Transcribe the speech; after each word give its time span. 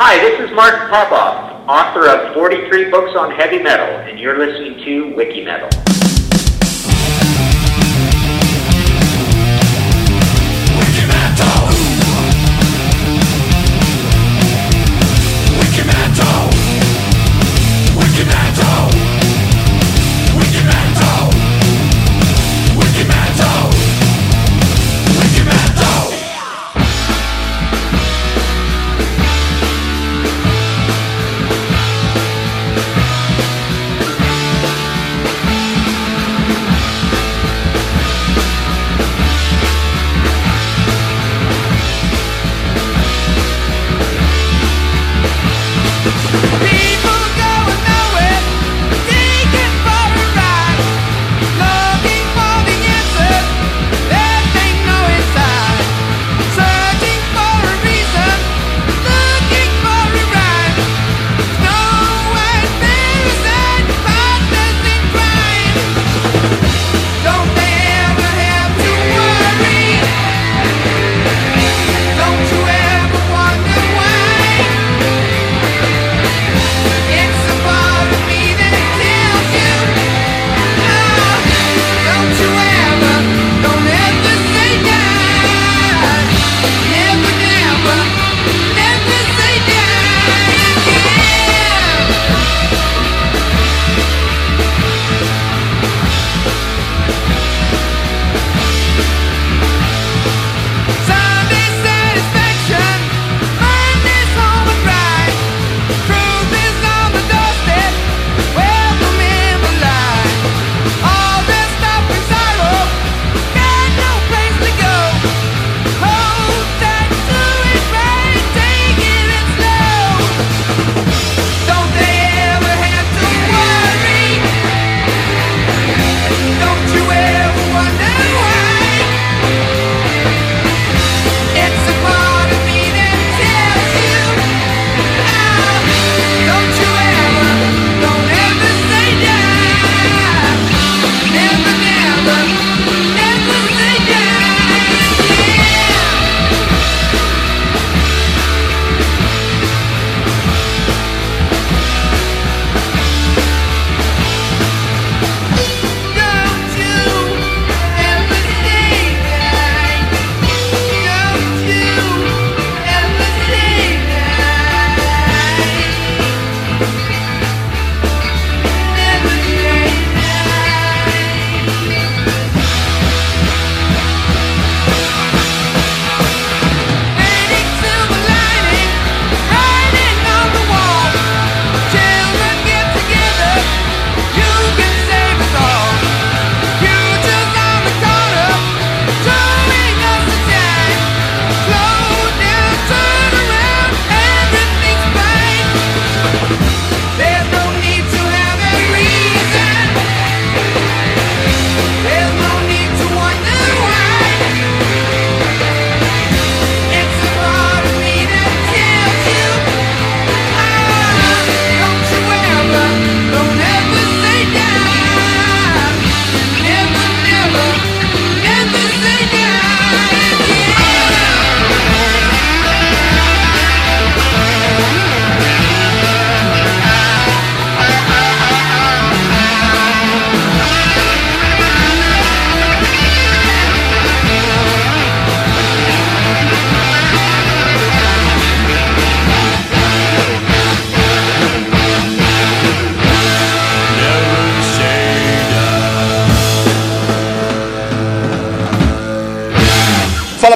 Hi, 0.00 0.16
this 0.20 0.38
is 0.48 0.54
Mark 0.54 0.88
Popoff, 0.90 1.66
author 1.68 2.06
of 2.06 2.32
43 2.32 2.88
books 2.88 3.16
on 3.16 3.32
heavy 3.32 3.58
metal, 3.60 3.84
and 3.84 4.16
you're 4.16 4.38
listening 4.38 4.78
to 4.84 5.12
Wiki 5.16 5.44
Metal. 5.44 5.68
People 10.94 11.67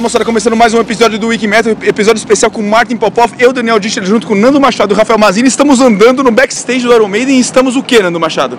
moçada, 0.03 0.25
começando 0.25 0.57
mais 0.57 0.75
um 0.75 0.81
episódio 0.81 1.17
do 1.17 1.29
Wiki 1.29 1.47
Metal, 1.47 1.77
episódio 1.81 2.19
especial 2.19 2.51
com 2.51 2.61
Martin 2.61 2.97
Popov, 2.97 3.33
eu, 3.39 3.53
Daniel 3.53 3.79
Dichter, 3.79 4.05
junto 4.05 4.27
com 4.27 4.35
Nando 4.35 4.61
Machado 4.61 4.93
e 4.93 4.97
Rafael 4.97 5.17
Mazini. 5.17 5.47
Estamos 5.47 5.81
andando 5.81 6.25
no 6.25 6.33
backstage 6.33 6.81
do 6.81 6.93
Iron 6.93 7.07
Maiden 7.07 7.37
e 7.37 7.41
estamos 7.41 7.77
o 7.77 7.83
que, 7.85 8.03
Nando 8.03 8.19
Machado? 8.19 8.59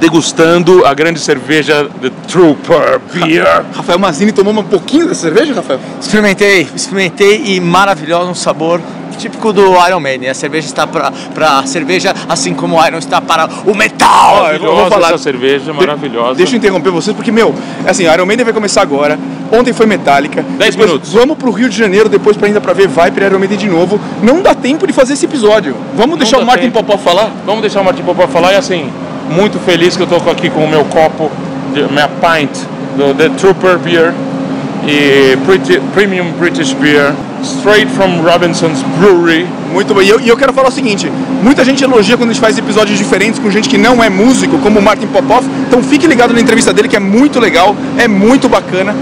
Degustando 0.00 0.84
a 0.86 0.94
grande 0.94 1.20
cerveja 1.20 1.88
The 2.00 2.10
Trooper 2.26 3.00
Beer. 3.12 3.62
Rafael 3.74 3.98
Mazini 3.98 4.32
tomou 4.32 4.52
um 4.52 4.64
pouquinho 4.64 5.06
dessa 5.06 5.20
cerveja, 5.20 5.54
Rafael? 5.54 5.78
Experimentei, 6.00 6.66
experimentei 6.74 7.42
e 7.54 7.60
maravilhoso, 7.60 8.30
um 8.30 8.34
sabor 8.34 8.80
típico 9.18 9.52
do 9.52 9.62
Iron 9.86 10.00
Maiden. 10.00 10.30
A 10.30 10.34
cerveja 10.34 10.66
está 10.66 10.86
para 10.86 11.12
para 11.34 11.66
cerveja, 11.66 12.14
assim 12.26 12.54
como 12.54 12.80
o 12.80 12.86
Iron 12.86 12.96
está 12.96 13.20
para 13.20 13.46
o 13.66 13.74
metal. 13.74 14.08
Ó, 14.08 14.50
eu 14.52 14.58
vou- 14.58 14.68
Maravilhosa 14.74 14.88
falar. 14.90 15.08
essa 15.08 15.18
cerveja, 15.18 15.72
maravilhosa. 15.74 16.34
Deixa 16.36 16.54
eu 16.54 16.56
interromper 16.56 16.90
vocês, 16.90 17.14
porque, 17.14 17.30
meu, 17.30 17.54
assim, 17.86 18.04
Iron 18.04 18.24
Maiden 18.24 18.44
vai 18.44 18.54
começar 18.54 18.80
agora. 18.80 19.18
Ontem 19.52 19.74
foi 19.74 19.84
Metallica. 19.84 20.42
Dez 20.56 20.70
depois 20.74 20.88
minutos. 20.90 21.12
Vamos 21.12 21.36
pro 21.36 21.50
Rio 21.50 21.68
de 21.68 21.76
Janeiro 21.76 22.08
depois 22.08 22.36
pra 22.38 22.46
ainda 22.46 22.60
pra 22.62 22.72
ver 22.72 22.88
Viper 22.88 23.22
e 23.22 23.26
Iron 23.26 23.38
Maiden 23.38 23.58
de 23.58 23.68
novo. 23.68 24.00
Não 24.22 24.40
dá 24.40 24.54
tempo 24.54 24.86
de 24.86 24.92
fazer 24.94 25.12
esse 25.12 25.26
episódio. 25.26 25.76
Vamos 25.94 26.16
deixar 26.18 26.38
dá 26.38 26.42
o 26.42 26.46
Martin 26.46 26.70
tempo. 26.70 26.82
Popov 26.82 27.02
falar? 27.04 27.30
Vamos 27.44 27.60
deixar 27.60 27.82
o 27.82 27.84
Martin 27.84 28.02
Popó 28.02 28.26
falar 28.26 28.52
e 28.52 28.56
assim, 28.56 28.90
muito 29.30 29.58
feliz 29.60 29.96
que 29.96 30.02
eu 30.02 30.06
tô 30.06 30.16
aqui 30.30 30.50
com 30.50 30.64
o 30.64 30.68
meu 30.68 30.84
copo, 30.84 31.30
minha 31.90 32.08
pint 32.08 32.50
do 32.96 33.14
The 33.14 33.28
Trooper 33.30 33.78
Beer. 33.78 34.12
e 34.86 35.36
Briti- 35.46 35.80
Premium 35.94 36.32
British 36.38 36.72
Beer, 36.72 37.12
straight 37.42 37.86
from 37.92 38.22
Robinson's 38.22 38.82
Brewery. 38.98 39.46
Muito 39.72 39.92
bom. 39.94 40.00
E 40.02 40.08
eu, 40.08 40.18
eu 40.20 40.36
quero 40.36 40.52
falar 40.52 40.68
o 40.68 40.72
seguinte: 40.72 41.10
muita 41.42 41.64
gente 41.64 41.84
elogia 41.84 42.16
quando 42.16 42.30
a 42.30 42.32
gente 42.32 42.40
faz 42.40 42.56
episódios 42.58 42.96
diferentes 42.98 43.38
com 43.38 43.50
gente 43.50 43.68
que 43.68 43.76
não 43.78 44.02
é 44.02 44.08
músico, 44.08 44.58
como 44.58 44.78
o 44.78 44.82
Martin 44.82 45.06
Popoff. 45.08 45.46
Então 45.68 45.82
fique 45.82 46.06
ligado 46.06 46.32
na 46.32 46.40
entrevista 46.40 46.72
dele, 46.72 46.88
que 46.88 46.96
é 46.96 47.00
muito 47.00 47.38
legal, 47.38 47.76
é 47.98 48.08
muito 48.08 48.48
bacana. 48.48 48.94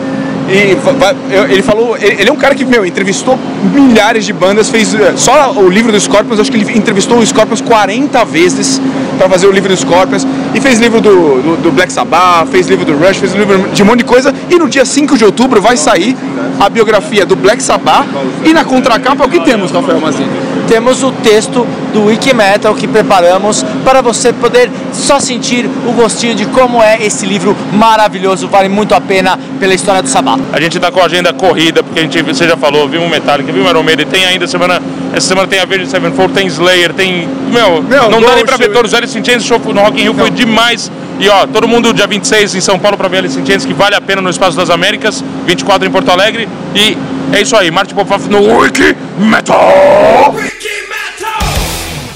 E 0.49 1.53
ele 1.53 1.63
falou, 1.63 1.97
ele 1.99 2.29
é 2.29 2.33
um 2.33 2.37
cara 2.37 2.55
que, 2.55 2.65
meu, 2.65 2.87
entrevistou 2.87 3.39
milhares 3.75 4.25
de 4.25 4.33
bandas, 4.33 4.71
fez 4.71 4.95
eh, 4.95 5.13
só 5.15 5.53
o 5.53 5.69
livro 5.69 5.93
do 5.93 6.01
Scorpions, 6.01 6.41
acho 6.41 6.51
que 6.51 6.57
ele 6.57 6.79
entrevistou 6.79 7.19
o 7.19 7.27
Scorpions 7.27 7.61
40 7.61 8.25
vezes 8.25 8.81
para 9.19 9.29
fazer 9.29 9.47
o 9.47 9.53
livro 9.53 9.69
do 9.69 9.77
Scorpions, 9.77 10.27
e 10.55 10.61
fez 10.61 10.79
livro 10.79 11.03
do, 11.03 11.11
do, 11.11 11.63
do 11.65 11.73
Black 11.73 11.93
Sabbath, 11.93 12.49
fez 12.51 12.67
livro 12.67 12.87
do 12.87 12.97
Rush, 12.97 13.19
fez 13.19 13.35
livro 13.35 13.69
de 13.69 13.83
um 13.83 13.87
monte 13.87 13.99
de 13.99 14.05
coisa, 14.05 14.35
e 14.49 14.59
no 14.59 14.69
dia 14.71 14.87
5 14.87 15.19
de 15.19 15.25
outubro 15.25 15.61
vai 15.61 15.77
sair 15.77 16.17
a 16.59 16.69
biografia 16.71 17.27
do 17.27 17.37
Black 17.37 17.63
Sabbath, 17.63 18.07
e 18.43 18.55
na 18.55 18.65
contracapa 18.65 19.27
o 19.27 19.29
que 19.29 19.41
temos, 19.41 19.71
Rafael 19.71 20.01
Mazini? 20.01 20.48
Temos 20.69 21.03
o 21.03 21.11
texto 21.11 21.67
do 21.95 22.05
Wiki 22.05 22.35
Metal 22.35 22.75
que 22.75 22.87
preparamos 22.87 23.65
para 23.85 24.03
você 24.03 24.33
poder 24.33 24.71
só 24.93 25.19
sentir 25.19 25.65
o 25.87 25.93
gostinho 25.93 26.35
de 26.35 26.45
como 26.47 26.83
é 26.83 27.03
esse 27.03 27.25
livro 27.25 27.57
maravilhoso, 27.73 28.47
vale 28.49 28.69
muito 28.69 28.95
a 28.95 29.01
pena 29.01 29.39
pela 29.59 29.73
história 29.73 30.03
do 30.03 30.09
Sabá. 30.09 30.39
A 30.53 30.61
gente 30.61 30.79
tá 30.79 30.91
com 30.91 31.01
a 31.01 31.07
agenda 31.07 31.33
corrida, 31.33 31.83
porque 31.83 32.01
a 32.01 32.03
gente, 32.03 32.23
você 32.23 32.47
já 32.47 32.57
falou, 32.57 32.87
viu 32.87 33.03
o 33.03 33.09
Metallica, 33.09 33.51
viu 33.51 33.65
o 33.65 33.69
Iron 33.69 33.83
Maiden, 33.83 34.07
tem 34.07 34.27
ainda 34.27 34.47
semana, 34.47 34.83
essa 35.13 35.29
semana 35.29 35.49
tem 35.49 35.59
a 35.59 35.63
Avenged 35.63 35.89
Sevenfold, 35.89 36.35
tem 36.35 36.47
Slayer, 36.47 36.93
tem, 36.93 37.27
meu, 37.51 37.83
Meu, 37.83 38.11
não 38.11 38.21
dá 38.21 38.35
nem 38.35 38.45
pra 38.45 38.57
Ghost, 38.57 38.69
ver 38.69 38.73
todos, 38.73 38.93
Alice 38.93 39.19
in 39.19 39.25
Chains, 39.25 39.45
o 39.45 39.47
show 39.47 39.59
no 39.73 39.81
Rock 39.81 39.99
in 39.99 40.03
Rio 40.03 40.15
foi 40.15 40.31
demais, 40.31 40.93
e 41.19 41.29
ó, 41.31 41.47
todo 41.47 41.67
mundo 41.67 41.95
dia 41.95 42.07
26 42.07 42.55
em 42.55 42.61
São 42.61 42.79
Paulo 42.79 42.97
pra 42.97 43.09
ver 43.09 43.19
Alice 43.19 43.41
in 43.41 43.47
Chains, 43.47 43.65
que 43.65 43.73
vale 43.73 43.95
a 43.95 44.01
pena 44.01 44.21
no 44.21 44.29
Espaço 44.29 44.57
das 44.57 44.69
Américas, 44.69 45.25
24 45.47 45.89
em 45.89 45.91
Porto 45.91 46.11
Alegre, 46.11 46.47
e 46.75 46.97
é 47.33 47.43
isso 47.43 47.57
aí, 47.57 47.71
Martin 47.71 47.95
Popoff 47.95 48.29
no 48.29 48.59
Wiki 48.59 48.97
Metal! 49.19 50.35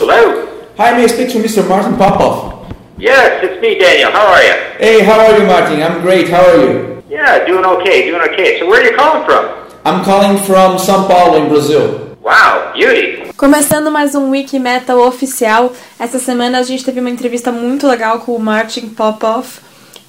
Hello? 0.01 0.49
Hi, 0.79 0.93
may 0.97 1.05
I 1.05 1.09
speak 1.09 1.33
to 1.33 1.39
Mr. 1.39 1.63
Martin 1.69 1.97
Popoff? 1.97 2.53
Yes, 2.99 3.43
it's 3.43 3.61
me, 3.61 3.79
Daniel. 3.79 4.11
How 4.11 4.33
are 4.33 4.43
you? 4.43 4.55
Hey, 4.79 5.03
how 5.05 5.21
are 5.21 5.39
you, 5.39 5.47
Martin? 5.47 5.83
I'm 5.83 6.01
great. 6.03 6.29
How 6.29 6.45
are 6.45 6.57
you? 6.57 7.03
Yeah, 7.09 7.45
doing 7.47 7.65
okay, 7.65 8.11
doing 8.11 8.23
okay. 8.33 8.59
So 8.59 8.67
where 8.67 8.81
are 8.81 8.91
you 8.91 8.97
calling 8.97 9.25
from? 9.25 9.45
I'm 9.85 10.05
calling 10.05 10.39
from 10.39 10.79
São 10.79 11.07
Paulo, 11.07 11.37
in 11.37 11.49
Brazil. 11.49 12.17
Wow, 12.23 12.73
beauty. 12.73 13.33
Começando 13.37 13.91
mais 13.91 14.15
um 14.15 14.31
Wiki 14.31 14.59
Metal 14.59 14.97
oficial. 15.01 15.73
Essa 15.99 16.19
semana 16.21 16.61
a 16.61 16.63
gente 16.63 16.85
teve 16.85 17.01
uma 17.01 17.11
entrevista 17.11 17.51
muito 17.51 17.87
legal 17.89 18.21
com 18.21 18.37
o 18.37 18.41
Martin 18.41 18.89
Popoff, 18.91 19.61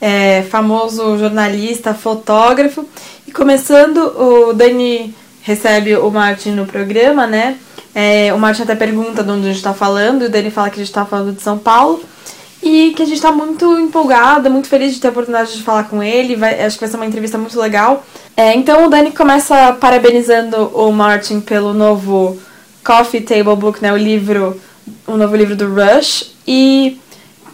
é, 0.03 0.41
famoso 0.41 1.17
jornalista, 1.17 1.93
fotógrafo. 1.93 2.85
E 3.25 3.31
começando, 3.31 3.97
o 3.97 4.51
Dani 4.51 5.15
recebe 5.43 5.95
o 5.95 6.11
Martin 6.11 6.51
no 6.51 6.65
programa, 6.65 7.25
né? 7.25 7.55
É, 7.95 8.33
o 8.33 8.37
Martin 8.37 8.63
até 8.63 8.75
pergunta 8.75 9.23
de 9.23 9.31
onde 9.31 9.47
a 9.47 9.53
gente 9.53 9.63
tá 9.63 9.73
falando, 9.73 10.23
e 10.23 10.25
o 10.25 10.29
Dani 10.29 10.51
fala 10.51 10.69
que 10.69 10.81
a 10.81 10.83
gente 10.83 10.93
tá 10.93 11.05
falando 11.05 11.33
de 11.33 11.41
São 11.41 11.57
Paulo. 11.57 12.03
E 12.61 12.91
que 12.95 13.03
a 13.03 13.05
gente 13.05 13.21
tá 13.21 13.31
muito 13.31 13.77
empolgada, 13.79 14.49
muito 14.49 14.67
feliz 14.67 14.93
de 14.93 14.99
ter 14.99 15.07
a 15.07 15.11
oportunidade 15.11 15.53
de 15.55 15.63
falar 15.63 15.85
com 15.85 16.03
ele. 16.03 16.35
Vai- 16.35 16.61
acho 16.61 16.75
que 16.77 16.81
vai 16.81 16.89
ser 16.89 16.97
uma 16.97 17.05
entrevista 17.05 17.37
muito 17.37 17.57
legal. 17.57 18.05
É, 18.35 18.53
então 18.55 18.85
o 18.85 18.89
Dani 18.89 19.11
começa 19.11 19.71
parabenizando 19.79 20.69
o 20.73 20.91
Martin 20.91 21.39
pelo 21.39 21.73
novo 21.73 22.37
Coffee 22.83 23.21
Table 23.21 23.55
Book, 23.55 23.81
né? 23.81 23.93
O 23.93 23.97
livro, 23.97 24.59
o 25.07 25.15
novo 25.15 25.35
livro 25.35 25.55
do 25.55 25.73
Rush. 25.73 26.33
E 26.45 26.97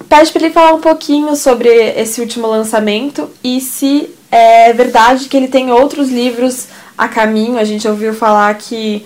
pede 0.10 0.32
para 0.32 0.44
ele 0.44 0.54
falar 0.54 0.74
um 0.74 0.82
pouquinho 0.82 1.36
sobre 1.36 1.70
esse 1.70 2.20
último 2.20 2.48
lançamento 2.48 3.30
e 3.44 3.62
se 3.62 4.10
é 4.32 4.74
verdade 4.74 5.30
que 5.30 5.38
ele 5.38 5.48
tem 5.48 5.72
outros 5.72 6.10
livros 6.10 6.68
a 6.98 7.08
caminho. 7.08 7.58
A 7.58 7.64
gente 7.64 7.88
ouviu 7.88 8.14
falar 8.14 8.54
que 8.56 9.06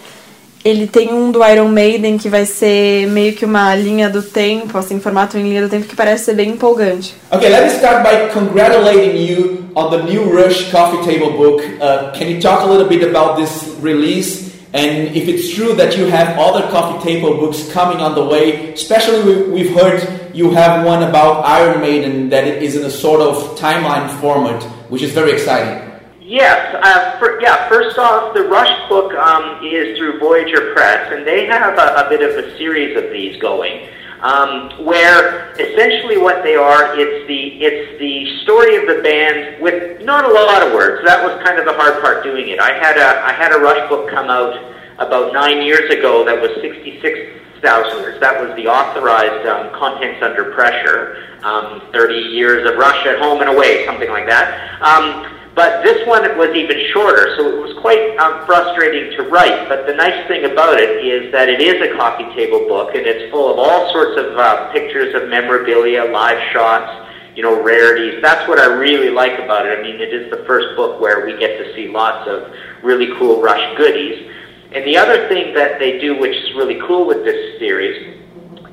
ele 0.63 0.87
tem 0.87 1.13
um 1.13 1.29
do 1.29 1.45
Iron 1.45 1.67
Maiden 1.67 2.17
que 2.17 2.29
vai 2.29 2.45
ser 2.45 3.07
meio 3.07 3.33
que 3.33 3.43
uma 3.43 3.75
linha 3.75 4.09
do 4.09 4.21
tempo, 4.21 4.77
assim, 4.77 4.99
formato 4.99 5.37
em 5.37 5.43
linha 5.43 5.61
do 5.61 5.69
tempo 5.69 5.85
que 5.85 5.95
parece 5.95 6.25
ser 6.25 6.35
bem 6.35 6.51
empolgante. 6.51 7.13
Okay, 7.31 7.49
let 7.49 7.63
me 7.63 7.69
start 7.69 8.01
by 8.01 8.33
congratulating 8.33 9.17
you 9.17 9.65
on 9.75 9.89
the 9.89 10.03
new 10.03 10.23
Rush 10.23 10.71
Coffee 10.71 11.03
Table 11.03 11.35
book. 11.35 11.61
Uh, 11.81 12.17
can 12.17 12.29
you 12.29 12.39
talk 12.39 12.61
a 12.61 12.65
little 12.65 12.87
bit 12.87 13.03
about 13.03 13.35
this 13.35 13.75
release? 13.81 14.42
And 14.73 15.15
if 15.15 15.27
it's 15.27 15.53
true 15.53 15.75
that 15.75 15.95
you 15.97 16.07
have 16.07 16.37
other 16.39 16.67
coffee 16.69 17.03
table 17.03 17.37
books 17.37 17.71
coming 17.71 17.99
on 17.99 18.15
the 18.15 18.25
way, 18.25 18.73
especially 18.73 19.21
we, 19.23 19.43
we've 19.51 19.75
heard 19.75 20.35
you 20.35 20.49
have 20.51 20.83
one 20.83 21.03
about 21.03 21.45
Iron 21.45 21.79
Maiden 21.79 22.29
that 22.29 22.47
it 22.47 22.63
is 22.63 22.75
in 22.75 22.83
a 22.83 22.89
sort 22.89 23.21
of 23.21 23.57
timeline 23.59 24.09
format, 24.19 24.63
which 24.89 25.03
is 25.03 25.11
very 25.11 25.31
exciting. 25.31 25.91
Yes, 26.19 26.75
uh, 26.81 27.19
for, 27.19 27.39
yeah, 27.39 27.69
first 27.69 27.99
off, 27.99 28.33
the 28.33 28.43
Rush 28.45 28.89
book 28.89 29.13
um, 29.13 29.63
is 29.63 29.95
through 29.97 30.19
Voyager 30.19 30.73
Press, 30.73 31.11
and 31.13 31.27
they 31.27 31.45
have 31.45 31.77
a, 31.77 32.05
a 32.05 32.09
bit 32.09 32.27
of 32.27 32.43
a 32.43 32.57
series 32.57 32.97
of 32.97 33.11
these 33.11 33.39
going. 33.39 33.87
Um, 34.23 34.85
where 34.85 35.51
essentially 35.59 36.17
what 36.17 36.43
they 36.43 36.55
are, 36.55 36.97
it's 36.97 37.27
the 37.27 37.59
it's 37.59 37.99
the 37.99 38.41
story 38.43 38.77
of 38.77 38.87
the 38.87 39.03
band 39.03 39.61
with 39.61 40.01
not 40.01 40.23
a 40.23 40.31
lot 40.31 40.65
of 40.65 40.71
words. 40.71 41.03
That 41.05 41.21
was 41.21 41.43
kind 41.43 41.59
of 41.59 41.65
the 41.65 41.73
hard 41.73 42.01
part 42.01 42.23
doing 42.23 42.47
it. 42.47 42.57
I 42.57 42.71
had 42.71 42.97
a 42.97 43.19
I 43.25 43.33
had 43.33 43.51
a 43.51 43.59
Rush 43.59 43.89
book 43.89 44.09
come 44.09 44.29
out 44.29 44.55
about 44.97 45.33
nine 45.33 45.61
years 45.61 45.91
ago 45.91 46.23
that 46.23 46.39
was 46.39 46.51
sixty 46.61 47.01
six 47.01 47.19
thousand 47.61 48.01
words. 48.01 48.19
That 48.21 48.39
was 48.39 48.55
the 48.55 48.65
authorized 48.67 49.45
um, 49.45 49.77
contents 49.77 50.23
under 50.23 50.53
pressure. 50.53 51.17
Um, 51.43 51.81
Thirty 51.91 52.31
years 52.31 52.69
of 52.69 52.77
Rush 52.77 53.05
at 53.05 53.19
home 53.19 53.41
and 53.41 53.49
away, 53.49 53.85
something 53.85 54.09
like 54.09 54.27
that. 54.27 54.79
Um, 54.81 55.32
but 55.55 55.83
this 55.83 56.05
one 56.07 56.23
was 56.37 56.49
even 56.55 56.77
shorter, 56.93 57.35
so 57.37 57.47
it 57.47 57.61
was 57.61 57.77
quite 57.79 58.17
um, 58.17 58.45
frustrating 58.45 59.15
to 59.17 59.29
write. 59.29 59.69
But 59.69 59.85
the 59.85 59.93
nice 59.93 60.27
thing 60.27 60.45
about 60.45 60.79
it 60.79 61.05
is 61.05 61.31
that 61.31 61.47
it 61.47 61.61
is 61.61 61.77
a 61.81 61.95
coffee 61.95 62.25
table 62.35 62.67
book, 62.67 62.95
and 62.95 63.05
it's 63.05 63.31
full 63.31 63.53
of 63.53 63.59
all 63.59 63.91
sorts 63.93 64.17
of 64.17 64.35
uh, 64.37 64.71
pictures 64.71 65.13
of 65.13 65.29
memorabilia, 65.29 66.05
live 66.05 66.41
shots, 66.51 66.89
you 67.35 67.43
know, 67.43 67.61
rarities. 67.61 68.19
That's 68.21 68.47
what 68.47 68.57
I 68.57 68.65
really 68.65 69.09
like 69.09 69.37
about 69.39 69.67
it. 69.67 69.77
I 69.77 69.81
mean, 69.83 70.01
it 70.01 70.11
is 70.13 70.31
the 70.31 70.43
first 70.45 70.75
book 70.75 70.99
where 70.99 71.23
we 71.25 71.37
get 71.37 71.57
to 71.63 71.73
see 71.75 71.87
lots 71.87 72.27
of 72.27 72.51
really 72.81 73.13
cool 73.19 73.41
Rush 73.41 73.77
goodies. 73.77 74.31
And 74.73 74.83
the 74.85 74.97
other 74.97 75.27
thing 75.29 75.53
that 75.53 75.77
they 75.77 75.99
do, 75.99 76.19
which 76.19 76.35
is 76.35 76.55
really 76.55 76.79
cool 76.87 77.05
with 77.05 77.23
this 77.23 77.59
series, 77.59 78.17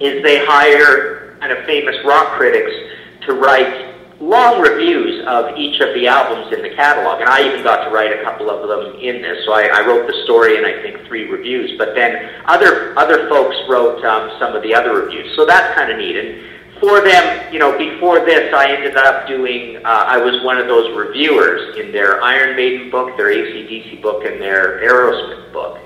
is 0.00 0.22
they 0.22 0.46
hire 0.46 1.36
kind 1.40 1.52
of 1.52 1.62
famous 1.66 1.96
rock 2.06 2.38
critics 2.38 2.72
to 3.26 3.34
write 3.34 3.89
long 4.20 4.60
reviews 4.60 5.24
of 5.26 5.56
each 5.56 5.80
of 5.80 5.94
the 5.94 6.06
albums 6.06 6.52
in 6.52 6.62
the 6.62 6.70
catalog. 6.76 7.20
And 7.20 7.28
I 7.28 7.48
even 7.48 7.64
got 7.64 7.84
to 7.84 7.90
write 7.90 8.12
a 8.12 8.22
couple 8.22 8.50
of 8.50 8.68
them 8.68 9.00
in 9.00 9.22
this. 9.22 9.44
So 9.46 9.52
I, 9.52 9.68
I 9.72 9.86
wrote 9.86 10.06
the 10.06 10.22
story 10.24 10.58
and 10.58 10.66
I 10.66 10.82
think 10.82 11.06
three 11.06 11.28
reviews. 11.28 11.76
But 11.78 11.94
then 11.94 12.30
other 12.44 12.96
other 12.98 13.28
folks 13.28 13.56
wrote 13.68 14.04
um, 14.04 14.30
some 14.38 14.54
of 14.54 14.62
the 14.62 14.74
other 14.74 14.94
reviews. 14.94 15.34
So 15.36 15.46
that's 15.46 15.74
kind 15.74 15.90
of 15.90 15.98
neat. 15.98 16.16
And 16.16 16.50
for 16.80 17.00
them, 17.00 17.52
you 17.52 17.58
know, 17.58 17.76
before 17.76 18.24
this, 18.24 18.52
I 18.54 18.72
ended 18.72 18.96
up 18.96 19.26
doing, 19.28 19.76
uh, 19.84 20.04
I 20.08 20.16
was 20.16 20.42
one 20.42 20.56
of 20.56 20.66
those 20.66 20.96
reviewers 20.96 21.76
in 21.76 21.92
their 21.92 22.22
Iron 22.22 22.56
Maiden 22.56 22.90
book, 22.90 23.16
their 23.18 23.28
ACDC 23.28 24.00
book, 24.00 24.24
and 24.24 24.40
their 24.40 24.80
Aerosmith 24.80 25.52
book. 25.52 25.78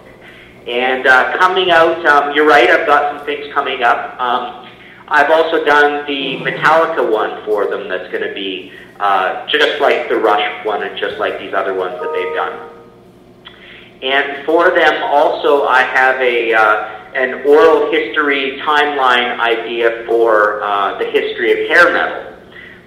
And 0.69 1.07
uh, 1.07 1.37
coming 1.37 1.71
out, 1.71 2.07
um, 2.07 2.35
you're 2.35 2.47
right, 2.47 2.71
I've 2.71 2.87
got 2.87 3.17
some 3.17 3.27
things 3.27 3.53
coming 3.53 3.83
up. 3.83 4.19
Um, 4.21 4.69
I've 5.09 5.31
also 5.31 5.65
done 5.65 6.07
the 6.07 6.37
Metallica 6.39 7.11
one 7.11 7.45
for 7.45 7.67
them 7.67 7.89
that's 7.89 8.11
going 8.11 8.27
to 8.27 8.35
be 8.35 8.73
uh, 9.01 9.47
just 9.49 9.81
like 9.81 10.09
the 10.09 10.17
Rush 10.17 10.65
one 10.65 10.83
and 10.83 10.97
just 10.97 11.19
like 11.19 11.39
these 11.39 11.53
other 11.53 11.75
ones 11.75 11.95
that 12.01 12.13
they've 12.13 12.35
done. 12.35 12.71
And 14.03 14.45
for 14.47 14.71
them 14.71 15.03
also, 15.03 15.65
I 15.67 15.83
have 15.83 16.21
a 16.21 16.55
uh, 16.55 17.01
an 17.15 17.47
oral 17.47 17.93
history 17.93 18.61
timeline 18.63 19.39
idea 19.39 20.05
for 20.07 20.63
uh, 20.63 20.99
the 20.99 21.07
history 21.07 21.53
of 21.53 21.69
hair 21.69 21.93
metal, 21.93 22.33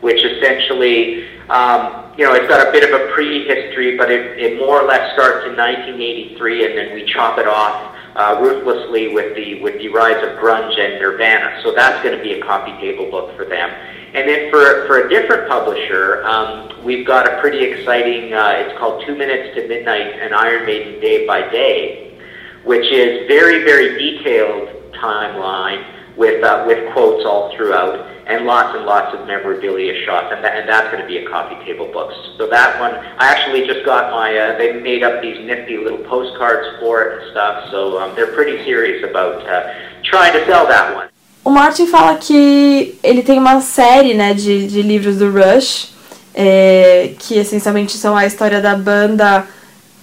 which 0.01 0.23
essentially, 0.23 1.27
um, 1.49 2.11
you 2.17 2.25
know, 2.25 2.33
it's 2.33 2.47
got 2.47 2.67
a 2.67 2.71
bit 2.71 2.83
of 2.83 2.99
a 2.99 3.11
prehistory, 3.13 3.95
but 3.95 4.11
it, 4.11 4.37
it 4.37 4.59
more 4.59 4.81
or 4.81 4.87
less 4.87 5.13
starts 5.13 5.47
in 5.47 5.55
1983, 5.55 6.65
and 6.65 6.77
then 6.77 6.93
we 6.93 7.05
chop 7.05 7.39
it 7.39 7.47
off 7.47 7.96
uh, 8.17 8.39
ruthlessly 8.41 9.13
with 9.13 9.35
the 9.35 9.61
with 9.61 9.77
the 9.77 9.89
rise 9.89 10.21
of 10.23 10.37
grunge 10.39 10.77
and 10.77 10.99
Nirvana. 10.99 11.61
So 11.63 11.73
that's 11.73 12.03
going 12.03 12.17
to 12.17 12.23
be 12.23 12.33
a 12.33 12.43
coffee 12.43 12.73
table 12.81 13.09
book 13.09 13.35
for 13.37 13.45
them. 13.45 13.69
And 14.13 14.27
then 14.27 14.49
for 14.49 14.87
for 14.87 15.05
a 15.05 15.09
different 15.09 15.47
publisher, 15.47 16.25
um, 16.25 16.83
we've 16.83 17.05
got 17.05 17.31
a 17.31 17.39
pretty 17.39 17.63
exciting. 17.63 18.33
Uh, 18.33 18.55
it's 18.57 18.77
called 18.79 19.03
Two 19.05 19.15
Minutes 19.15 19.55
to 19.55 19.67
Midnight: 19.67 20.19
and 20.19 20.33
Iron 20.33 20.65
Maiden 20.65 20.99
Day 20.99 21.27
by 21.27 21.41
Day, 21.49 22.17
which 22.63 22.91
is 22.91 23.27
very 23.27 23.63
very 23.63 23.97
detailed 23.97 24.69
timeline 24.93 25.96
with 26.17 26.43
uh, 26.43 26.63
with 26.67 26.91
quotes 26.93 27.25
all 27.25 27.55
throughout 27.55 28.07
and 28.27 28.45
lots 28.45 28.75
and 28.75 28.85
lots 28.85 29.15
of 29.15 29.25
memorabilia 29.25 30.03
shots, 30.05 30.33
and, 30.35 30.43
that, 30.43 30.57
and 30.57 30.67
that's 30.67 30.91
going 30.91 31.01
to 31.01 31.07
be 31.07 31.17
a 31.19 31.29
coffee 31.29 31.55
table 31.63 31.87
book. 31.93 32.11
So 32.37 32.47
that 32.47 32.77
one, 32.79 32.91
I 32.91 33.31
actually 33.31 33.65
just 33.65 33.85
got 33.85 34.11
my. 34.11 34.35
Uh, 34.35 34.57
they 34.57 34.73
made 34.81 35.03
up 35.03 35.21
these 35.21 35.39
nifty 35.45 35.77
little 35.77 36.03
postcards 36.03 36.79
for 36.79 37.03
it 37.03 37.21
and 37.21 37.31
stuff. 37.31 37.71
So 37.71 37.99
um, 37.99 38.15
they're 38.15 38.33
pretty 38.33 38.63
serious 38.65 39.03
about 39.09 39.47
uh, 39.47 39.73
trying 40.03 40.33
to 40.33 40.45
sell 40.45 40.67
that 40.67 40.93
one. 40.95 41.07
O 41.45 41.49
Martin 41.49 41.87
fala 41.87 42.17
que 42.17 42.99
ele 43.01 43.23
tem 43.23 43.39
uma 43.39 43.61
série 43.61 44.13
né, 44.13 44.33
de, 44.33 44.67
de 44.67 44.81
livros 44.81 45.17
do 45.17 45.31
Rush, 45.31 45.93
é, 46.35 47.11
que 47.17 47.37
essencialmente 47.39 47.93
são 47.93 48.17
a 48.17 48.25
história 48.25 48.59
da 48.59 48.75
banda 48.75 49.47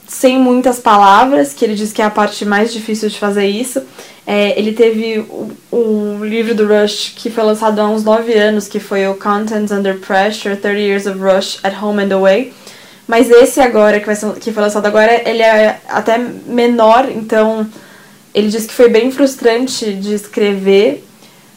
sem 0.06 0.38
muitas 0.38 0.78
palavras, 0.78 1.52
que 1.52 1.64
ele 1.64 1.74
diz 1.74 1.92
que 1.92 2.02
é 2.02 2.04
a 2.04 2.10
parte 2.10 2.44
mais 2.44 2.72
difícil 2.72 3.08
de 3.08 3.18
fazer 3.18 3.46
isso. 3.46 3.82
É, 4.26 4.58
ele 4.58 4.72
teve 4.72 5.24
o 5.70 6.24
livro 6.24 6.54
do 6.54 6.66
Rush 6.66 7.12
que 7.16 7.30
foi 7.30 7.44
lançado 7.44 7.78
há 7.78 7.88
uns 7.88 8.04
9 8.04 8.32
anos, 8.32 8.68
que 8.68 8.80
foi 8.80 9.06
o 9.06 9.14
Contents 9.14 9.70
Under 9.70 9.98
Pressure, 9.98 10.56
30 10.56 10.78
Years 10.78 11.06
of 11.06 11.18
Rush 11.18 11.58
at 11.62 11.74
Home 11.82 12.02
and 12.02 12.14
Away. 12.14 12.52
Mas 13.06 13.30
esse 13.30 13.60
agora, 13.60 14.00
que, 14.00 14.06
vai 14.06 14.16
ser, 14.16 14.32
que 14.34 14.50
foi 14.50 14.62
lançado 14.62 14.86
agora, 14.86 15.28
ele 15.28 15.42
é 15.42 15.78
até 15.88 16.16
menor, 16.18 17.10
então 17.10 17.66
ele 18.34 18.48
disse 18.48 18.66
que 18.66 18.74
foi 18.74 18.88
bem 18.88 19.10
frustrante 19.10 19.92
de 19.92 20.14
escrever, 20.14 21.04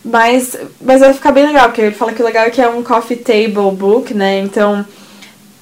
mas, 0.03 0.57
mas 0.81 0.99
vai 0.99 1.13
ficar 1.13 1.31
bem 1.31 1.47
legal, 1.47 1.65
porque 1.67 1.81
ele 1.81 1.95
fala 1.95 2.11
que 2.11 2.21
o 2.21 2.25
legal 2.25 2.45
é 2.45 2.49
que 2.49 2.61
é 2.61 2.67
um 2.67 2.83
coffee 2.83 3.17
table 3.17 3.71
book, 3.73 4.13
né? 4.13 4.39
Então 4.39 4.85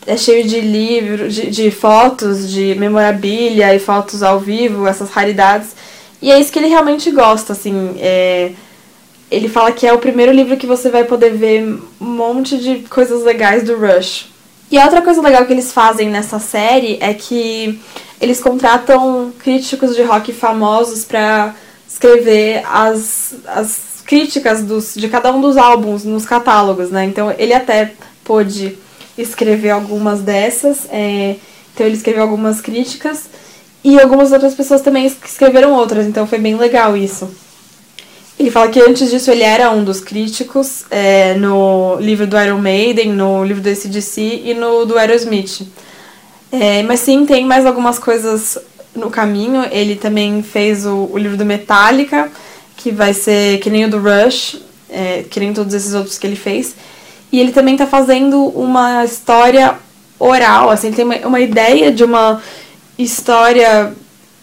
é 0.08 0.16
cheio 0.18 0.48
de 0.48 0.60
livros, 0.60 1.34
de, 1.34 1.50
de 1.50 1.72
fotos, 1.72 2.50
de 2.50 2.76
memorabilia 2.76 3.74
e 3.74 3.80
fotos 3.80 4.22
ao 4.22 4.40
vivo, 4.40 4.88
essas 4.88 5.10
raridades. 5.10 5.76
E 6.22 6.32
é 6.32 6.40
isso 6.40 6.52
que 6.52 6.60
ele 6.60 6.68
realmente 6.68 7.10
gosta, 7.12 7.54
assim. 7.54 7.96
É, 8.00 8.52
ele 9.30 9.50
fala 9.50 9.72
que 9.72 9.86
é 9.86 9.94
o 9.94 9.98
primeiro 9.98 10.32
livro 10.32 10.58
que 10.58 10.68
você 10.68 10.90
vai 10.90 11.04
poder 11.04 11.32
ver 11.32 11.64
um 12.00 12.06
monte 12.06 12.58
de 12.58 12.80
coisas 12.90 13.24
legais 13.24 13.64
do 13.64 13.76
Rush. 13.76 14.28
E 14.72 14.78
outra 14.78 15.02
coisa 15.02 15.22
legal 15.22 15.46
que 15.46 15.54
eles 15.54 15.72
fazem 15.72 16.10
nessa 16.10 16.40
série 16.40 16.98
é 17.00 17.14
que 17.14 17.80
eles 18.20 18.40
contratam 18.40 19.32
críticos 19.40 19.96
de 19.96 20.04
rock 20.04 20.34
famosos 20.34 21.04
para 21.04 21.54
escrever 21.88 22.64
as, 22.66 23.36
as 23.46 24.02
críticas 24.06 24.64
dos, 24.64 24.94
de 24.96 25.08
cada 25.08 25.32
um 25.34 25.42
dos 25.42 25.58
álbuns 25.58 26.04
nos 26.04 26.26
catálogos, 26.26 26.90
né? 26.90 27.06
Então 27.06 27.34
ele 27.38 27.54
até 27.54 27.94
pôde 28.24 28.78
escrever 29.18 29.70
algumas 29.70 30.22
dessas, 30.22 30.88
é, 30.92 31.36
então 31.74 31.86
ele 31.86 31.96
escreveu 31.96 32.24
algumas 32.24 32.62
críticas 32.62 33.30
e 33.84 34.00
algumas 34.00 34.32
outras 34.32 34.56
pessoas 34.56 34.82
também 34.82 35.06
escreveram 35.06 35.74
outras, 35.74 36.06
então 36.08 36.26
foi 36.26 36.40
bem 36.40 36.56
legal 36.56 36.98
isso. 36.98 37.30
Ele 38.38 38.52
fala 38.52 38.70
que 38.70 38.82
antes 38.82 39.10
disso 39.10 39.32
ele 39.32 39.44
era 39.44 39.72
um 39.72 39.84
dos 39.84 40.02
críticos 40.02 40.84
é, 40.92 41.36
no 41.36 41.96
livro 42.00 42.28
do 42.28 42.38
Iron 42.38 42.60
Maiden, 42.60 43.14
no 43.14 43.46
livro 43.46 43.64
do 43.64 43.70
ACDC 43.70 44.42
e 44.44 44.54
no 44.54 44.86
do 44.86 44.98
Aerosmith. 44.98 45.66
É, 46.52 46.84
mas 46.84 47.00
sim, 47.00 47.26
tem 47.26 47.46
mais 47.46 47.66
algumas 47.66 47.98
coisas 47.98 48.58
no 48.94 49.10
caminho. 49.10 49.66
Ele 49.72 49.96
também 49.96 50.44
fez 50.44 50.86
o, 50.86 51.10
o 51.14 51.18
livro 51.18 51.38
do 51.38 51.46
Metallica, 51.46 52.30
que 52.76 52.92
vai 52.92 53.14
ser 53.14 53.60
que 53.60 53.70
nem 53.70 53.86
o 53.86 53.90
do 53.90 54.00
Rush, 54.00 54.60
é, 54.90 55.24
que 55.30 55.40
nem 55.40 55.54
todos 55.54 55.74
esses 55.74 55.94
outros 55.94 56.18
que 56.18 56.28
ele 56.28 56.36
fez. 56.36 56.76
E 57.32 57.40
ele 57.40 57.52
também 57.52 57.76
está 57.76 57.86
fazendo 57.86 58.46
uma 58.48 59.04
história 59.04 59.76
oral, 60.20 60.70
assim, 60.70 60.88
ele 60.88 60.96
tem 60.96 61.06
uma, 61.06 61.16
uma 61.28 61.40
ideia 61.40 61.92
de 61.92 62.04
uma 62.04 62.42
história 62.98 63.94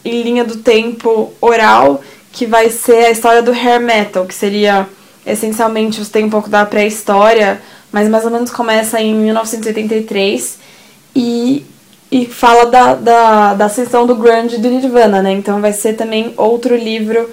em 0.05 0.23
linha 0.23 0.45
do 0.45 0.57
tempo 0.57 1.33
oral 1.41 2.03
que 2.33 2.47
vai 2.47 2.71
ser 2.71 3.07
a 3.07 3.11
história 3.11 3.43
do 3.43 3.53
hair 3.53 3.81
metal, 3.81 4.27
que 4.27 4.35
seria 4.35 4.87
essencialmente 5.25 6.03
você 6.03 6.11
tem 6.11 6.25
um 6.25 6.31
pouco 6.31 6.49
da 6.49 6.67
pré-história, 6.67 7.61
mas 7.93 8.09
mais 8.09 8.25
ou 8.25 8.31
menos 8.31 8.51
começa 8.51 9.01
em 9.01 9.15
1983 9.15 10.59
e, 11.15 11.65
e 12.11 12.27
fala 12.27 12.67
da, 12.67 12.95
da, 12.95 13.55
da 13.55 13.65
ascensão 13.67 14.07
do 14.07 14.17
grunge 14.17 14.59
do 14.59 14.69
Nirvana, 14.69 15.23
né? 15.23 15.33
Então 15.33 15.61
vai 15.61 15.73
ser 15.73 15.95
também 15.95 16.33
outro 16.37 16.75
livro 16.75 17.31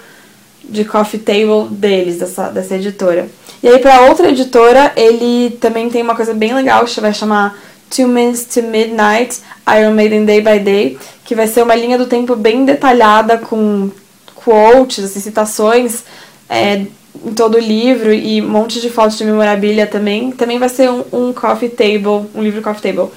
de 0.63 0.85
coffee 0.85 1.19
table 1.19 1.69
deles, 1.71 2.19
dessa, 2.19 2.49
dessa 2.49 2.75
editora. 2.75 3.27
E 3.61 3.67
aí 3.67 3.79
para 3.79 4.01
outra 4.01 4.29
editora, 4.29 4.91
ele 4.95 5.57
também 5.59 5.89
tem 5.89 6.01
uma 6.01 6.15
coisa 6.15 6.33
bem 6.33 6.53
legal 6.53 6.85
que 6.85 7.01
vai 7.01 7.13
chamar 7.13 7.57
Two 7.89 8.07
Minutes 8.07 8.45
to 8.45 8.61
Midnight, 8.61 9.39
Iron 9.77 9.91
Maiden 9.91 10.25
Day 10.25 10.41
by 10.41 10.59
Day, 10.59 10.97
que 11.25 11.35
vai 11.35 11.47
ser 11.47 11.63
uma 11.63 11.75
linha 11.75 11.97
do 11.97 12.05
tempo 12.05 12.35
bem 12.35 12.63
detalhada 12.63 13.37
com 13.37 13.89
quotes, 14.35 15.03
assim, 15.03 15.19
citações 15.19 16.03
é, 16.47 16.85
em 17.25 17.33
todo 17.33 17.55
o 17.55 17.59
livro 17.59 18.13
e 18.13 18.41
um 18.41 18.47
monte 18.47 18.79
de 18.79 18.89
fotos 18.89 19.17
de 19.17 19.25
memorabilia 19.25 19.85
também. 19.85 20.31
Também 20.31 20.57
vai 20.57 20.69
ser 20.69 20.89
um, 20.89 21.03
um 21.11 21.33
coffee 21.33 21.69
table, 21.69 22.29
um 22.33 22.41
livro 22.41 22.61
coffee 22.61 22.93
table. 22.93 23.11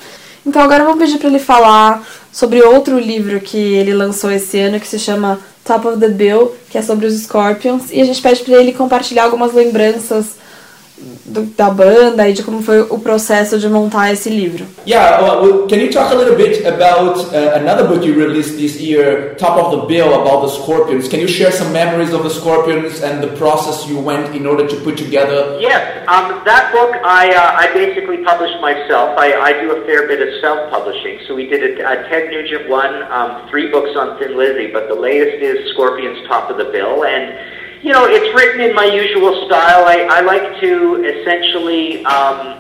Então 0.44 0.60
agora 0.60 0.84
vamos 0.84 0.98
pedir 0.98 1.18
para 1.18 1.28
ele 1.28 1.38
falar 1.38 2.04
sobre 2.32 2.60
outro 2.62 2.98
livro 2.98 3.40
que 3.40 3.56
ele 3.56 3.94
lançou 3.94 4.30
esse 4.30 4.58
ano 4.58 4.80
que 4.80 4.88
se 4.88 4.98
chama 4.98 5.38
Top 5.64 5.86
of 5.86 5.98
the 6.00 6.08
Bill, 6.08 6.52
que 6.70 6.78
é 6.78 6.82
sobre 6.82 7.06
os 7.06 7.14
Scorpions, 7.22 7.90
e 7.90 8.00
a 8.00 8.04
gente 8.04 8.20
pede 8.20 8.42
para 8.42 8.56
ele 8.56 8.72
compartilhar 8.72 9.24
algumas 9.24 9.52
lembranças 9.52 10.34
do, 11.24 11.42
da 11.56 11.70
banda 11.70 12.28
e 12.28 12.32
de 12.32 12.42
como 12.42 12.62
foi 12.62 12.80
o 12.80 12.98
processo 12.98 13.58
de 13.58 13.68
montar 13.68 14.12
esse 14.12 14.28
livro. 14.28 14.66
Yeah, 14.86 15.22
well, 15.22 15.66
can 15.66 15.78
you 15.78 15.90
talk 15.90 16.12
a 16.12 16.14
little 16.14 16.36
bit 16.36 16.66
about 16.66 17.18
uh, 17.32 17.54
another 17.56 17.86
book 17.86 18.04
you 18.04 18.14
released 18.14 18.56
this 18.56 18.80
year, 18.80 19.34
Top 19.36 19.56
of 19.56 19.70
the 19.72 19.86
Bill, 19.86 20.14
about 20.14 20.42
the 20.42 20.48
Scorpions? 20.48 21.08
Can 21.08 21.20
you 21.20 21.28
share 21.28 21.52
some 21.52 21.72
memories 21.72 22.12
of 22.12 22.22
the 22.22 22.30
Scorpions 22.30 23.02
and 23.02 23.22
the 23.22 23.34
process 23.36 23.88
you 23.88 23.98
went 23.98 24.34
in 24.34 24.46
order 24.46 24.66
to 24.66 24.76
put 24.80 24.96
together? 24.96 25.58
Yes, 25.60 26.06
um, 26.08 26.42
that 26.44 26.72
book 26.72 26.94
I, 27.04 27.34
uh, 27.34 27.62
I 27.62 27.72
basically 27.72 28.24
published 28.24 28.60
myself. 28.60 29.16
I, 29.18 29.32
I 29.34 29.52
do 29.60 29.72
a 29.72 29.84
fair 29.86 30.06
bit 30.06 30.20
of 30.20 30.40
self-publishing. 30.40 31.20
So 31.26 31.34
we 31.34 31.46
did 31.46 31.80
a, 31.80 31.90
a 31.90 32.08
Ted 32.08 32.30
Nugent 32.30 32.68
one, 32.68 33.02
um, 33.10 33.48
three 33.48 33.70
books 33.70 33.96
on 33.96 34.18
Thin 34.18 34.36
Lizzy, 34.36 34.70
but 34.72 34.88
the 34.88 34.94
latest 34.94 35.42
is 35.42 35.70
Scorpions 35.72 36.26
Top 36.28 36.50
of 36.50 36.56
the 36.58 36.66
Bill, 36.66 37.04
and 37.04 37.61
you 37.82 37.92
know, 37.92 38.06
it's 38.06 38.32
written 38.34 38.60
in 38.60 38.74
my 38.76 38.84
usual 38.84 39.44
style. 39.46 39.84
I, 39.84 40.06
I 40.08 40.20
like 40.20 40.60
to 40.60 41.02
essentially, 41.02 42.04
um, 42.04 42.58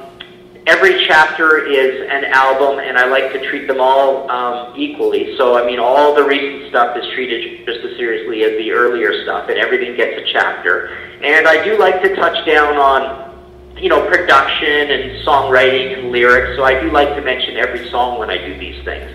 every 0.66 1.06
chapter 1.06 1.64
is 1.64 2.02
an 2.10 2.24
album, 2.24 2.80
and 2.80 2.98
I 2.98 3.06
like 3.06 3.32
to 3.32 3.48
treat 3.48 3.68
them 3.68 3.80
all 3.80 4.28
um, 4.28 4.74
equally. 4.76 5.36
So, 5.36 5.56
I 5.56 5.64
mean, 5.64 5.78
all 5.78 6.14
the 6.14 6.24
recent 6.24 6.70
stuff 6.70 6.96
is 6.96 7.04
treated 7.14 7.64
just 7.64 7.84
as 7.84 7.96
seriously 7.96 8.42
as 8.42 8.58
the 8.58 8.72
earlier 8.72 9.22
stuff, 9.22 9.48
and 9.48 9.58
everything 9.58 9.96
gets 9.96 10.20
a 10.20 10.32
chapter. 10.32 10.88
And 11.22 11.46
I 11.46 11.62
do 11.64 11.78
like 11.78 12.02
to 12.02 12.16
touch 12.16 12.44
down 12.44 12.76
on, 12.76 13.76
you 13.76 13.88
know, 13.88 14.04
production 14.08 14.90
and 14.90 15.24
songwriting 15.24 15.98
and 15.98 16.10
lyrics. 16.10 16.56
So 16.56 16.64
I 16.64 16.80
do 16.80 16.90
like 16.90 17.14
to 17.14 17.22
mention 17.22 17.56
every 17.56 17.88
song 17.90 18.18
when 18.18 18.28
I 18.28 18.38
do 18.38 18.58
these 18.58 18.84
things. 18.84 19.08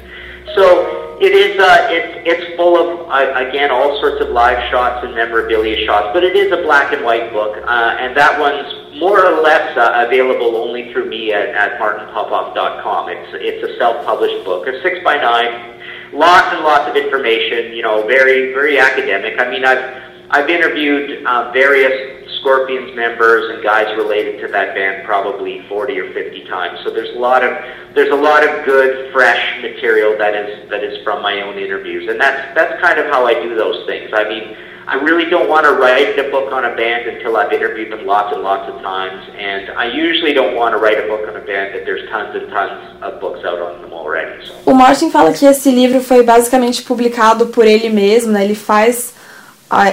So 0.56 1.07
it 1.20 1.34
is. 1.34 1.60
Uh, 1.60 1.88
it's 1.90 2.14
it's 2.26 2.56
full 2.56 2.78
of 2.78 3.10
uh, 3.10 3.48
again 3.48 3.72
all 3.72 4.00
sorts 4.00 4.22
of 4.22 4.30
live 4.30 4.58
shots 4.70 5.06
and 5.06 5.16
memorabilia 5.16 5.86
shots, 5.86 6.10
but 6.14 6.24
it 6.24 6.36
is 6.36 6.52
a 6.52 6.62
black 6.64 6.94
and 6.94 7.04
white 7.04 7.32
book, 7.32 7.58
uh, 7.58 7.98
and 8.00 8.16
that 8.16 8.40
one's 8.40 9.00
more 9.00 9.26
or 9.26 9.42
less 9.42 9.78
uh, 9.78 10.06
available 10.06 10.56
only 10.56 10.92
through 10.92 11.10
me 11.10 11.34
at, 11.34 11.50
at 11.50 11.80
martinpopoff.com. 11.80 13.10
It's 13.10 13.30
it's 13.34 13.64
a 13.64 13.78
self-published 13.78 14.46
book, 14.46 14.68
a 14.68 14.82
six 14.82 15.00
by 15.04 15.18
nine, 15.18 15.80
lots 16.14 16.54
and 16.54 16.64
lots 16.64 16.90
of 16.90 16.96
information. 16.96 17.74
You 17.74 17.84
know, 17.84 18.06
very 18.06 18.54
very 18.54 18.80
academic. 18.80 19.40
I 19.40 19.50
mean, 19.50 19.66
I've 19.66 20.04
I've 20.30 20.50
interviewed 20.50 21.26
uh, 21.26 21.52
various 21.52 22.17
Scorpions 22.48 22.96
members 22.96 23.54
and 23.54 23.62
guys 23.62 23.94
related 23.98 24.40
to 24.40 24.48
that 24.48 24.74
band 24.74 25.06
probably 25.06 25.68
40 25.68 26.00
or 26.00 26.14
50 26.14 26.46
times. 26.46 26.80
So 26.86 26.90
there's 26.90 27.14
a 27.14 27.20
lot 27.20 27.44
of 27.44 27.52
there's 27.94 28.14
a 28.14 28.16
lot 28.16 28.48
of 28.48 28.64
good 28.64 29.12
fresh 29.12 29.62
material 29.62 30.18
that 30.18 30.34
is 30.34 30.70
that 30.70 30.82
is 30.82 31.04
from 31.04 31.22
my 31.22 31.42
own 31.42 31.60
interviews, 31.60 32.08
and 32.10 32.18
that's 32.18 32.56
that's 32.56 32.82
kind 32.82 33.00
of 33.00 33.08
how 33.08 33.26
I 33.28 33.34
do 33.34 33.54
those 33.54 33.86
things. 33.86 34.12
I 34.14 34.24
mean, 34.30 34.56
I 34.88 34.96
really 34.96 35.30
don't 35.30 35.50
want 35.50 35.66
to 35.66 35.74
write 35.74 36.18
a 36.18 36.32
book 36.32 36.54
on 36.54 36.64
a 36.64 36.74
band 36.74 37.10
until 37.10 37.36
I've 37.36 37.52
interviewed 37.52 37.92
them 37.92 38.06
lots 38.06 38.34
and 38.34 38.42
lots 38.42 38.72
of 38.72 38.82
times, 38.82 39.28
and 39.38 39.72
I 39.72 39.92
usually 39.92 40.32
don't 40.32 40.56
want 40.56 40.72
to 40.72 40.78
write 40.78 41.04
a 41.04 41.08
book 41.12 41.28
on 41.28 41.36
a 41.36 41.44
band 41.44 41.76
that 41.76 41.84
there's 41.84 42.10
tons 42.10 42.34
and 42.34 42.48
tons 42.48 43.04
of 43.04 43.20
books 43.20 43.44
out 43.44 43.60
on 43.60 43.82
them 43.82 43.92
already. 43.92 44.46
So. 44.46 44.54
O 44.66 44.74
Martin 44.74 45.12
fala 45.12 45.34
que 45.34 45.46
esse 45.46 45.70
livro 45.70 46.00
foi 46.00 46.24
basicamente 46.24 46.82
publicado 46.82 47.48
por 47.48 47.66
ele 47.68 47.90
mesmo, 47.90 48.32
né? 48.32 48.46
Ele 48.46 48.56
faz 48.56 49.17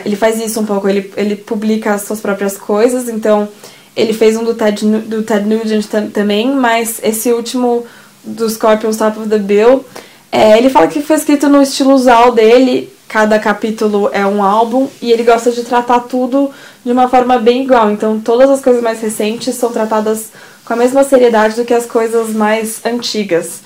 ele 0.05 0.17
faz 0.17 0.41
isso 0.41 0.61
um 0.61 0.67
pouco, 0.67 0.89
ele, 0.89 1.13
ele 1.17 1.37
publica 1.37 1.95
as 1.95 2.03
suas 2.03 2.21
próprias 2.21 2.57
coisas, 2.57 3.09
então 3.09 3.49
ele 3.97 4.13
fez 4.13 4.37
um 4.37 4.45
do 4.45 4.55
Ted, 4.55 4.85
do 4.85 5.23
Ted 5.23 5.47
Nugent 5.47 5.87
tam, 5.87 6.09
também, 6.09 6.55
mas 6.55 7.01
esse 7.03 7.33
último 7.33 7.85
do 8.23 8.49
Scorpions 8.49 8.97
Top 8.97 9.19
of 9.19 9.29
the 9.29 9.39
Bill, 9.39 9.85
é, 10.31 10.59
ele 10.59 10.71
fala 10.71 10.89
que 10.89 11.03
foi 11.03 11.17
escrito 11.17 11.49
no 11.49 11.63
estilo 11.63 11.93
usual 11.93 12.33
dele, 12.33 12.93
cada 13.09 13.39
capítulo 13.39 14.11
é 14.13 14.27
um 14.27 14.43
álbum, 14.43 14.89
e 15.01 15.13
ele 15.13 15.23
gosta 15.23 15.51
de 15.51 15.63
tratar 15.63 16.01
tudo 16.01 16.51
de 16.85 16.93
uma 16.93 17.09
forma 17.09 17.39
bem 17.39 17.63
igual, 17.63 17.91
então 17.91 18.21
todas 18.21 18.51
as 18.51 18.61
coisas 18.61 18.83
mais 18.83 19.01
recentes 19.01 19.55
são 19.55 19.73
tratadas 19.73 20.31
com 20.65 20.73
a 20.73 20.77
mesma 20.77 21.05
seriedade 21.05 21.57
do 21.57 21.65
que 21.65 21.75
as 21.75 21.87
coisas 21.87 22.31
mais 22.31 22.81
antigas. 22.85 23.61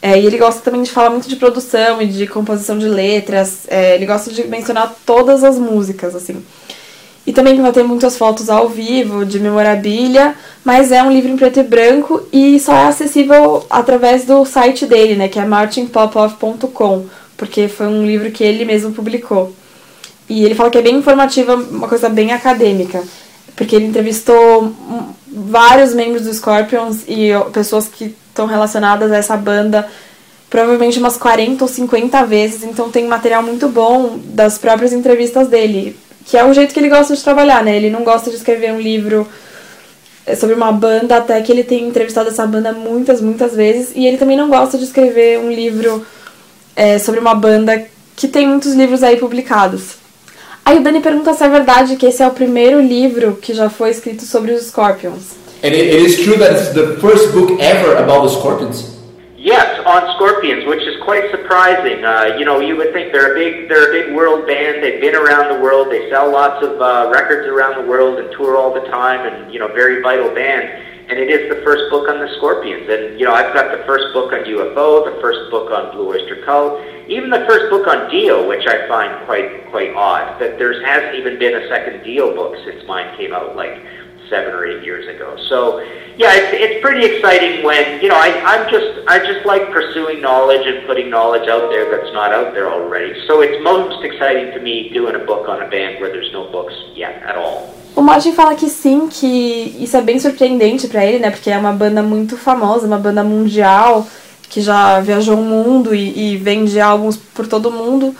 É, 0.00 0.18
e 0.18 0.26
ele 0.26 0.38
gosta 0.38 0.60
também 0.60 0.82
de 0.82 0.90
falar 0.90 1.10
muito 1.10 1.28
de 1.28 1.36
produção 1.36 2.00
e 2.00 2.06
de 2.06 2.26
composição 2.26 2.78
de 2.78 2.86
letras. 2.86 3.66
É, 3.68 3.94
ele 3.94 4.06
gosta 4.06 4.30
de 4.30 4.46
mencionar 4.46 4.94
todas 5.04 5.42
as 5.42 5.58
músicas, 5.58 6.14
assim. 6.14 6.42
E 7.26 7.32
também 7.32 7.60
vai 7.60 7.72
ter 7.72 7.82
muitas 7.82 8.16
fotos 8.16 8.48
ao 8.48 8.70
vivo, 8.70 9.22
de 9.22 9.38
memorabilia, 9.38 10.34
mas 10.64 10.90
é 10.90 11.02
um 11.02 11.12
livro 11.12 11.30
em 11.30 11.36
preto 11.36 11.60
e 11.60 11.62
branco 11.62 12.26
e 12.32 12.58
só 12.58 12.72
é 12.72 12.86
acessível 12.86 13.66
através 13.68 14.24
do 14.24 14.46
site 14.46 14.86
dele, 14.86 15.14
né, 15.14 15.28
que 15.28 15.38
é 15.38 15.44
martinpopoff.com, 15.44 17.04
porque 17.36 17.68
foi 17.68 17.86
um 17.86 18.06
livro 18.06 18.30
que 18.30 18.42
ele 18.42 18.64
mesmo 18.64 18.92
publicou. 18.92 19.54
E 20.26 20.42
ele 20.42 20.54
fala 20.54 20.70
que 20.70 20.78
é 20.78 20.82
bem 20.82 20.96
informativa, 20.96 21.54
uma 21.54 21.86
coisa 21.86 22.08
bem 22.08 22.32
acadêmica, 22.32 23.02
porque 23.54 23.76
ele 23.76 23.84
entrevistou 23.84 24.72
vários 25.30 25.94
membros 25.94 26.22
do 26.22 26.32
Scorpions 26.32 27.02
e 27.06 27.30
pessoas 27.52 27.88
que 27.88 28.16
estão 28.28 28.46
relacionadas 28.46 29.10
a 29.12 29.16
essa 29.16 29.36
banda 29.36 29.88
provavelmente 30.50 30.98
umas 30.98 31.16
40 31.16 31.62
ou 31.64 31.68
50 31.68 32.24
vezes, 32.24 32.64
então 32.64 32.90
tem 32.90 33.06
material 33.06 33.42
muito 33.42 33.68
bom 33.68 34.18
das 34.24 34.56
próprias 34.56 34.92
entrevistas 34.92 35.48
dele, 35.48 35.96
que 36.24 36.36
é 36.36 36.44
o 36.44 36.52
jeito 36.52 36.72
que 36.72 36.80
ele 36.80 36.88
gosta 36.88 37.14
de 37.14 37.22
trabalhar, 37.22 37.62
né? 37.62 37.76
Ele 37.76 37.90
não 37.90 38.02
gosta 38.02 38.30
de 38.30 38.36
escrever 38.36 38.72
um 38.72 38.80
livro 38.80 39.28
é, 40.24 40.34
sobre 40.34 40.54
uma 40.54 40.72
banda, 40.72 41.18
até 41.18 41.40
que 41.42 41.52
ele 41.52 41.62
tem 41.62 41.86
entrevistado 41.86 42.30
essa 42.30 42.46
banda 42.46 42.72
muitas, 42.72 43.20
muitas 43.20 43.54
vezes, 43.54 43.92
e 43.94 44.06
ele 44.06 44.16
também 44.16 44.36
não 44.36 44.48
gosta 44.48 44.78
de 44.78 44.84
escrever 44.84 45.38
um 45.38 45.50
livro 45.50 46.04
é, 46.74 46.98
sobre 46.98 47.20
uma 47.20 47.34
banda 47.34 47.86
que 48.16 48.26
tem 48.26 48.46
muitos 48.46 48.72
livros 48.72 49.02
aí 49.02 49.16
publicados. 49.16 49.97
Aí 50.68 50.76
o 50.76 50.82
Dani 50.82 51.00
pergunta 51.00 51.32
se 51.32 51.42
é 51.42 51.48
verdade 51.48 51.96
que 51.96 52.04
esse 52.04 52.22
é 52.22 52.26
o 52.26 52.30
primeiro 52.30 52.78
livro 52.78 53.38
que 53.40 53.54
já 53.54 53.70
foi 53.70 53.88
escrito 53.88 54.24
sobre 54.24 54.52
os 54.52 54.66
Scorpions. 54.66 55.34
And 55.64 55.68
it, 55.68 55.88
it 55.88 56.04
is 56.04 56.22
true 56.22 56.36
that 56.36 56.52
it's 56.52 56.74
the 56.74 57.00
first 57.00 57.32
book 57.32 57.58
ever 57.58 57.96
about 57.96 58.28
the 58.28 58.38
Scorpions. 58.38 58.98
Yes, 59.38 59.80
on 59.86 60.14
Scorpions, 60.16 60.66
which 60.66 60.86
is 60.86 61.02
quite 61.02 61.30
surprising. 61.30 62.04
Uh, 62.04 62.36
you 62.36 62.44
know, 62.44 62.60
you 62.60 62.76
would 62.76 62.92
think 62.92 63.12
they're 63.12 63.32
a 63.32 63.34
big 63.34 63.70
they're 63.70 63.88
a 63.88 63.92
big 63.92 64.14
world 64.14 64.46
band. 64.46 64.84
They've 64.84 65.00
been 65.00 65.16
around 65.16 65.48
the 65.48 65.58
world. 65.58 65.88
They 65.88 66.10
sell 66.10 66.30
lots 66.30 66.62
of 66.62 66.78
uh, 66.82 67.08
records 67.10 67.48
around 67.48 67.82
the 67.82 67.88
world 67.88 68.18
and 68.18 68.30
tour 68.36 68.58
all 68.58 68.74
the 68.74 68.86
time, 68.90 69.24
and 69.24 69.50
you 69.50 69.58
know, 69.58 69.68
very 69.68 70.02
vital 70.02 70.28
band. 70.34 70.84
And 71.08 71.18
it 71.18 71.30
is 71.30 71.48
the 71.48 71.62
first 71.62 71.90
book 71.90 72.08
on 72.08 72.20
the 72.20 72.28
Scorpions. 72.36 72.88
And 72.88 73.18
you 73.18 73.24
know, 73.24 73.32
I've 73.32 73.54
got 73.54 73.76
the 73.76 73.82
first 73.84 74.12
book 74.12 74.32
on 74.32 74.44
UFO, 74.44 75.14
the 75.14 75.20
first 75.20 75.50
book 75.50 75.70
on 75.72 75.90
Blue 75.96 76.08
Oyster 76.08 76.44
Cult, 76.44 76.84
even 77.08 77.30
the 77.30 77.44
first 77.48 77.70
book 77.70 77.86
on 77.86 78.10
Dio, 78.10 78.46
which 78.46 78.66
I 78.66 78.86
find 78.86 79.24
quite 79.24 79.70
quite 79.70 79.94
odd 79.94 80.38
that 80.40 80.58
there 80.58 80.84
hasn't 80.84 81.14
even 81.16 81.38
been 81.38 81.54
a 81.54 81.68
second 81.68 82.04
Dio 82.04 82.34
book 82.34 82.56
since 82.64 82.86
mine 82.86 83.16
came 83.16 83.32
out 83.32 83.56
like 83.56 83.82
seven 84.28 84.52
or 84.52 84.66
eight 84.66 84.84
years 84.84 85.08
ago. 85.08 85.36
So, 85.48 85.80
yeah, 86.16 86.34
it's, 86.34 86.52
it's 86.52 86.82
pretty 86.82 87.06
exciting 87.06 87.64
when 87.64 88.02
you 88.02 88.08
know 88.08 88.16
I, 88.16 88.28
I'm 88.44 88.70
just 88.70 89.08
I 89.08 89.18
just 89.24 89.46
like 89.46 89.70
pursuing 89.72 90.20
knowledge 90.20 90.66
and 90.66 90.86
putting 90.86 91.08
knowledge 91.08 91.48
out 91.48 91.70
there 91.70 91.90
that's 91.90 92.12
not 92.12 92.32
out 92.32 92.52
there 92.52 92.70
already. 92.70 93.14
So 93.26 93.40
it's 93.40 93.62
most 93.64 94.04
exciting 94.04 94.52
to 94.52 94.60
me 94.60 94.90
doing 94.90 95.14
a 95.14 95.24
book 95.24 95.48
on 95.48 95.62
a 95.62 95.70
band 95.70 96.00
where 96.00 96.10
there's 96.10 96.32
no 96.32 96.50
books 96.50 96.74
yet 96.94 97.22
at 97.22 97.36
all. 97.36 97.74
O 97.98 98.00
Martin 98.00 98.32
fala 98.32 98.54
que 98.54 98.70
sim, 98.70 99.08
que 99.08 99.76
isso 99.80 99.96
é 99.96 100.00
bem 100.00 100.20
surpreendente 100.20 100.86
pra 100.86 101.04
ele, 101.04 101.18
né? 101.18 101.32
Porque 101.32 101.50
é 101.50 101.58
uma 101.58 101.72
banda 101.72 102.00
muito 102.00 102.36
famosa, 102.36 102.86
uma 102.86 102.96
banda 102.96 103.24
mundial 103.24 104.06
que 104.48 104.60
já 104.60 105.00
viajou 105.00 105.36
o 105.36 105.42
mundo 105.42 105.92
e, 105.92 106.34
e 106.34 106.36
vende 106.36 106.78
álbuns 106.78 107.16
por 107.16 107.48
todo 107.48 107.72
mundo. 107.72 108.14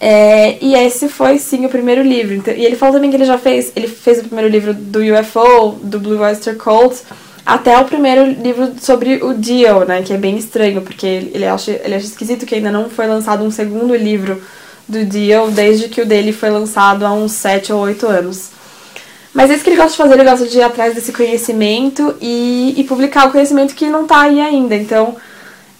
É, 0.00 0.56
e 0.64 0.74
esse 0.74 1.10
foi 1.10 1.38
sim 1.38 1.66
o 1.66 1.68
primeiro 1.68 2.02
livro. 2.02 2.36
Então, 2.36 2.54
e 2.54 2.64
ele 2.64 2.74
falou 2.74 2.94
também 2.94 3.10
que 3.10 3.16
ele 3.18 3.26
já 3.26 3.36
fez, 3.36 3.70
ele 3.76 3.86
fez 3.86 4.20
o 4.20 4.24
primeiro 4.24 4.50
livro 4.50 4.72
do 4.72 5.00
UFO, 5.00 5.78
do 5.82 6.00
Blue 6.00 6.22
Oyster 6.22 6.56
Cult, 6.56 7.02
até 7.44 7.78
o 7.78 7.84
primeiro 7.84 8.24
livro 8.24 8.76
sobre 8.80 9.22
o 9.22 9.34
Dio, 9.34 9.84
né? 9.84 10.00
Que 10.00 10.14
é 10.14 10.16
bem 10.16 10.38
estranho, 10.38 10.80
porque 10.80 11.06
ele 11.34 11.44
acha, 11.44 11.72
ele 11.84 11.96
acha 11.96 12.06
esquisito 12.06 12.46
que 12.46 12.54
ainda 12.54 12.72
não 12.72 12.88
foi 12.88 13.06
lançado 13.06 13.44
um 13.44 13.50
segundo 13.50 13.94
livro 13.94 14.42
do 14.88 15.04
Dio 15.04 15.50
desde 15.50 15.90
que 15.90 16.00
o 16.00 16.06
dele 16.06 16.32
foi 16.32 16.48
lançado 16.48 17.04
há 17.04 17.12
uns 17.12 17.32
7 17.32 17.74
ou 17.74 17.80
8 17.82 18.06
anos. 18.06 18.56
Mas 19.38 19.52
é 19.52 19.54
isso 19.54 19.62
que 19.62 19.70
ele 19.70 19.76
gosta 19.76 19.92
de 19.92 19.96
fazer, 19.98 20.14
ele 20.14 20.28
gosta 20.28 20.46
de 20.48 20.58
ir 20.58 20.62
atrás 20.62 20.96
desse 20.96 21.12
conhecimento 21.12 22.16
e, 22.20 22.74
e 22.76 22.82
publicar 22.82 23.28
o 23.28 23.30
conhecimento 23.30 23.72
que 23.72 23.86
não 23.86 24.04
tá 24.04 24.22
aí 24.22 24.40
ainda. 24.40 24.74
Então, 24.74 25.14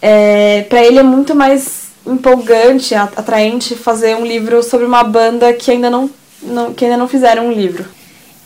é, 0.01 0.65
para 0.69 0.85
ele 0.85 1.01
é 1.01 1.03
muito 1.03 1.35
mais 1.35 1.89
empolgante, 2.07 2.95
atraente 2.95 3.75
fazer 3.75 4.15
um 4.15 4.25
livro 4.25 4.63
sobre 4.63 4.87
uma 4.87 5.03
banda 5.03 5.53
que 5.53 5.73
ainda 5.73 5.91
não, 5.91 6.09
não, 6.41 6.73
que 6.73 6.85
ainda 6.85 6.97
não 6.97 7.09
fizeram 7.09 7.49
um 7.49 7.53
livro. 7.53 7.85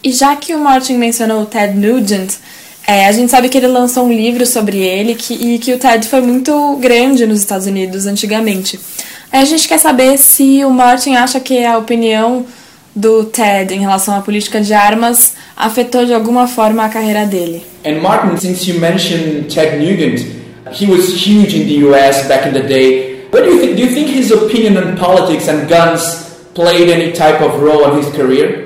E 0.02 0.10
já 0.10 0.34
que 0.34 0.54
o 0.54 0.58
Martin 0.58 0.94
mencionou 0.94 1.42
o 1.42 1.46
Ted 1.46 1.76
Nugent, 1.76 2.36
é, 2.86 3.06
a 3.06 3.12
gente 3.12 3.30
sabe 3.30 3.50
que 3.50 3.58
ele 3.58 3.68
lançou 3.68 4.06
um 4.06 4.12
livro 4.12 4.46
sobre 4.46 4.78
ele 4.78 5.14
que, 5.14 5.34
e 5.34 5.58
que 5.58 5.74
o 5.74 5.78
Ted 5.78 6.08
foi 6.08 6.22
muito 6.22 6.76
grande 6.76 7.26
nos 7.26 7.40
Estados 7.40 7.66
Unidos 7.66 8.06
antigamente. 8.06 8.80
Aí 9.30 9.42
a 9.42 9.44
gente 9.44 9.68
quer 9.68 9.78
saber 9.78 10.16
se 10.16 10.64
o 10.64 10.70
Martin 10.70 11.16
acha 11.16 11.38
que 11.38 11.62
a 11.62 11.76
opinião 11.76 12.46
do 12.94 13.24
Ted 13.24 13.72
em 13.74 13.80
relação 13.80 14.14
à 14.14 14.20
política 14.20 14.60
de 14.60 14.72
armas 14.74 15.34
afetou 15.56 16.04
de 16.04 16.12
alguma 16.12 16.46
forma 16.46 16.84
a 16.84 16.88
carreira 16.88 17.24
dele. 17.26 17.64
And 17.84 18.00
Martin, 18.00 18.36
since 18.36 18.70
you 18.70 18.78
mentioned 18.78 19.52
Ted 19.52 19.78
Nugent, 19.78 20.20
he 20.72 20.86
was 20.86 21.14
huge 21.14 21.54
in 21.54 21.66
the 21.66 21.86
US 21.88 22.26
back 22.28 22.46
in 22.46 22.52
the 22.52 22.62
day. 22.66 23.26
What 23.32 23.44
do 23.44 23.50
you 23.50 23.60
think? 23.60 23.76
Do 23.76 23.82
you 23.82 23.94
think 23.94 24.08
his 24.08 24.30
opinion 24.30 24.76
on 24.76 24.96
politics 24.96 25.48
and 25.48 25.68
guns 25.68 26.30
played 26.54 26.90
any 26.90 27.12
type 27.12 27.40
of 27.40 27.60
role 27.60 27.90
in 27.90 28.02
his 28.02 28.12
career? 28.12 28.61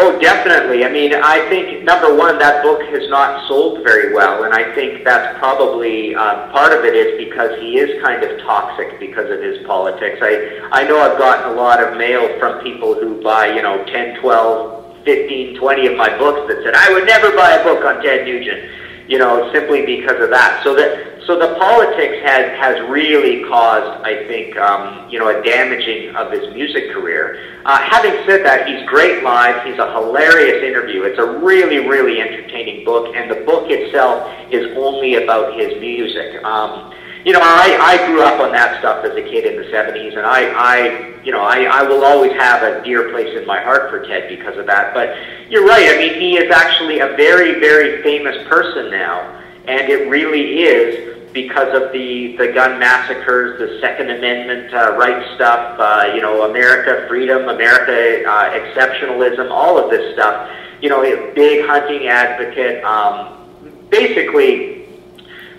Oh, 0.00 0.16
definitely. 0.20 0.84
I 0.84 0.92
mean, 0.92 1.12
I 1.12 1.40
think 1.48 1.82
number 1.82 2.14
one, 2.14 2.38
that 2.38 2.62
book 2.62 2.82
has 2.82 3.10
not 3.10 3.48
sold 3.48 3.82
very 3.82 4.14
well, 4.14 4.44
and 4.44 4.54
I 4.54 4.72
think 4.72 5.02
that's 5.02 5.36
probably 5.40 6.14
uh, 6.14 6.52
part 6.52 6.72
of 6.72 6.84
it 6.84 6.94
is 6.94 7.18
because 7.18 7.58
he 7.58 7.80
is 7.80 8.00
kind 8.00 8.22
of 8.22 8.38
toxic 8.42 9.00
because 9.00 9.28
of 9.28 9.42
his 9.42 9.66
politics. 9.66 10.18
I 10.22 10.70
I 10.70 10.84
know 10.84 11.00
I've 11.00 11.18
gotten 11.18 11.50
a 11.50 11.54
lot 11.56 11.82
of 11.82 11.98
mail 11.98 12.38
from 12.38 12.62
people 12.62 12.94
who 12.94 13.20
buy, 13.20 13.46
you 13.48 13.60
know, 13.60 13.84
10, 13.86 14.20
12, 14.20 15.04
15, 15.04 15.58
20 15.58 15.86
of 15.88 15.96
my 15.96 16.16
books 16.16 16.46
that 16.46 16.62
said 16.62 16.74
I 16.76 16.92
would 16.92 17.04
never 17.04 17.34
buy 17.34 17.54
a 17.58 17.64
book 17.64 17.84
on 17.84 18.00
Ted 18.00 18.24
Nugent, 18.24 18.70
you 19.10 19.18
know, 19.18 19.50
simply 19.52 19.84
because 19.84 20.22
of 20.22 20.30
that. 20.30 20.62
So 20.62 20.76
that 20.76 21.07
so 21.28 21.38
the 21.38 21.54
politics 21.56 22.24
has 22.24 22.56
has 22.56 22.80
really 22.88 23.44
caused, 23.44 24.02
I 24.02 24.26
think, 24.26 24.56
um, 24.56 25.10
you 25.10 25.18
know, 25.18 25.28
a 25.28 25.42
damaging 25.42 26.16
of 26.16 26.32
his 26.32 26.54
music 26.54 26.90
career. 26.90 27.60
Uh, 27.66 27.76
having 27.82 28.12
said 28.24 28.46
that, 28.46 28.66
he's 28.66 28.88
great 28.88 29.22
live. 29.22 29.62
He's 29.66 29.78
a 29.78 29.92
hilarious 29.92 30.64
interview. 30.64 31.02
It's 31.02 31.18
a 31.18 31.38
really, 31.40 31.86
really 31.86 32.22
entertaining 32.22 32.82
book, 32.82 33.14
and 33.14 33.30
the 33.30 33.44
book 33.44 33.66
itself 33.68 34.26
is 34.50 34.74
only 34.78 35.16
about 35.16 35.52
his 35.60 35.78
music. 35.78 36.42
Um, 36.44 36.94
you 37.26 37.34
know, 37.34 37.40
I, 37.42 37.76
I 37.78 38.06
grew 38.06 38.22
up 38.22 38.40
on 38.40 38.50
that 38.52 38.78
stuff 38.78 39.04
as 39.04 39.12
a 39.12 39.22
kid 39.22 39.44
in 39.44 39.60
the 39.60 39.68
70s, 39.68 40.16
and 40.16 40.24
I, 40.24 40.48
I 40.56 41.22
you 41.24 41.32
know, 41.32 41.42
I, 41.42 41.64
I 41.64 41.82
will 41.82 42.04
always 42.04 42.32
have 42.32 42.62
a 42.62 42.82
dear 42.82 43.10
place 43.10 43.36
in 43.36 43.46
my 43.46 43.60
heart 43.60 43.90
for 43.90 44.02
Ted 44.06 44.30
because 44.30 44.56
of 44.56 44.64
that. 44.64 44.94
But 44.94 45.14
you're 45.50 45.66
right. 45.66 45.94
I 45.94 45.98
mean, 45.98 46.18
he 46.18 46.38
is 46.38 46.50
actually 46.50 47.00
a 47.00 47.08
very, 47.08 47.60
very 47.60 48.02
famous 48.02 48.48
person 48.48 48.90
now, 48.90 49.44
and 49.66 49.90
it 49.90 50.08
really 50.08 50.62
is 50.62 51.17
because 51.32 51.74
of 51.74 51.92
the, 51.92 52.36
the 52.36 52.52
gun 52.52 52.78
massacres, 52.78 53.58
the 53.58 53.80
Second 53.80 54.10
Amendment 54.10 54.72
uh, 54.72 54.96
rights 54.96 55.34
stuff, 55.34 55.78
uh, 55.78 56.12
you 56.14 56.20
know, 56.20 56.48
America 56.50 57.06
freedom, 57.08 57.48
America 57.48 58.28
uh, 58.28 58.50
exceptionalism, 58.50 59.50
all 59.50 59.78
of 59.78 59.90
this 59.90 60.14
stuff. 60.14 60.50
You 60.80 60.88
know, 60.88 61.02
a 61.02 61.34
big 61.34 61.66
hunting 61.66 62.06
advocate. 62.06 62.84
Um, 62.84 63.88
basically, 63.90 64.86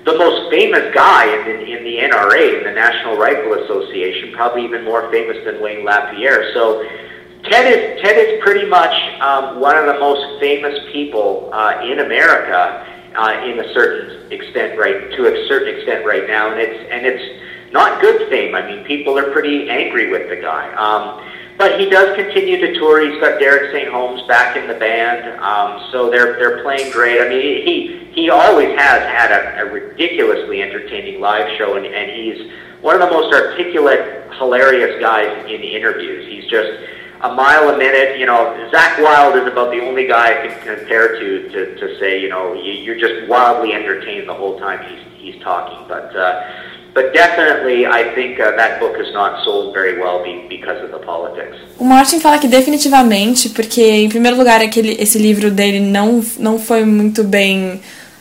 the 0.05 0.17
most 0.17 0.49
famous 0.49 0.93
guy 0.93 1.25
in 1.25 1.45
the, 1.45 1.77
in 1.77 1.83
the 1.83 1.97
NRA, 1.97 2.59
in 2.59 2.63
the 2.63 2.71
National 2.71 3.17
Rifle 3.17 3.53
Association, 3.63 4.31
probably 4.33 4.63
even 4.63 4.83
more 4.85 5.11
famous 5.11 5.37
than 5.45 5.61
Wayne 5.61 5.83
LaPierre. 5.83 6.53
So 6.53 6.87
Ted 7.43 7.71
is 7.71 8.01
Ted 8.01 8.17
is 8.17 8.41
pretty 8.41 8.67
much 8.67 8.93
um, 9.21 9.59
one 9.59 9.77
of 9.77 9.85
the 9.85 9.99
most 9.99 10.39
famous 10.39 10.77
people 10.91 11.49
uh, 11.53 11.81
in 11.83 11.99
America 11.99 12.85
uh, 13.15 13.41
in 13.45 13.59
a 13.59 13.73
certain 13.73 14.31
extent 14.31 14.79
right 14.79 15.11
to 15.11 15.25
a 15.27 15.47
certain 15.47 15.75
extent 15.75 16.05
right 16.05 16.27
now, 16.27 16.51
and 16.51 16.59
it's 16.59 16.91
and 16.91 17.05
it's 17.05 17.71
not 17.71 18.01
good 18.01 18.29
fame. 18.29 18.55
I 18.55 18.65
mean, 18.65 18.83
people 18.85 19.17
are 19.17 19.31
pretty 19.31 19.69
angry 19.69 20.09
with 20.09 20.29
the 20.29 20.37
guy. 20.37 20.73
Um, 20.73 21.25
but 21.59 21.77
he 21.77 21.89
does 21.89 22.15
continue 22.15 22.57
to 22.57 22.79
tour. 22.79 23.01
He's 23.01 23.19
got 23.19 23.37
Derek 23.37 23.73
St. 23.73 23.89
Holmes 23.89 24.21
back 24.29 24.55
in 24.55 24.65
the 24.65 24.75
band, 24.75 25.37
um, 25.41 25.91
so 25.91 26.09
they're 26.09 26.39
they're 26.39 26.63
playing 26.63 26.89
great. 26.91 27.21
I 27.21 27.27
mean, 27.27 27.65
he 27.65 28.09
he 28.13 28.29
always 28.29 28.69
has 28.79 29.01
had 29.03 29.31
a, 29.31 29.67
a 29.67 29.71
ridiculously 29.71 30.61
entertaining 30.61 31.19
live 31.19 31.57
show, 31.57 31.75
and, 31.75 31.85
and 31.85 32.11
he's 32.11 32.49
one 32.81 32.95
of 32.95 33.01
the 33.01 33.13
most 33.13 33.33
articulate, 33.33 34.31
hilarious 34.37 35.01
guys 35.01 35.45
in 35.51 35.61
interviews. 35.61 36.25
He's 36.27 36.49
just 36.49 36.71
a 37.21 37.29
mile 37.29 37.69
a 37.69 37.77
minute. 37.77 38.19
You 38.19 38.25
know, 38.25 38.41
Zach 38.71 38.99
Wild 38.99 39.35
is 39.35 39.47
about 39.47 39.71
the 39.71 39.81
only 39.81 40.07
guy 40.07 40.27
I 40.39 40.47
can 40.47 40.77
compare 40.77 41.19
to 41.19 41.49
to, 41.49 41.75
to 41.79 41.99
say, 41.99 42.21
you 42.21 42.29
know, 42.29 42.53
you, 42.53 42.73
you're 42.73 42.99
just 42.99 43.27
wildly 43.27 43.73
entertained 43.73 44.27
the 44.27 44.33
whole 44.33 44.59
time 44.59 44.79
he's 44.87 45.03
he's 45.21 45.43
talking. 45.43 45.79
But 45.87 46.15
uh, 46.15 46.41
but 46.93 47.13
definitely, 47.13 47.85
I 47.85 48.03
think 48.15 48.39
uh, 48.39 48.55
that 48.55 48.79
book 48.79 48.95
has 48.97 49.13
not 49.13 49.43
sold 49.43 49.73
very 49.73 49.99
well 49.99 50.23
be, 50.23 50.47
because 50.49 50.83
of 50.83 50.91
the 50.91 50.99
politics. 50.99 51.55
O 51.77 51.83
Martin 51.83 52.19
fala 52.19 52.39
que 52.39 52.47
definitivamente, 52.47 53.49
porque 53.49 53.81
em 53.81 54.09
primeiro 54.09 54.37
lugar 54.37 54.61
aquele 54.61 54.95
esse 54.99 55.17
livro 55.17 55.51
dele 55.51 55.79
não 55.79 56.23
não 56.37 56.59
foi 56.59 56.83
muito 56.83 57.23
bem 57.23 57.79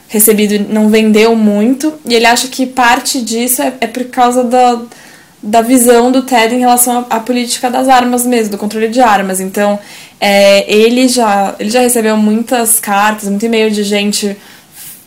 recebido, 0.08 0.72
não 0.72 0.88
vendeu 0.88 1.34
muito, 1.34 1.92
e 2.06 2.14
ele 2.14 2.26
acha 2.26 2.48
que 2.48 2.66
parte 2.66 3.20
disso 3.20 3.62
é, 3.62 3.74
é 3.82 3.86
por 3.86 4.04
causa 4.04 4.42
da 4.42 4.80
da 5.42 5.62
visão 5.62 6.10
do 6.10 6.22
Ted 6.22 6.54
em 6.54 6.58
relação 6.58 7.06
à, 7.08 7.20
política 7.20 7.70
das 7.70 7.88
armas 7.88 8.26
mesmo, 8.26 8.52
do 8.52 8.58
controle 8.58 8.88
de 8.88 9.00
armas. 9.00 9.40
Então, 9.40 9.78
é, 10.20 10.70
ele, 10.72 11.08
já, 11.08 11.54
ele 11.58 11.70
já 11.70 11.80
recebeu 11.80 12.16
muitas 12.16 12.80
cartas, 12.80 13.28
muito 13.28 13.46
e-mail 13.46 13.70
de 13.70 13.84
gente 13.84 14.36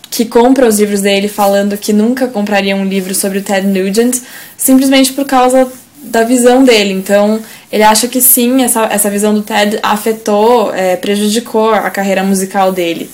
que 0.10 0.26
compra 0.26 0.68
os 0.68 0.80
livros 0.80 1.02
dele 1.02 1.28
falando 1.28 1.78
que 1.78 1.94
nunca 1.94 2.28
compraria 2.28 2.76
um 2.76 2.86
livro 2.86 3.16
sobre 3.16 3.40
o 3.40 3.42
Ted 3.42 3.66
Nugent, 3.66 4.18
simplesmente 4.58 5.14
por 5.14 5.26
causa 5.26 5.72
da 6.02 6.24
visão 6.24 6.64
dele. 6.64 6.94
Então, 6.94 7.40
ele 7.72 7.84
acha 7.84 8.08
que 8.08 8.22
sim, 8.22 8.64
essa, 8.64 8.84
essa 8.86 9.10
visão 9.10 9.34
do 9.34 9.42
Ted 9.42 9.80
afetou, 9.84 10.74
é, 10.74 10.96
prejudicou 10.96 11.74
a 11.74 11.90
carreira 11.90 12.24
musical 12.24 12.72
dele. 12.72 13.10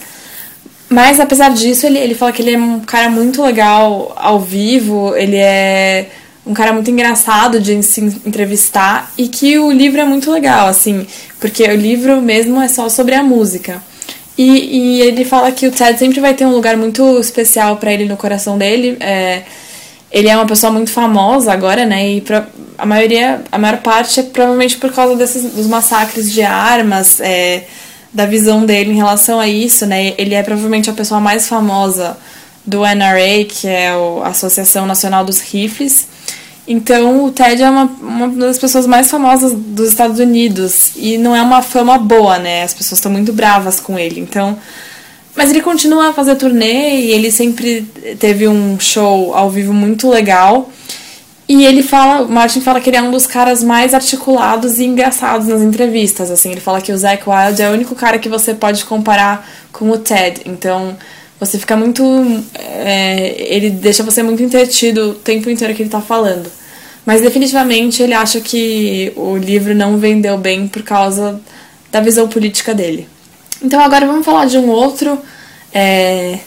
Mas, 0.89 1.19
apesar 1.19 1.49
disso, 1.49 1.85
ele, 1.85 1.99
ele 1.99 2.15
fala 2.15 2.31
que 2.31 2.41
ele 2.41 2.53
é 2.53 2.57
um 2.57 2.79
cara 2.79 3.09
muito 3.09 3.43
legal 3.43 4.13
ao 4.15 4.39
vivo, 4.39 5.15
ele 5.15 5.35
é 5.35 6.09
um 6.47 6.53
cara 6.53 6.71
muito 6.71 6.89
engraçado 6.89 7.59
de 7.59 7.81
se 7.83 8.01
entrevistar 8.01 9.11
e 9.17 9.27
que 9.27 9.59
o 9.59 9.71
livro 9.71 9.99
é 9.99 10.05
muito 10.05 10.31
legal, 10.31 10.67
assim, 10.67 11.05
porque 11.39 11.63
o 11.63 11.75
livro 11.75 12.21
mesmo 12.21 12.61
é 12.61 12.67
só 12.67 12.87
sobre 12.89 13.15
a 13.15 13.23
música. 13.23 13.81
E, 14.37 14.43
e 14.43 15.01
ele 15.01 15.25
fala 15.25 15.51
que 15.51 15.67
o 15.67 15.71
Ted 15.71 15.97
sempre 15.97 16.19
vai 16.19 16.33
ter 16.33 16.45
um 16.45 16.51
lugar 16.51 16.77
muito 16.77 17.19
especial 17.19 17.77
para 17.77 17.91
ele 17.91 18.05
no 18.05 18.15
coração 18.15 18.57
dele. 18.57 18.95
É, 18.99 19.41
ele 20.11 20.29
é 20.29 20.35
uma 20.35 20.45
pessoa 20.45 20.71
muito 20.71 20.91
famosa 20.91 21.51
agora, 21.51 21.85
né? 21.85 22.11
E 22.11 22.21
pra, 22.21 22.47
a 22.77 22.85
maioria, 22.85 23.41
a 23.51 23.57
maior 23.57 23.77
parte 23.77 24.19
é 24.19 24.23
provavelmente 24.23 24.77
por 24.77 24.93
causa 24.93 25.15
desses 25.15 25.51
dos 25.51 25.65
massacres 25.65 26.31
de 26.31 26.43
armas, 26.43 27.19
é, 27.19 27.63
da 28.13 28.25
visão 28.25 28.65
dele 28.65 28.91
em 28.91 28.95
relação 28.95 29.39
a 29.39 29.47
isso, 29.47 29.85
né? 29.85 30.13
Ele 30.17 30.35
é 30.35 30.43
provavelmente 30.43 30.89
a 30.89 30.93
pessoa 30.93 31.19
mais 31.19 31.47
famosa 31.47 32.15
do 32.63 32.81
NRA, 32.81 33.45
que 33.47 33.67
é 33.67 33.89
a 33.89 34.27
Associação 34.27 34.85
Nacional 34.85 35.25
dos 35.25 35.39
Rifles. 35.39 36.07
Então, 36.67 37.23
o 37.23 37.31
Ted 37.31 37.63
é 37.63 37.69
uma, 37.69 37.85
uma 38.01 38.27
das 38.27 38.59
pessoas 38.59 38.85
mais 38.85 39.09
famosas 39.09 39.53
dos 39.53 39.89
Estados 39.89 40.19
Unidos. 40.19 40.91
E 40.95 41.17
não 41.17 41.35
é 41.35 41.41
uma 41.41 41.61
fama 41.61 41.97
boa, 41.97 42.37
né? 42.37 42.63
As 42.63 42.73
pessoas 42.73 42.99
estão 42.99 43.11
muito 43.11 43.31
bravas 43.31 43.79
com 43.79 43.97
ele. 43.97 44.19
Então. 44.19 44.57
Mas 45.33 45.51
ele 45.51 45.61
continua 45.61 46.09
a 46.09 46.13
fazer 46.13 46.35
turnê 46.35 46.99
e 46.99 47.11
ele 47.11 47.31
sempre 47.31 47.83
teve 48.19 48.47
um 48.47 48.79
show 48.79 49.35
ao 49.35 49.49
vivo 49.49 49.71
muito 49.71 50.09
legal. 50.09 50.69
E 51.47 51.63
ele 51.63 51.81
fala, 51.81 52.23
o 52.23 52.29
Martin 52.29 52.59
fala 52.59 52.81
que 52.81 52.89
ele 52.89 52.97
é 52.97 53.01
um 53.01 53.11
dos 53.11 53.25
caras 53.25 53.63
mais 53.63 53.93
articulados 53.93 54.79
e 54.79 54.83
engraçados 54.83 55.47
nas 55.47 55.61
entrevistas. 55.61 56.29
Assim, 56.29 56.51
ele 56.51 56.59
fala 56.59 56.81
que 56.81 56.91
o 56.91 56.97
Zac 56.97 57.23
Wilde 57.29 57.61
é 57.61 57.69
o 57.69 57.73
único 57.73 57.95
cara 57.95 58.19
que 58.19 58.27
você 58.27 58.53
pode 58.53 58.83
comparar 58.83 59.47
com 59.71 59.89
o 59.89 59.97
Ted. 59.97 60.41
Então, 60.45 60.97
você 61.39 61.57
fica 61.59 61.75
muito. 61.75 62.03
É, 62.55 63.35
ele 63.37 63.69
deixa 63.69 64.03
você 64.03 64.23
muito 64.23 64.41
entretido 64.41 65.11
o 65.11 65.13
tempo 65.15 65.49
inteiro 65.49 65.73
que 65.73 65.83
ele 65.83 65.89
tá 65.89 66.01
falando. 66.01 66.49
Mas 67.05 67.21
definitivamente 67.21 68.03
ele 68.03 68.13
acha 68.13 68.41
que 68.41 69.13
o 69.15 69.37
livro 69.37 69.73
não 69.73 69.97
vendeu 69.97 70.37
bem 70.37 70.67
por 70.67 70.83
causa 70.83 71.39
da 71.91 72.01
visão 72.01 72.27
política 72.27 72.73
dele. 72.73 73.07
Então 73.63 73.79
agora 73.79 74.05
vamos 74.05 74.25
falar 74.25 74.45
de 74.45 74.57
um 74.57 74.69
outro 74.69 75.17
é, 75.73 76.39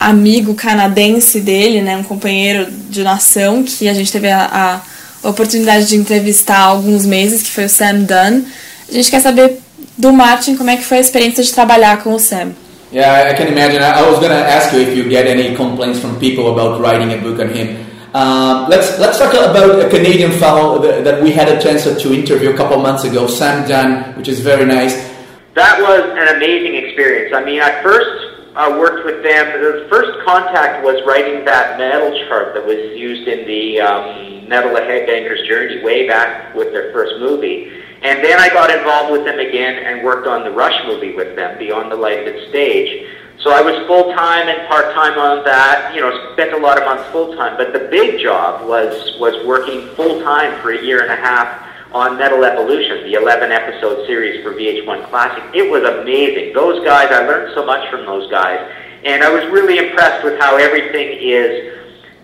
amigo 0.00 0.54
canadense 0.54 1.40
dele, 1.40 1.82
né, 1.82 1.96
um 1.96 2.02
companheiro 2.02 2.70
de 2.88 3.02
nação 3.02 3.62
que 3.62 3.88
a 3.88 3.94
gente 3.94 4.10
teve 4.10 4.30
a, 4.30 4.82
a 5.22 5.28
oportunidade 5.28 5.86
de 5.86 5.96
entrevistar 5.96 6.58
há 6.58 6.64
alguns 6.64 7.04
meses, 7.04 7.42
que 7.42 7.50
foi 7.50 7.64
o 7.64 7.68
Sam 7.68 8.04
Dunn. 8.04 8.44
A 8.88 8.92
gente 8.92 9.10
quer 9.10 9.20
saber 9.20 9.58
do 9.96 10.12
Martin 10.12 10.56
como 10.56 10.70
é 10.70 10.76
que 10.76 10.84
foi 10.84 10.98
a 10.98 11.00
experiência 11.00 11.42
de 11.42 11.52
trabalhar 11.52 12.02
com 12.02 12.14
o 12.14 12.18
Sam. 12.18 12.52
Yeah, 12.90 13.28
I 13.30 13.36
can 13.36 13.48
imagine. 13.48 13.82
I 13.82 14.08
was 14.08 14.18
going 14.18 14.30
to 14.30 14.36
ask 14.36 14.72
you 14.72 14.80
if 14.80 14.96
you 14.96 15.08
get 15.08 15.26
any 15.26 15.54
complaints 15.54 16.00
from 16.00 16.18
people 16.18 16.52
about 16.52 16.80
writing 16.80 17.12
a 17.12 17.20
book 17.20 17.38
on 17.38 17.48
him. 17.48 17.84
Um, 18.14 18.70
let's 18.70 18.98
let's 18.98 19.18
talk 19.18 19.34
about 19.34 19.84
a 19.84 19.88
Canadian 19.90 20.32
fellow 20.32 20.80
that, 20.80 21.22
we 21.22 21.30
had 21.30 21.48
a 21.48 21.60
chance 21.60 21.84
to 21.84 22.14
interview 22.14 22.50
a 22.50 22.56
couple 22.56 22.80
months 22.80 23.04
ago, 23.04 23.26
Sam 23.26 23.68
Dunn, 23.68 24.16
which 24.16 24.28
is 24.28 24.40
very 24.40 24.64
nice. 24.64 24.94
That 25.52 25.78
was 25.80 26.00
an 26.16 26.36
amazing 26.36 26.76
experience. 26.76 27.34
I 27.34 27.44
mean, 27.44 27.60
I 27.60 27.82
first 27.82 28.54
uh, 28.56 28.76
worked 28.78 29.04
with 29.04 29.22
them. 29.22 29.60
The 29.60 29.86
first 29.90 30.24
contact 30.24 30.82
was 30.82 30.96
writing 31.04 31.44
that 31.44 31.76
metal 31.76 32.10
chart 32.26 32.54
that 32.54 32.64
was 32.64 32.96
used 32.96 33.28
in 33.28 33.46
the 33.46 33.80
um, 33.80 34.48
Metal 34.48 34.74
of 34.74 34.84
Headbangers 34.84 35.46
Journey 35.46 35.82
way 35.84 36.08
back 36.08 36.54
with 36.54 36.72
their 36.72 36.90
first 36.92 37.20
movie. 37.20 37.70
And 38.02 38.22
then 38.22 38.38
I 38.38 38.48
got 38.48 38.70
involved 38.70 39.12
with 39.12 39.24
them 39.24 39.40
again 39.40 39.82
and 39.82 40.04
worked 40.04 40.26
on 40.26 40.44
the 40.44 40.50
Rush 40.50 40.78
movie 40.86 41.14
with 41.14 41.34
them, 41.34 41.58
Beyond 41.58 41.90
the 41.90 41.96
Lighted 41.96 42.48
Stage. 42.48 43.08
So 43.40 43.50
I 43.50 43.60
was 43.60 43.86
full 43.86 44.12
time 44.14 44.48
and 44.48 44.66
part 44.68 44.94
time 44.94 45.18
on 45.18 45.44
that. 45.44 45.94
You 45.94 46.00
know, 46.00 46.32
spent 46.32 46.52
a 46.52 46.56
lot 46.58 46.78
of 46.78 46.84
months 46.84 47.08
full 47.10 47.34
time. 47.36 47.56
But 47.56 47.72
the 47.72 47.88
big 47.90 48.20
job 48.20 48.68
was 48.68 49.16
was 49.18 49.34
working 49.46 49.88
full 49.94 50.22
time 50.22 50.60
for 50.60 50.72
a 50.72 50.82
year 50.82 51.02
and 51.02 51.10
a 51.10 51.16
half 51.16 51.66
on 51.92 52.18
Metal 52.18 52.44
Evolution, 52.44 53.04
the 53.04 53.14
11 53.14 53.50
episode 53.50 54.06
series 54.06 54.42
for 54.42 54.52
VH1 54.52 55.08
Classic. 55.08 55.42
It 55.54 55.70
was 55.70 55.82
amazing. 55.82 56.52
Those 56.52 56.84
guys, 56.84 57.08
I 57.10 57.26
learned 57.26 57.54
so 57.54 57.64
much 57.64 57.88
from 57.90 58.04
those 58.04 58.30
guys, 58.30 58.60
and 59.04 59.22
I 59.22 59.30
was 59.30 59.44
really 59.50 59.78
impressed 59.78 60.22
with 60.22 60.38
how 60.38 60.56
everything 60.56 61.16
is 61.20 61.78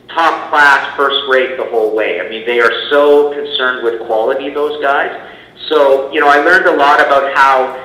top 0.09 0.51
class, 0.51 0.95
first 0.97 1.23
rate 1.29 1.57
the 1.57 1.65
whole 1.65 1.95
way. 1.95 2.21
I 2.21 2.29
mean, 2.29 2.45
they 2.45 2.61
are 2.61 2.73
so 2.91 3.33
concerned 3.33 3.85
with 3.85 4.07
quality. 4.07 4.51
Those 4.51 4.81
guys. 4.83 5.31
So, 5.69 6.13
you 6.13 6.21
know, 6.21 6.29
I 6.29 6.39
learned 6.39 6.67
a 6.67 6.77
lot 6.77 7.01
about 7.01 7.35
how 7.37 7.85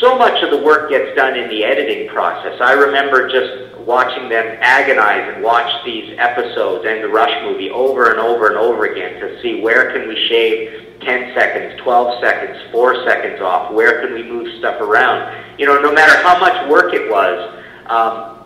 so 0.00 0.16
much 0.16 0.42
of 0.42 0.50
the 0.50 0.58
work 0.58 0.90
gets 0.90 1.16
done 1.16 1.36
in 1.36 1.48
the 1.48 1.64
editing 1.64 2.08
process. 2.08 2.60
I 2.60 2.72
remember 2.72 3.28
just 3.28 3.76
watching 3.80 4.28
them 4.28 4.58
agonize 4.60 5.34
and 5.34 5.42
watch 5.42 5.84
these 5.84 6.14
episodes 6.18 6.84
and 6.86 7.02
the 7.02 7.08
Rush 7.08 7.32
movie 7.44 7.70
over 7.70 8.10
and 8.10 8.20
over 8.20 8.48
and 8.48 8.56
over 8.56 8.84
again 8.84 9.20
to 9.20 9.40
see 9.40 9.60
where 9.60 9.92
can 9.92 10.06
we 10.06 10.14
shave 10.28 11.00
10 11.00 11.34
seconds, 11.34 11.80
12 11.80 12.20
seconds, 12.20 12.58
4 12.70 13.06
seconds 13.06 13.40
off, 13.40 13.72
where 13.72 14.00
can 14.00 14.14
we 14.14 14.22
move 14.22 14.58
stuff 14.58 14.80
around. 14.80 15.58
You 15.58 15.66
know, 15.66 15.80
no 15.80 15.92
matter 15.92 16.22
how 16.22 16.38
much 16.38 16.68
work 16.68 16.92
it 16.92 17.10
was, 17.10 17.64
um, 17.86 18.44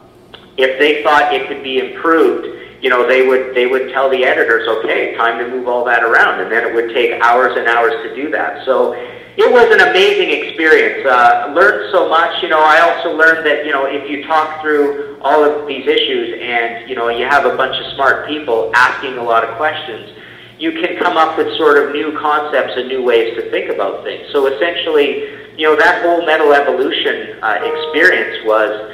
if 0.57 0.79
they 0.79 1.03
thought 1.03 1.35
it 1.35 1.49
could 1.49 1.63
be 1.63 1.79
improved, 1.79 2.62
you 2.83 2.91
know, 2.91 3.07
they 3.07 3.25
would 3.25 3.55
they 3.55 3.67
would 3.67 3.93
tell 3.93 4.11
the 4.11 4.25
editors, 4.25 4.67
okay, 4.67 5.15
time 5.15 5.39
to 5.39 5.49
move 5.49 5.69
all 5.69 5.85
that 5.85 6.03
around, 6.03 6.41
and 6.41 6.51
then 6.51 6.67
it 6.67 6.75
would 6.75 6.93
take 6.93 7.13
hours 7.23 7.57
and 7.57 7.69
hours 7.69 7.95
to 8.03 8.15
do 8.15 8.29
that. 8.33 8.67
So 8.67 8.93
it 9.37 9.51
was 9.51 9.71
an 9.73 9.89
amazing 9.89 10.31
experience. 10.31 11.07
Uh, 11.07 11.53
learned 11.55 11.93
so 11.93 12.09
much. 12.09 12.43
You 12.43 12.49
know, 12.49 12.61
I 12.61 12.81
also 12.81 13.17
learned 13.17 13.47
that 13.47 13.65
you 13.65 13.71
know 13.71 13.87
if 13.87 14.11
you 14.11 14.27
talk 14.27 14.61
through 14.61 15.17
all 15.23 15.45
of 15.45 15.67
these 15.69 15.87
issues 15.87 16.37
and 16.43 16.91
you 16.91 16.97
know 16.97 17.09
you 17.09 17.25
have 17.25 17.47
a 17.47 17.57
bunch 17.57 17.79
of 17.79 17.87
smart 17.95 18.27
people 18.27 18.73
asking 18.75 19.17
a 19.17 19.23
lot 19.23 19.45
of 19.45 19.57
questions, 19.57 20.11
you 20.59 20.73
can 20.73 20.99
come 20.99 21.17
up 21.17 21.39
with 21.39 21.57
sort 21.57 21.79
of 21.79 21.93
new 21.93 22.19
concepts 22.19 22.73
and 22.77 22.89
new 22.89 23.05
ways 23.05 23.37
to 23.37 23.49
think 23.51 23.71
about 23.71 24.03
things. 24.03 24.27
So 24.33 24.47
essentially, 24.47 25.31
you 25.57 25.71
know, 25.71 25.77
that 25.77 26.03
whole 26.03 26.27
metal 26.27 26.53
evolution 26.53 27.39
uh, 27.43 27.63
experience 27.63 28.45
was 28.45 28.91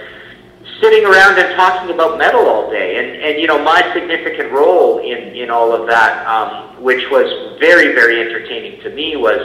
sitting 0.80 1.04
around 1.04 1.38
and 1.38 1.54
talking 1.56 1.94
about 1.94 2.18
metal 2.18 2.46
all 2.46 2.70
day. 2.70 2.98
And, 2.98 3.22
and 3.22 3.40
you 3.40 3.46
know, 3.46 3.62
my 3.62 3.80
significant 3.94 4.52
role 4.52 4.98
in, 4.98 5.34
in 5.34 5.50
all 5.50 5.72
of 5.72 5.86
that, 5.88 6.26
um, 6.26 6.82
which 6.82 7.04
was 7.10 7.58
very, 7.58 7.94
very 7.94 8.20
entertaining 8.20 8.80
to 8.82 8.90
me, 8.90 9.16
was 9.16 9.40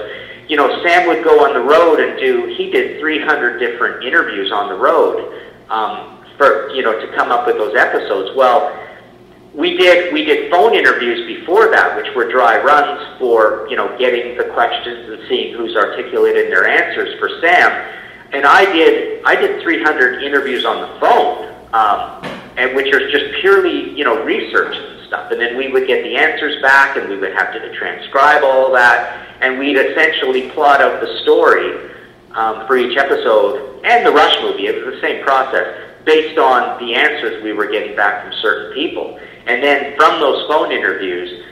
you 0.47 0.57
know, 0.57 0.83
Sam 0.83 1.07
would 1.07 1.23
go 1.23 1.45
on 1.45 1.53
the 1.53 1.61
road 1.61 1.99
and 1.99 2.19
do, 2.19 2.53
he 2.57 2.69
did 2.69 2.99
300 2.99 3.59
different 3.59 4.03
interviews 4.03 4.51
on 4.51 4.67
the 4.67 4.75
road 4.75 5.41
um, 5.69 6.23
for, 6.37 6.69
you 6.71 6.83
know, 6.83 6.99
to 6.99 7.15
come 7.15 7.31
up 7.31 7.47
with 7.47 7.57
those 7.57 7.75
episodes. 7.75 8.35
Well, 8.35 8.79
we 9.53 9.77
did 9.77 10.11
we 10.11 10.25
did 10.25 10.49
phone 10.49 10.73
interviews 10.73 11.27
before 11.27 11.69
that, 11.69 11.95
which 11.95 12.07
were 12.15 12.29
dry 12.31 12.61
runs 12.61 13.19
for 13.19 13.67
you 13.69 13.75
know 13.75 13.95
getting 13.99 14.35
the 14.35 14.45
questions 14.45 15.09
and 15.09 15.19
seeing 15.29 15.55
who's 15.55 15.75
articulated 15.75 16.51
their 16.51 16.67
answers 16.67 17.17
for 17.19 17.29
Sam. 17.39 18.02
And 18.33 18.45
I 18.45 18.65
did 18.71 19.23
I 19.25 19.35
did 19.35 19.61
300 19.61 20.23
interviews 20.23 20.65
on 20.65 20.81
the 20.81 20.99
phone, 20.99 21.53
um, 21.73 22.23
and 22.57 22.75
which 22.75 22.93
are 22.93 23.09
just 23.09 23.41
purely 23.41 23.91
you 23.91 24.03
know 24.03 24.23
research 24.23 24.75
and 24.75 25.07
stuff. 25.07 25.31
And 25.31 25.39
then 25.39 25.57
we 25.57 25.71
would 25.71 25.87
get 25.87 26.03
the 26.03 26.15
answers 26.15 26.61
back, 26.61 26.97
and 26.97 27.09
we 27.09 27.17
would 27.17 27.33
have 27.33 27.53
to 27.53 27.75
transcribe 27.77 28.43
all 28.43 28.71
that 28.73 29.23
and 29.43 29.59
we'd 29.59 29.77
essentially 29.77 30.49
plot 30.51 30.81
out 30.81 31.01
the 31.01 31.19
story 31.21 31.91
um, 32.31 32.65
for 32.65 32.77
each 32.77 32.97
episode 32.97 33.81
and 33.83 34.05
the 34.05 34.11
Rush 34.11 34.41
movie. 34.41 34.67
It 34.67 34.83
was 34.83 34.95
the 34.95 35.01
same 35.01 35.21
process 35.21 35.91
based 36.05 36.39
on 36.39 36.79
the 36.79 36.95
answers 36.95 37.43
we 37.43 37.51
were 37.51 37.67
getting 37.67 37.95
back 37.95 38.23
from 38.23 38.33
certain 38.41 38.73
people. 38.73 39.19
And 39.45 39.61
then 39.61 39.97
from 39.97 40.21
those 40.21 40.47
phone 40.47 40.71
interviews, 40.71 41.43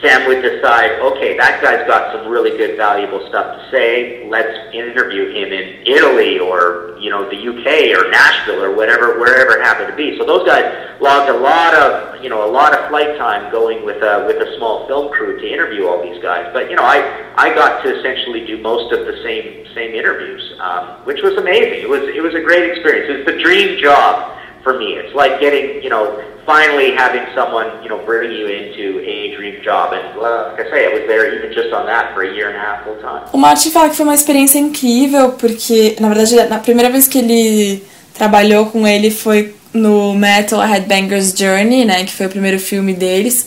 Sam 0.00 0.28
would 0.28 0.42
decide, 0.42 1.00
okay, 1.00 1.36
that 1.36 1.60
guy's 1.60 1.86
got 1.86 2.14
some 2.14 2.30
really 2.30 2.56
good, 2.56 2.76
valuable 2.76 3.26
stuff 3.28 3.58
to 3.58 3.70
say. 3.70 4.28
Let's 4.28 4.72
interview 4.72 5.30
him 5.34 5.52
in 5.52 5.82
Italy 5.86 6.38
or 6.38 6.96
you 7.00 7.10
know 7.10 7.28
the 7.28 7.38
UK 7.38 7.98
or 7.98 8.10
Nashville 8.10 8.62
or 8.62 8.74
whatever, 8.74 9.18
wherever 9.18 9.58
it 9.58 9.64
happened 9.64 9.88
to 9.88 9.96
be. 9.96 10.16
So 10.18 10.24
those 10.24 10.46
guys 10.46 10.64
logged 11.00 11.30
a 11.30 11.38
lot 11.38 11.74
of 11.74 12.22
you 12.22 12.28
know 12.28 12.48
a 12.48 12.50
lot 12.50 12.78
of 12.78 12.88
flight 12.88 13.18
time 13.18 13.50
going 13.50 13.84
with 13.84 14.02
a 14.02 14.24
with 14.26 14.36
a 14.36 14.56
small 14.56 14.86
film 14.86 15.12
crew 15.12 15.40
to 15.40 15.46
interview 15.46 15.86
all 15.86 16.02
these 16.02 16.22
guys. 16.22 16.48
But 16.52 16.70
you 16.70 16.76
know, 16.76 16.84
I 16.84 17.34
I 17.36 17.54
got 17.54 17.82
to 17.82 17.98
essentially 17.98 18.46
do 18.46 18.58
most 18.62 18.92
of 18.92 19.04
the 19.04 19.20
same 19.24 19.66
same 19.74 19.94
interviews, 19.94 20.54
um, 20.60 21.02
which 21.04 21.22
was 21.22 21.34
amazing. 21.34 21.82
It 21.82 21.88
was 21.88 22.02
it 22.02 22.22
was 22.22 22.34
a 22.34 22.40
great 22.40 22.70
experience. 22.70 23.06
It's 23.10 23.26
the 23.26 23.42
dream 23.42 23.82
job 23.82 24.37
for 24.62 24.78
me. 24.78 24.94
It's 24.94 25.14
like 25.14 25.40
getting 25.40 25.82
you 25.82 25.90
know 25.90 26.22
finally 26.48 26.92
having 26.96 27.26
someone, 27.34 27.68
you 27.82 27.90
know, 27.90 28.00
bring 28.06 28.32
you 28.32 28.46
into 28.46 29.00
a 29.00 29.36
dream 29.36 29.62
job. 29.62 29.92
And 29.92 30.16
like 30.16 30.66
I 30.66 30.70
say, 30.70 30.80
I 30.88 30.94
was 30.96 31.04
there 31.06 31.24
even 31.34 31.52
just 31.52 31.74
on 31.74 31.84
that 31.86 32.14
for 32.14 32.22
a 32.22 32.32
year 32.34 32.48
and 32.48 32.56
a 32.56 32.60
half 32.60 32.84
full 32.84 32.96
time. 32.96 33.28
O 33.34 33.38
Martin 33.38 33.70
fala 33.70 33.90
que 33.90 33.96
foi 33.96 34.06
uma 34.06 34.14
experiência 34.14 34.58
incrível, 34.58 35.32
porque, 35.32 35.96
na 36.00 36.08
verdade, 36.08 36.34
na 36.48 36.58
primeira 36.58 36.88
vez 36.88 37.06
que 37.06 37.18
ele 37.18 37.84
trabalhou 38.14 38.66
com 38.66 38.86
ele 38.86 39.10
foi 39.10 39.54
no 39.74 40.14
Metal 40.14 40.58
Headbangers 40.58 41.34
Journey, 41.36 41.84
né, 41.84 42.04
que 42.04 42.12
foi 42.12 42.26
o 42.26 42.30
primeiro 42.30 42.58
filme 42.58 42.94
deles. 42.94 43.46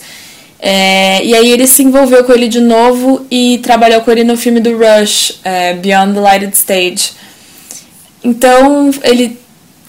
É, 0.60 1.24
e 1.24 1.34
aí 1.34 1.50
ele 1.50 1.66
se 1.66 1.82
envolveu 1.82 2.22
com 2.22 2.32
ele 2.32 2.46
de 2.46 2.60
novo 2.60 3.26
e 3.28 3.58
trabalhou 3.58 4.00
com 4.02 4.12
ele 4.12 4.22
no 4.22 4.36
filme 4.36 4.60
do 4.60 4.78
Rush, 4.78 5.40
é, 5.42 5.74
Beyond 5.74 6.14
the 6.14 6.20
Lighted 6.20 6.54
Stage. 6.54 7.14
Então 8.22 8.92
ele 9.02 9.41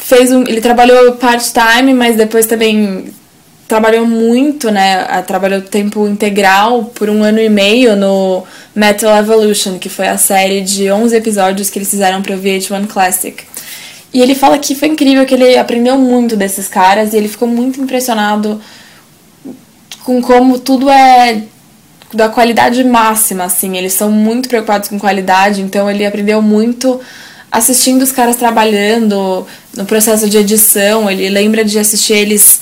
fez 0.03 0.31
um, 0.31 0.41
ele 0.41 0.59
trabalhou 0.59 1.13
part-time, 1.13 1.93
mas 1.93 2.17
depois 2.17 2.45
também 2.45 3.13
trabalhou 3.67 4.05
muito, 4.05 4.69
né? 4.69 5.05
ah, 5.07 5.21
Trabalhou 5.21 5.61
tempo 5.61 6.05
integral 6.07 6.85
por 6.93 7.09
um 7.09 7.23
ano 7.23 7.39
e 7.39 7.49
meio 7.49 7.95
no 7.95 8.43
Metal 8.75 9.15
Evolution, 9.17 9.79
que 9.79 9.87
foi 9.87 10.07
a 10.07 10.17
série 10.17 10.61
de 10.61 10.91
11 10.91 11.15
episódios 11.15 11.69
que 11.69 11.79
eles 11.79 11.89
fizeram 11.89 12.21
para 12.21 12.35
o 12.35 12.39
VH1 12.39 12.87
Classic. 12.87 13.43
E 14.13 14.21
ele 14.21 14.35
fala 14.35 14.59
que 14.59 14.75
foi 14.75 14.89
incrível, 14.89 15.25
que 15.25 15.33
ele 15.33 15.57
aprendeu 15.57 15.97
muito 15.97 16.35
desses 16.35 16.67
caras 16.67 17.13
e 17.13 17.17
ele 17.17 17.29
ficou 17.29 17.47
muito 17.47 17.81
impressionado 17.81 18.61
com 20.03 20.21
como 20.21 20.59
tudo 20.59 20.89
é 20.89 21.41
da 22.13 22.29
qualidade 22.29 22.83
máxima, 22.83 23.45
assim. 23.45 23.77
Eles 23.77 23.93
são 23.93 24.11
muito 24.11 24.49
preocupados 24.49 24.89
com 24.89 24.99
qualidade, 24.99 25.61
então 25.61 25.89
ele 25.89 26.05
aprendeu 26.05 26.41
muito 26.41 26.99
assistindo 27.53 28.01
os 28.01 28.11
caras 28.11 28.35
trabalhando 28.35 29.45
no 29.77 29.85
processo 29.85 30.27
de 30.27 30.37
edição. 30.37 31.09
Ele 31.09 31.29
lembra 31.29 31.63
de 31.63 31.77
assistir 31.77 32.13
eles 32.13 32.61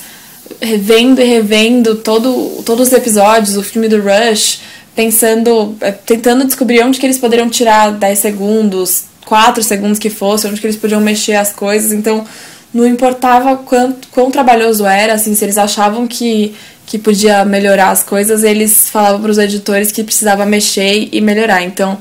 revendo 0.60 1.22
e 1.22 1.24
revendo 1.24 1.96
todo, 1.96 2.62
todos 2.66 2.90
os 2.90 2.94
episódios, 2.94 3.56
o 3.56 3.64
filme 3.64 3.88
do 3.88 4.02
Rush, 4.02 4.60
pensando, 4.94 5.78
eh, 5.80 5.94
tentando 5.94 6.44
descobrir 6.44 6.84
onde 6.84 7.00
que 7.00 7.06
eles 7.06 7.18
poderiam 7.18 7.50
tirar 7.50 7.94
10 7.94 8.20
segundos, 8.20 9.06
4 9.26 9.64
segundos 9.64 9.98
que 9.98 10.10
fosse, 10.10 10.46
onde 10.46 10.60
que 10.60 10.68
eles 10.68 10.76
podiam 10.76 11.00
mexer 11.00 11.36
as 11.36 11.54
coisas. 11.54 11.94
Então, 11.94 12.26
não 12.74 12.86
importava 12.86 13.56
quanto, 13.56 14.10
quão 14.10 14.30
trabalhoso 14.30 14.86
era, 14.86 15.14
assim, 15.14 15.34
se 15.34 15.46
eles 15.46 15.58
achavam 15.58 16.06
que, 16.06 16.54
que 16.86 16.98
podia 16.98 17.46
melhorar 17.46 17.92
as 17.92 18.04
coisas, 18.04 18.44
eles 18.44 18.90
falavam 18.90 19.22
para 19.22 19.32
os 19.32 19.38
editores 19.38 19.90
que 19.90 20.04
precisava 20.04 20.46
mexer 20.46 21.08
e 21.14 21.22
melhorar. 21.22 21.64
Então, 21.64 21.98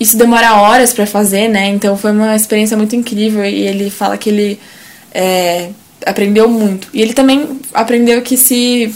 isso 0.00 0.16
demora 0.16 0.54
horas 0.54 0.94
para 0.94 1.06
fazer, 1.06 1.46
né? 1.48 1.68
Então, 1.68 1.96
foi 1.96 2.10
uma 2.10 2.34
experiência 2.34 2.76
muito 2.76 2.96
incrível 2.96 3.44
e 3.44 3.66
ele 3.66 3.90
fala 3.90 4.16
que 4.16 4.30
ele 4.30 4.60
é, 5.12 5.68
aprendeu 6.06 6.48
muito. 6.48 6.88
E 6.94 7.02
ele 7.02 7.12
também 7.12 7.60
aprendeu 7.74 8.22
que 8.22 8.36
se 8.36 8.92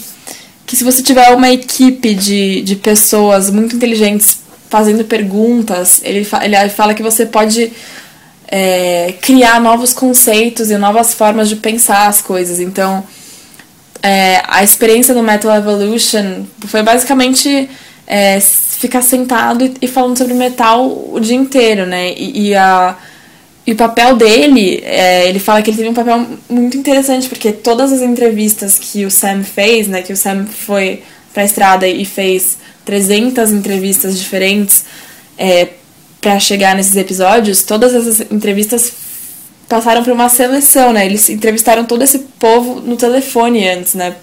que 0.67 0.77
se 0.77 0.83
você 0.83 1.03
tiver 1.03 1.29
uma 1.35 1.51
equipe 1.51 2.15
de, 2.15 2.63
de 2.63 2.77
pessoas 2.77 3.51
muito 3.51 3.77
inteligentes 3.77 4.39
fazendo 4.71 5.05
perguntas, 5.05 6.01
ele, 6.03 6.25
fa 6.25 6.43
ele 6.43 6.57
fala 6.71 6.95
que 6.95 7.03
você 7.03 7.27
pode 7.27 7.71
é, 8.49 9.15
criar 9.21 9.61
novos 9.61 9.93
conceitos 9.93 10.71
e 10.71 10.79
novas 10.79 11.13
formas 11.13 11.51
de 11.51 11.57
pensar 11.57 12.09
as 12.09 12.23
coisas. 12.23 12.61
Então, 12.61 13.05
é, 14.03 14.43
a 14.49 14.65
experiência 14.65 15.15
do 15.15 15.23
Metal 15.23 15.55
Evolution 15.55 16.45
foi 16.67 16.83
basicamente 16.83 17.69
é, 18.07 18.41
ficar 18.79 19.03
sentado 19.03 19.65
e, 19.65 19.75
e 19.83 19.89
falando 19.89 20.17
sobre 20.17 20.35
metal 20.35 20.87
o 21.13 21.19
dia 21.21 21.37
inteiro, 21.37 21.87
né? 21.87 22.13
E, 22.13 22.49
e 22.49 22.55
a, 22.55 22.97
e 23.67 23.73
o 23.73 23.77
papel 23.77 24.17
dele, 24.17 24.83
é, 24.85 25.29
ele 25.29 25.39
fala 25.39 25.63
que 25.63 25.71
ele 25.71 25.77
teve 25.77 25.89
um 25.89 25.95
papel 25.95 26.27
muito 26.49 26.77
interessante, 26.77 27.29
porque 27.29 27.53
todas 27.53 27.93
as 27.93 28.03
entrevistas 28.03 28.79
que 28.79 29.05
o 29.05 29.11
Sam 29.11 29.43
fez, 29.43 29.89
né? 29.89 30.03
Que 30.03 30.13
o 30.13 30.17
Sam 30.17 30.47
foi 30.47 31.03
pra 31.33 31.45
estrada 31.45 31.89
e 31.89 32.05
fez 32.05 32.59
300 32.85 33.51
entrevistas 33.53 34.19
diferentes 34.19 34.85
é, 35.39 35.69
para 36.21 36.39
chegar 36.39 36.75
nesses 36.75 36.97
episódios, 36.97 37.63
todas 37.63 37.95
essas 37.95 38.21
entrevistas 38.31 38.93
passaram 39.69 40.03
por 40.03 40.13
uma 40.13 40.29
seleção, 40.29 40.93
né? 40.93 41.05
Eles 41.07 41.29
entrevistaram 41.29 41.85
todo 41.85 42.03
esse 42.03 42.19
povo 42.19 42.81
no 42.81 42.97
telefone 42.97 43.69
antes, 43.69 43.95
né? 43.95 44.15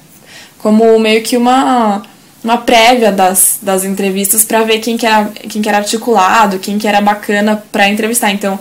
Como 0.59 0.99
meio 0.99 1.21
que 1.23 1.35
uma 1.35 2.03
uma 2.43 2.57
prévia 2.57 3.11
das, 3.11 3.59
das 3.61 3.83
entrevistas 3.83 4.43
para 4.43 4.63
ver 4.63 4.79
quem 4.79 4.97
que, 4.97 5.05
era, 5.05 5.25
quem 5.47 5.61
que 5.61 5.69
era 5.69 5.77
articulado, 5.77 6.59
quem 6.59 6.77
que 6.77 6.87
era 6.87 6.99
bacana 6.99 7.63
para 7.71 7.87
entrevistar. 7.87 8.31
Então, 8.31 8.59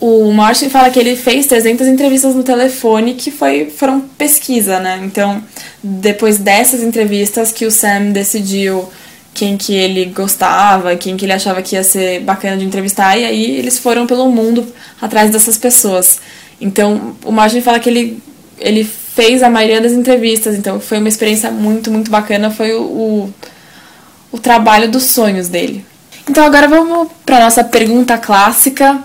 o 0.00 0.32
Martin 0.32 0.68
fala 0.68 0.90
que 0.90 0.98
ele 0.98 1.16
fez 1.16 1.46
300 1.46 1.86
entrevistas 1.86 2.34
no 2.34 2.42
telefone 2.42 3.14
que 3.14 3.30
foi, 3.30 3.70
foram 3.70 4.00
pesquisa, 4.00 4.80
né? 4.80 5.00
Então, 5.04 5.42
depois 5.82 6.38
dessas 6.38 6.82
entrevistas 6.82 7.52
que 7.52 7.64
o 7.64 7.70
Sam 7.70 8.10
decidiu 8.10 8.88
quem 9.32 9.56
que 9.56 9.74
ele 9.74 10.06
gostava, 10.06 10.96
quem 10.96 11.16
que 11.16 11.24
ele 11.24 11.32
achava 11.32 11.62
que 11.62 11.74
ia 11.74 11.82
ser 11.82 12.20
bacana 12.20 12.56
de 12.56 12.64
entrevistar, 12.64 13.16
e 13.16 13.24
aí 13.24 13.56
eles 13.56 13.78
foram 13.78 14.06
pelo 14.06 14.30
mundo 14.30 14.66
atrás 15.00 15.30
dessas 15.30 15.56
pessoas. 15.56 16.20
Então, 16.60 17.16
o 17.24 17.32
Martin 17.32 17.60
fala 17.60 17.80
que 17.80 17.88
ele, 17.88 18.22
ele 18.58 18.88
fez 19.14 19.42
a 19.42 19.50
maioria 19.50 19.80
das 19.80 19.92
entrevistas, 19.92 20.56
então 20.56 20.80
foi 20.80 20.98
uma 20.98 21.08
experiência 21.08 21.50
muito, 21.50 21.90
muito 21.90 22.10
bacana, 22.10 22.50
foi 22.50 22.74
o, 22.74 23.30
o, 24.32 24.38
trabalho 24.38 24.90
dos 24.90 25.04
sonhos 25.04 25.48
dele. 25.48 25.84
Então 26.28 26.44
agora 26.44 26.66
vamos 26.66 27.08
para 27.24 27.40
nossa 27.40 27.62
pergunta 27.62 28.18
clássica. 28.18 28.98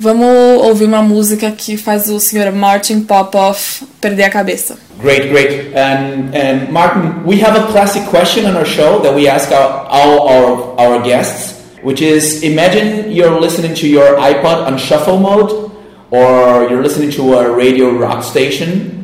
Vamos 0.00 0.62
ouvir 0.62 0.84
uma 0.84 1.02
música 1.02 1.50
que 1.50 1.76
faz 1.76 2.08
o 2.08 2.20
Sr. 2.20 2.52
Martin 2.52 3.00
Popoff 3.00 3.84
perder 4.00 4.24
a 4.24 4.30
cabeça. 4.30 4.78
Great, 5.00 5.28
great. 5.28 5.74
And, 5.74 6.32
and 6.34 6.70
Martin, 6.70 7.24
we 7.24 7.42
have 7.42 7.56
a 7.56 7.66
classic 7.72 8.04
question 8.08 8.46
on 8.46 8.56
our 8.56 8.64
show 8.64 9.00
that 9.00 9.12
we 9.12 9.28
ask 9.28 9.50
our, 9.50 9.86
all 9.88 10.28
our, 10.28 10.80
our 10.80 11.02
guests, 11.02 11.60
which 11.82 12.00
is 12.00 12.44
imagine 12.44 13.10
you're 13.10 13.40
listening 13.40 13.74
to 13.74 13.88
your 13.88 14.16
iPod 14.18 14.66
on 14.66 14.78
shuffle 14.78 15.18
mode, 15.18 15.72
or 16.10 16.68
you're 16.68 16.82
listening 16.82 17.10
to 17.12 17.34
a 17.34 17.50
radio 17.50 17.90
rock 17.90 18.22
station, 18.22 18.97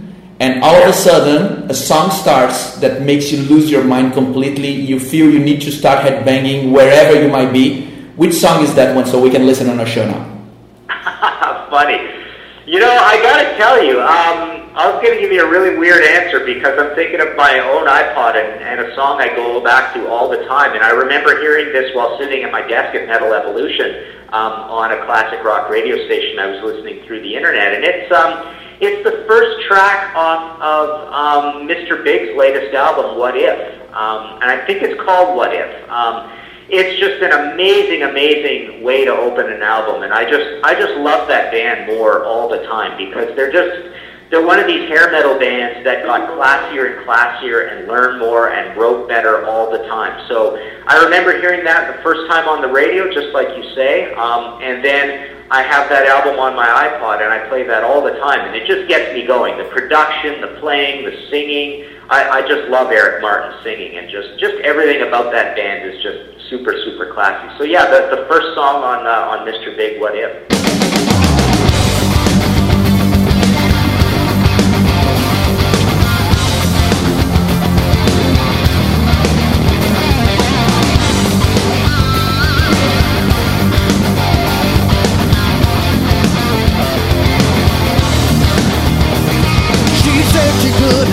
and 0.44 0.62
all 0.62 0.76
of 0.76 0.86
a 0.86 0.92
sudden 0.92 1.70
a 1.70 1.74
song 1.74 2.10
starts 2.10 2.76
that 2.76 3.00
makes 3.00 3.32
you 3.32 3.38
lose 3.48 3.70
your 3.70 3.82
mind 3.82 4.12
completely. 4.12 4.68
You 4.68 5.00
feel 5.00 5.30
you 5.30 5.38
need 5.38 5.62
to 5.62 5.72
start 5.72 6.04
headbanging 6.04 6.70
wherever 6.70 7.18
you 7.18 7.28
might 7.28 7.50
be. 7.50 7.86
Which 8.16 8.34
song 8.34 8.62
is 8.62 8.74
that 8.74 8.94
one 8.94 9.06
so 9.06 9.18
we 9.18 9.30
can 9.30 9.46
listen 9.46 9.70
on 9.70 9.80
our 9.80 9.86
show 9.86 10.04
now? 10.04 10.20
Funny. 11.70 11.96
You 12.66 12.78
know, 12.78 12.92
I 12.92 13.16
gotta 13.24 13.56
tell 13.56 13.82
you, 13.82 14.00
um, 14.00 14.68
I 14.76 14.92
was 14.92 15.00
gonna 15.02 15.18
give 15.18 15.32
you 15.32 15.46
a 15.46 15.50
really 15.50 15.78
weird 15.78 16.04
answer 16.04 16.44
because 16.44 16.78
I'm 16.78 16.94
thinking 16.94 17.20
of 17.20 17.34
my 17.36 17.60
own 17.60 17.88
iPod 17.88 18.36
and, 18.36 18.60
and 18.60 18.80
a 18.84 18.94
song 18.94 19.22
I 19.22 19.28
go 19.28 19.64
back 19.64 19.94
to 19.94 20.06
all 20.08 20.28
the 20.28 20.44
time. 20.44 20.74
And 20.74 20.84
I 20.84 20.90
remember 20.90 21.40
hearing 21.40 21.72
this 21.72 21.94
while 21.96 22.18
sitting 22.18 22.44
at 22.44 22.52
my 22.52 22.60
desk 22.68 22.94
at 22.94 23.08
Metal 23.08 23.32
Evolution 23.32 24.28
um, 24.28 24.52
on 24.68 24.92
a 24.92 25.04
classic 25.06 25.42
rock 25.42 25.70
radio 25.70 25.96
station. 26.04 26.38
I 26.38 26.48
was 26.52 26.60
listening 26.62 27.02
through 27.06 27.22
the 27.22 27.34
internet, 27.34 27.72
and 27.72 27.82
it's 27.84 28.12
um, 28.12 28.54
it's 28.80 29.04
the 29.04 29.24
first 29.26 29.66
track 29.66 30.14
off 30.16 30.60
of 30.60 30.88
um, 31.12 31.68
Mr. 31.68 32.02
Big's 32.02 32.36
latest 32.36 32.74
album, 32.74 33.18
What 33.18 33.36
If, 33.36 33.80
um, 33.92 34.42
and 34.42 34.50
I 34.50 34.64
think 34.66 34.82
it's 34.82 35.00
called 35.02 35.36
What 35.36 35.54
If. 35.54 35.88
Um, 35.88 36.30
it's 36.68 36.98
just 36.98 37.22
an 37.22 37.52
amazing, 37.52 38.02
amazing 38.02 38.82
way 38.82 39.04
to 39.04 39.12
open 39.12 39.52
an 39.52 39.62
album, 39.62 40.02
and 40.02 40.12
I 40.12 40.28
just, 40.28 40.64
I 40.64 40.74
just 40.74 40.94
love 40.96 41.28
that 41.28 41.52
band 41.52 41.86
more 41.86 42.24
all 42.24 42.48
the 42.48 42.64
time 42.64 42.96
because 42.96 43.36
they're 43.36 43.52
just, 43.52 43.94
they're 44.30 44.44
one 44.44 44.58
of 44.58 44.66
these 44.66 44.88
hair 44.88 45.12
metal 45.12 45.38
bands 45.38 45.84
that 45.84 46.04
got 46.04 46.30
classier 46.30 46.96
and 46.96 47.06
classier 47.06 47.70
and 47.70 47.86
learned 47.86 48.18
more 48.18 48.50
and 48.50 48.76
wrote 48.76 49.08
better 49.08 49.44
all 49.44 49.70
the 49.70 49.86
time. 49.86 50.26
So 50.28 50.56
I 50.86 51.04
remember 51.04 51.38
hearing 51.38 51.64
that 51.64 51.96
the 51.96 52.02
first 52.02 52.28
time 52.30 52.48
on 52.48 52.62
the 52.62 52.68
radio, 52.68 53.12
just 53.12 53.34
like 53.34 53.48
you 53.56 53.74
say, 53.74 54.12
um, 54.14 54.60
and 54.62 54.82
then 54.82 55.33
I 55.50 55.62
have 55.62 55.88
that 55.90 56.06
album 56.06 56.40
on 56.40 56.56
my 56.56 56.66
iPod 56.66 57.22
and 57.22 57.32
I 57.32 57.46
play 57.48 57.64
that 57.64 57.84
all 57.84 58.02
the 58.02 58.12
time, 58.18 58.40
and 58.40 58.56
it 58.56 58.66
just 58.66 58.88
gets 58.88 59.14
me 59.14 59.26
going. 59.26 59.58
The 59.58 59.64
production, 59.64 60.40
the 60.40 60.58
playing, 60.60 61.04
the 61.04 61.28
singing. 61.30 61.84
I, 62.08 62.40
I 62.40 62.48
just 62.48 62.68
love 62.68 62.90
Eric 62.90 63.20
Martin 63.20 63.52
singing, 63.62 63.98
and 63.98 64.10
just 64.10 64.38
just 64.38 64.54
everything 64.64 65.06
about 65.06 65.32
that 65.32 65.56
band 65.56 65.88
is 65.88 66.02
just 66.02 66.48
super 66.48 66.72
super 66.84 67.12
classy. 67.12 67.56
So 67.58 67.64
yeah, 67.64 67.84
the 67.86 68.16
the 68.16 68.26
first 68.26 68.54
song 68.54 68.82
on 68.82 69.06
uh, 69.06 69.32
on 69.32 69.46
Mr. 69.46 69.76
Big, 69.76 70.00
What 70.00 70.14
If. 70.16 71.13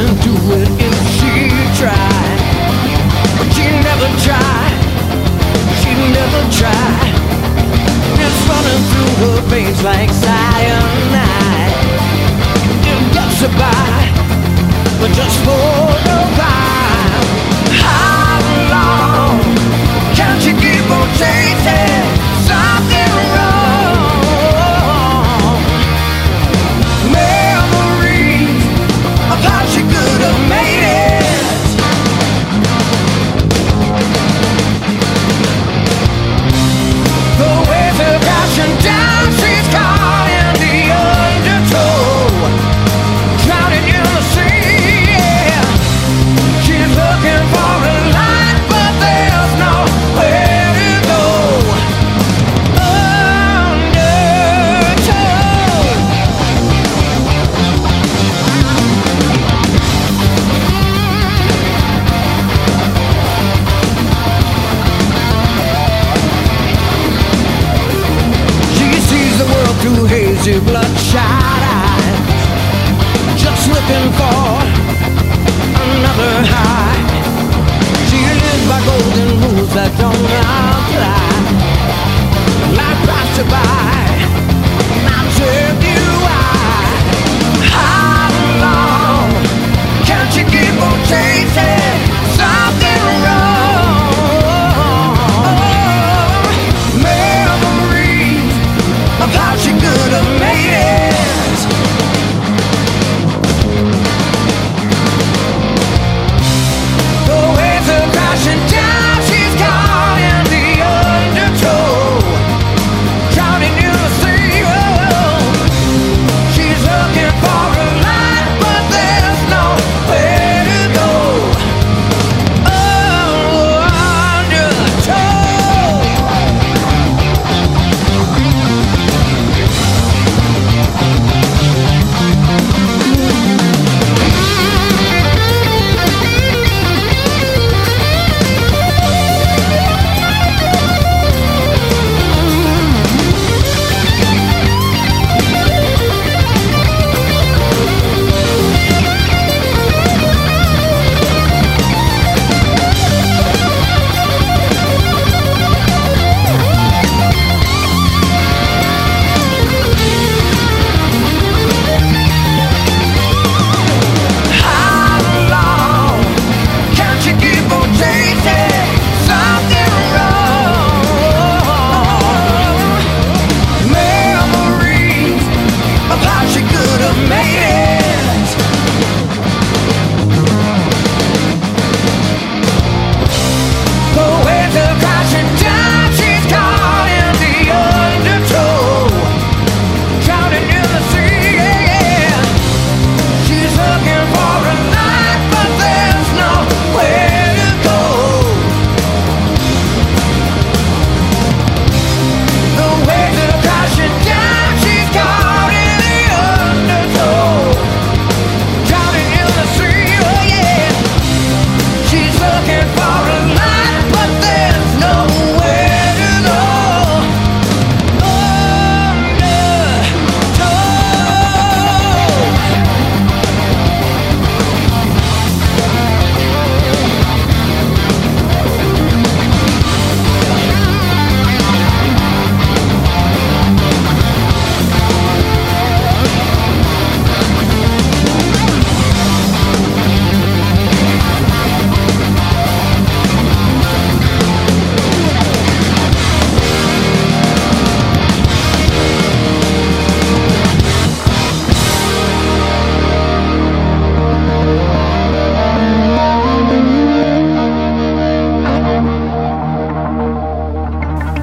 Do 0.08 0.34
it 0.58 0.70
if 0.82 0.98
she 1.18 1.50
tried. 1.78 2.42
But 3.38 3.48
she 3.54 3.66
never 3.70 4.10
tried. 4.26 4.82
She 5.82 5.92
never 6.18 6.42
tried. 6.60 7.14
It's 8.18 8.42
running 8.50 8.84
through 8.90 9.14
her 9.22 9.42
veins 9.50 9.84
like 9.84 10.10
cyanide. 10.10 11.74
It 12.92 13.02
gets 13.14 13.42
by, 13.62 14.00
but 15.00 15.12
just 15.14 15.38
for 15.46 15.70
a 16.18 16.22
while. 16.40 17.26
How 17.82 18.42
long 18.74 19.40
can 20.16 20.40
she 20.42 20.52
keep 20.54 20.90
on 20.90 21.08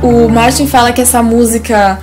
O 0.08 0.26
Martin 0.26 0.66
fala 0.66 0.90
que 0.90 1.02
essa 1.02 1.22
música 1.22 2.00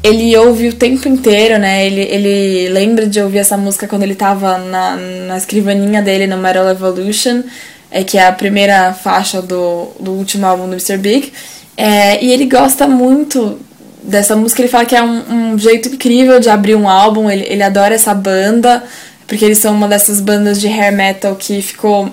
ele 0.00 0.36
ouve 0.36 0.68
o 0.68 0.72
tempo 0.72 1.08
inteiro, 1.08 1.58
né? 1.58 1.84
Ele, 1.84 2.00
ele 2.02 2.68
lembra 2.68 3.04
de 3.04 3.20
ouvir 3.20 3.38
essa 3.38 3.56
música 3.56 3.88
quando 3.88 4.04
ele 4.04 4.14
tava 4.14 4.58
na, 4.58 4.96
na 5.26 5.36
escrivaninha 5.38 6.00
dele 6.00 6.28
no 6.28 6.36
Metal 6.36 6.68
Evolution, 6.68 7.42
é, 7.90 8.04
que 8.04 8.16
é 8.16 8.28
a 8.28 8.32
primeira 8.32 8.92
faixa 8.92 9.42
do, 9.42 9.88
do 9.98 10.12
último 10.12 10.46
álbum 10.46 10.66
do 10.66 10.74
Mr. 10.74 10.96
Big. 10.98 11.32
É, 11.76 12.24
e 12.24 12.30
ele 12.30 12.46
gosta 12.46 12.86
muito 12.86 13.58
dessa 14.04 14.36
música, 14.36 14.62
ele 14.62 14.68
fala 14.68 14.84
que 14.84 14.94
é 14.94 15.02
um, 15.02 15.52
um 15.54 15.58
jeito 15.58 15.88
incrível 15.88 16.38
de 16.38 16.48
abrir 16.48 16.76
um 16.76 16.88
álbum, 16.88 17.28
ele, 17.28 17.44
ele 17.48 17.62
adora 17.64 17.92
essa 17.92 18.14
banda, 18.14 18.84
porque 19.26 19.44
eles 19.44 19.58
são 19.58 19.74
uma 19.74 19.88
dessas 19.88 20.20
bandas 20.20 20.60
de 20.60 20.68
hair 20.68 20.92
metal 20.92 21.34
que 21.34 21.60
ficou 21.60 22.08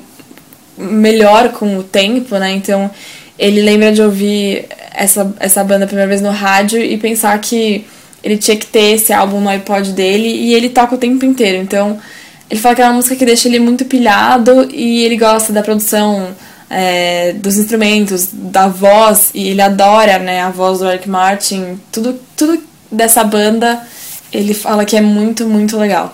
melhor 0.76 1.50
com 1.50 1.78
o 1.78 1.84
tempo, 1.84 2.36
né? 2.38 2.52
Então 2.52 2.90
ele 3.40 3.62
lembra 3.62 3.92
de 3.94 4.02
ouvir 4.02 4.66
essa, 4.94 5.34
essa 5.40 5.64
banda 5.64 5.86
a 5.86 5.88
primeira 5.88 6.10
vez 6.10 6.22
no 6.22 6.30
rádio 6.30 6.84
e 6.84 6.98
pensar 6.98 7.40
que 7.40 7.86
ele 8.22 8.38
tinha 8.38 8.58
que 8.58 8.66
ter 8.66 8.96
esse 8.96 9.14
álbum 9.14 9.40
no 9.40 9.50
iPod 9.50 9.94
dele 9.94 10.28
e 10.28 10.54
ele 10.54 10.68
toca 10.68 10.96
o 10.96 10.98
tempo 10.98 11.24
inteiro. 11.24 11.58
Então 11.58 11.98
ele 12.50 12.60
fala 12.60 12.76
que 12.76 12.82
é 12.82 12.86
uma 12.86 12.94
música 12.96 13.16
que 13.16 13.26
deixa 13.26 13.48
ele 13.48 13.60
muito 13.60 13.86
pilhado 13.86 14.68
e 14.72 15.06
ele 15.06 15.16
gosta 15.16 15.54
da 15.54 15.64
produção 15.64 16.36
é, 16.70 17.32
dos 17.34 17.58
instrumentos, 17.58 18.30
da 18.34 18.68
voz, 18.68 19.32
e 19.34 19.50
ele 19.50 19.62
adora 19.62 20.20
né, 20.20 20.42
a 20.42 20.50
voz 20.50 20.80
do 20.80 20.90
Eric 20.90 21.10
Martin, 21.10 21.80
tudo, 21.92 22.20
tudo 22.36 22.62
dessa 22.92 23.24
banda 23.24 23.82
ele 24.32 24.54
fala 24.54 24.86
que 24.86 24.96
é 24.96 25.02
muito, 25.02 25.46
muito 25.46 25.78
legal. 25.78 26.14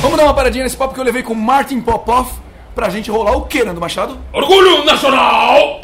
Vamos 0.00 0.16
dar 0.16 0.24
uma 0.24 0.34
paradinha 0.34 0.64
nesse 0.64 0.76
papo 0.76 0.94
que 0.94 1.00
eu 1.00 1.04
levei 1.04 1.22
com 1.22 1.34
Martin 1.34 1.80
Popoff 1.80 2.43
pra 2.74 2.88
gente 2.90 3.10
rolar 3.10 3.36
o 3.36 3.42
que, 3.42 3.64
Nando 3.64 3.80
Machado? 3.80 4.18
Orgulho 4.32 4.84
Nacional! 4.84 5.80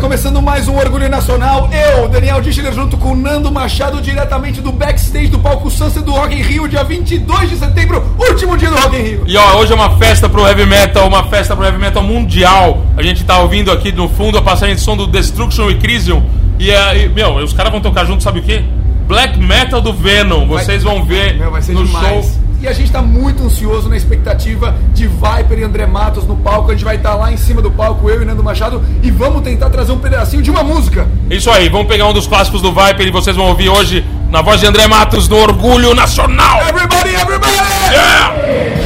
Começando 0.00 0.40
mais 0.40 0.66
um 0.66 0.76
Orgulho 0.76 1.10
Nacional. 1.10 1.68
Eu, 1.70 2.08
Daniel 2.08 2.40
Dischler, 2.40 2.72
junto 2.72 2.96
com 2.96 3.14
Nando 3.14 3.52
Machado, 3.52 4.00
diretamente 4.00 4.62
do 4.62 4.72
backstage 4.72 5.28
do 5.28 5.38
palco 5.38 5.70
Sunset 5.70 6.02
do 6.02 6.12
Rock 6.12 6.34
in 6.34 6.40
Rio, 6.40 6.66
dia 6.66 6.82
22 6.82 7.50
de 7.50 7.56
setembro, 7.56 8.02
último 8.18 8.56
dia 8.56 8.70
do 8.70 8.76
Rock 8.76 8.96
in 8.96 9.02
Rio. 9.02 9.24
E 9.26 9.36
ó, 9.36 9.58
hoje 9.58 9.72
é 9.72 9.74
uma 9.74 9.98
festa 9.98 10.26
pro 10.26 10.46
heavy 10.46 10.64
metal, 10.64 11.06
uma 11.06 11.24
festa 11.24 11.54
pro 11.54 11.66
heavy 11.66 11.76
metal 11.76 12.02
mundial. 12.02 12.82
A 12.96 13.02
gente 13.02 13.22
tá 13.24 13.40
ouvindo 13.40 13.70
aqui 13.70 13.92
no 13.92 14.08
fundo 14.08 14.38
a 14.38 14.42
passagem 14.42 14.74
de 14.74 14.80
som 14.80 14.96
do 14.96 15.06
Destruction 15.06 15.70
e 15.70 15.76
Crisium. 15.76 16.22
E, 16.58 16.70
é, 16.70 17.04
e, 17.04 17.08
meu, 17.10 17.34
os 17.36 17.52
caras 17.52 17.70
vão 17.70 17.82
tocar 17.82 18.06
junto, 18.06 18.22
sabe 18.22 18.40
o 18.40 18.42
quê? 18.42 18.64
Black 19.06 19.38
Metal 19.38 19.82
do 19.82 19.92
Venom. 19.92 20.46
Vocês 20.46 20.82
vão 20.82 21.04
ver 21.04 21.36
Meu, 21.36 21.50
vai 21.50 21.60
ser 21.60 21.74
no 21.74 21.84
demais. 21.84 22.08
show 22.08 22.49
E 22.60 22.68
a 22.68 22.72
gente 22.74 22.92
tá 22.92 23.00
muito 23.00 23.42
ansioso 23.42 23.88
na 23.88 23.96
expectativa 23.96 24.76
de 24.92 25.06
Viper 25.06 25.58
e 25.58 25.62
André 25.62 25.86
Matos 25.86 26.26
no 26.26 26.36
palco. 26.36 26.70
A 26.70 26.74
gente 26.74 26.84
vai 26.84 26.96
estar 26.96 27.14
lá 27.14 27.32
em 27.32 27.36
cima 27.38 27.62
do 27.62 27.70
palco, 27.70 28.10
eu 28.10 28.20
e 28.20 28.24
Nando 28.26 28.44
Machado, 28.44 28.82
e 29.02 29.10
vamos 29.10 29.40
tentar 29.40 29.70
trazer 29.70 29.92
um 29.92 29.98
pedacinho 29.98 30.42
de 30.42 30.50
uma 30.50 30.62
música. 30.62 31.08
Isso 31.30 31.50
aí, 31.50 31.70
vamos 31.70 31.86
pegar 31.86 32.06
um 32.06 32.12
dos 32.12 32.26
clássicos 32.26 32.60
do 32.60 32.70
Viper 32.70 33.06
e 33.06 33.10
vocês 33.10 33.34
vão 33.34 33.46
ouvir 33.46 33.70
hoje 33.70 34.04
na 34.30 34.42
voz 34.42 34.60
de 34.60 34.66
André 34.66 34.86
Matos 34.86 35.26
no 35.26 35.36
Orgulho 35.36 35.94
Nacional. 35.94 36.60
Everybody, 36.68 37.14
everybody! 37.14 37.56
Yeah! 37.92 38.79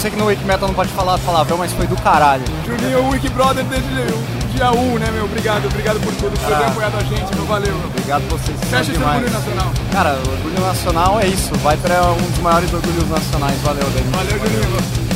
Sei 0.00 0.10
que 0.10 0.16
no 0.16 0.26
Wiki 0.26 0.44
Metal 0.44 0.66
não 0.68 0.74
pode 0.74 0.90
falar 0.90 1.18
palavrão, 1.18 1.58
mas 1.58 1.72
foi 1.72 1.86
do 1.86 1.96
caralho. 1.96 2.42
Juninho, 2.66 3.00
o 3.04 3.10
Wiki 3.10 3.28
Brother 3.28 3.64
desde 3.64 3.88
o 3.88 4.48
dia 4.54 4.72
1, 4.72 4.98
né, 4.98 5.10
meu? 5.12 5.24
Obrigado, 5.24 5.66
obrigado 5.66 6.00
por 6.00 6.12
tudo, 6.14 6.30
por 6.38 6.48
ter 6.48 6.54
Ah. 6.54 6.68
apoiado 6.68 6.96
a 6.96 7.02
gente, 7.04 7.34
meu. 7.36 7.44
Valeu. 7.44 7.74
Obrigado 7.86 8.22
vocês, 8.30 8.56
Fecha 8.70 8.82
esse 8.82 8.92
demais. 8.92 9.16
Orgulho 9.22 9.32
Nacional. 9.32 9.72
Cara, 9.92 10.18
o 10.26 10.30
Orgulho 10.32 10.60
Nacional 10.60 11.20
é 11.20 11.26
isso. 11.26 11.50
Viper 11.54 11.92
é 11.92 12.00
um 12.02 12.30
dos 12.30 12.38
maiores 12.40 12.72
orgulhos 12.72 13.08
nacionais. 13.08 13.56
Valeu, 13.62 13.84
Dani. 13.84 14.10
Valeu, 14.10 14.38
Juninho. 14.38 15.10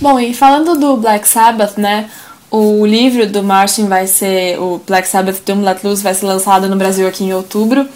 Bom, 0.00 0.20
e 0.20 0.34
falando 0.34 0.78
do 0.78 0.96
Black 0.98 1.26
Sabbath, 1.26 1.78
né? 1.78 2.08
O 2.50 2.84
livro 2.86 3.26
do 3.26 3.42
Martin 3.42 3.86
vai 3.88 4.06
ser. 4.06 4.58
O 4.60 4.80
Black 4.86 5.08
Sabbath 5.08 5.40
Doom 5.44 5.62
Let 5.62 5.78
Loose 5.82 6.02
vai 6.02 6.14
ser 6.14 6.26
lançado 6.26 6.68
no 6.68 6.76
Brasil 6.76 7.08
aqui 7.08 7.24
em 7.24 7.32
outubro. 7.32 7.86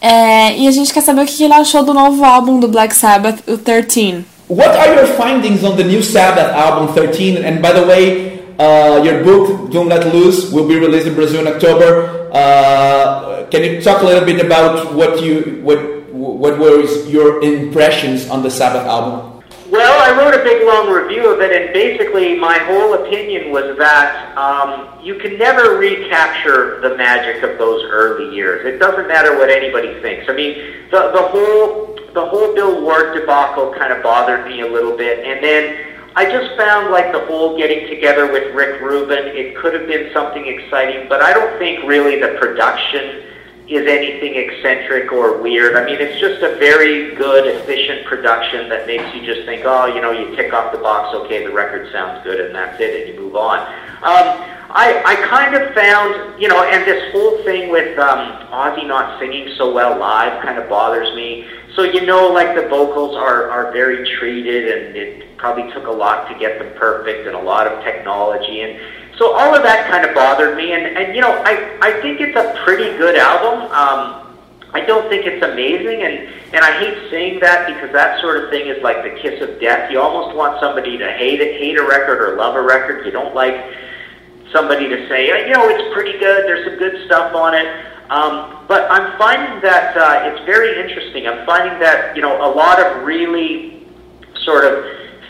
É, 0.00 0.56
e 0.58 0.66
a 0.66 0.70
gente 0.72 0.92
quer 0.92 1.00
saber 1.02 1.22
o 1.22 1.26
que 1.26 1.36
que 1.36 1.44
ele 1.44 1.54
achou 1.54 1.84
do 1.84 1.94
novo 1.94 2.24
álbum 2.24 2.58
do 2.58 2.66
Black 2.66 2.94
Sabbath, 2.94 3.38
o 3.46 3.56
13. 3.56 4.24
What 4.52 4.76
are 4.76 4.94
your 4.94 5.06
findings 5.16 5.64
on 5.64 5.78
the 5.78 5.84
new 5.84 6.02
Sabbath 6.02 6.52
album 6.52 6.94
13? 6.94 7.38
And 7.38 7.62
by 7.62 7.72
the 7.72 7.86
way, 7.86 8.44
uh, 8.58 9.02
your 9.02 9.24
book 9.24 9.72
Don't 9.72 9.88
Let 9.88 10.12
Loose 10.12 10.52
will 10.52 10.68
be 10.68 10.78
released 10.78 11.06
in 11.06 11.14
Brazil 11.14 11.46
in 11.46 11.54
October. 11.54 12.28
Uh, 12.30 13.46
can 13.48 13.64
you 13.64 13.80
talk 13.80 14.02
a 14.02 14.04
little 14.04 14.26
bit 14.26 14.44
about 14.44 14.92
what 14.92 15.22
you 15.22 15.58
what 15.64 15.80
what 16.12 16.58
were 16.58 16.84
your 17.08 17.42
impressions 17.42 18.28
on 18.28 18.42
the 18.42 18.50
Sabbath 18.50 18.84
album? 18.84 19.42
Well, 19.70 19.96
I 20.04 20.14
wrote 20.20 20.38
a 20.38 20.44
big 20.44 20.66
long 20.66 20.92
review 20.92 21.32
of 21.32 21.40
it, 21.40 21.50
and 21.50 21.72
basically 21.72 22.38
my 22.38 22.58
whole 22.58 22.92
opinion 22.92 23.52
was 23.52 23.78
that 23.78 24.36
um, 24.36 25.00
you 25.02 25.14
can 25.14 25.38
never 25.38 25.78
recapture 25.78 26.78
the 26.82 26.94
magic 26.98 27.42
of 27.42 27.56
those 27.56 27.82
early 27.88 28.36
years. 28.36 28.66
It 28.66 28.78
doesn't 28.78 29.08
matter 29.08 29.34
what 29.38 29.48
anybody 29.48 29.98
thinks. 30.02 30.28
I 30.28 30.34
mean, 30.34 30.58
the 30.90 31.10
the 31.16 31.22
whole 31.22 31.91
the 32.14 32.24
whole 32.24 32.54
Bill 32.54 32.82
Ward 32.82 33.14
debacle 33.14 33.72
kind 33.72 33.92
of 33.92 34.02
bothered 34.02 34.46
me 34.46 34.60
a 34.60 34.66
little 34.66 34.96
bit, 34.96 35.24
and 35.24 35.42
then 35.42 35.92
I 36.14 36.24
just 36.30 36.56
found 36.56 36.90
like 36.90 37.12
the 37.12 37.24
whole 37.26 37.56
getting 37.56 37.88
together 37.88 38.30
with 38.30 38.54
Rick 38.54 38.80
Rubin. 38.82 39.28
It 39.28 39.56
could 39.56 39.72
have 39.72 39.86
been 39.86 40.12
something 40.12 40.46
exciting, 40.46 41.08
but 41.08 41.22
I 41.22 41.32
don't 41.32 41.58
think 41.58 41.84
really 41.84 42.20
the 42.20 42.36
production 42.38 43.22
is 43.68 43.86
anything 43.88 44.34
eccentric 44.36 45.10
or 45.12 45.40
weird. 45.40 45.76
I 45.76 45.86
mean, 45.86 45.96
it's 46.00 46.20
just 46.20 46.42
a 46.42 46.56
very 46.56 47.14
good, 47.14 47.46
efficient 47.46 48.04
production 48.04 48.68
that 48.68 48.86
makes 48.86 49.14
you 49.14 49.24
just 49.24 49.46
think, 49.46 49.62
oh, 49.64 49.86
you 49.86 50.02
know, 50.02 50.10
you 50.10 50.36
tick 50.36 50.52
off 50.52 50.72
the 50.72 50.78
box, 50.78 51.14
okay, 51.14 51.46
the 51.46 51.52
record 51.52 51.90
sounds 51.90 52.22
good, 52.22 52.40
and 52.40 52.54
that's 52.54 52.78
it, 52.80 53.08
and 53.08 53.14
you 53.14 53.20
move 53.20 53.36
on. 53.36 53.60
Um, 54.02 54.61
I, 54.74 55.02
I 55.04 55.14
kind 55.28 55.54
of 55.54 55.74
found, 55.74 56.40
you 56.40 56.48
know, 56.48 56.64
and 56.64 56.86
this 56.86 57.12
whole 57.12 57.42
thing 57.44 57.70
with 57.70 57.98
um, 57.98 58.48
Ozzy 58.48 58.86
not 58.86 59.20
singing 59.20 59.52
so 59.58 59.72
well 59.72 59.98
live 59.98 60.42
kind 60.42 60.58
of 60.58 60.66
bothers 60.68 61.14
me. 61.14 61.46
So 61.76 61.82
you 61.82 62.06
know, 62.06 62.28
like 62.28 62.54
the 62.54 62.68
vocals 62.68 63.14
are, 63.14 63.50
are 63.50 63.70
very 63.72 64.08
treated, 64.16 64.64
and 64.86 64.96
it 64.96 65.36
probably 65.36 65.70
took 65.72 65.86
a 65.86 65.90
lot 65.90 66.26
to 66.32 66.38
get 66.38 66.58
them 66.58 66.72
perfect, 66.76 67.26
and 67.26 67.36
a 67.36 67.40
lot 67.40 67.66
of 67.66 67.84
technology, 67.84 68.62
and 68.62 68.80
so 69.18 69.32
all 69.32 69.54
of 69.54 69.62
that 69.62 69.90
kind 69.90 70.06
of 70.06 70.14
bothered 70.14 70.56
me. 70.56 70.72
And, 70.72 70.96
and 70.96 71.14
you 71.14 71.20
know, 71.20 71.32
I, 71.44 71.78
I 71.82 72.00
think 72.00 72.20
it's 72.20 72.36
a 72.36 72.58
pretty 72.64 72.96
good 72.96 73.16
album. 73.16 73.70
Um, 73.72 74.38
I 74.74 74.80
don't 74.80 75.08
think 75.10 75.26
it's 75.26 75.44
amazing, 75.44 76.02
and, 76.02 76.28
and 76.54 76.64
I 76.64 76.78
hate 76.78 77.10
saying 77.10 77.40
that 77.40 77.66
because 77.66 77.92
that 77.92 78.20
sort 78.22 78.42
of 78.42 78.50
thing 78.50 78.68
is 78.68 78.82
like 78.82 79.02
the 79.02 79.20
kiss 79.20 79.42
of 79.42 79.60
death. 79.60 79.90
You 79.90 80.00
almost 80.00 80.34
want 80.34 80.60
somebody 80.60 80.96
to 80.96 81.12
hate 81.12 81.40
it, 81.40 81.60
hate 81.60 81.76
a 81.76 81.86
record 81.86 82.22
or 82.22 82.36
love 82.36 82.54
a 82.54 82.62
record. 82.62 83.04
You 83.04 83.12
don't 83.12 83.34
like 83.34 83.54
somebody 84.52 84.88
to 84.88 85.08
say, 85.08 85.30
"Uh, 85.30 85.46
you 85.46 85.54
know, 85.54 85.68
it's 85.68 85.92
pretty 85.94 86.18
good. 86.18 86.44
There's 86.46 86.64
some 86.66 86.78
good 86.78 87.04
stuff 87.06 87.34
on 87.34 87.54
it. 87.54 87.66
Um, 88.10 88.66
but 88.68 88.90
I'm 88.90 89.16
finding 89.16 89.62
that 89.62 89.96
uh, 89.96 90.28
it's 90.28 90.44
very 90.44 90.78
interesting. 90.78 91.26
I'm 91.26 91.46
finding 91.46 91.78
that 91.80 92.14
you 92.14 92.22
know 92.22 92.36
a 92.44 92.50
lot 92.52 92.78
of 92.78 93.04
really 93.04 93.86
sort 94.44 94.64
of 94.64 94.84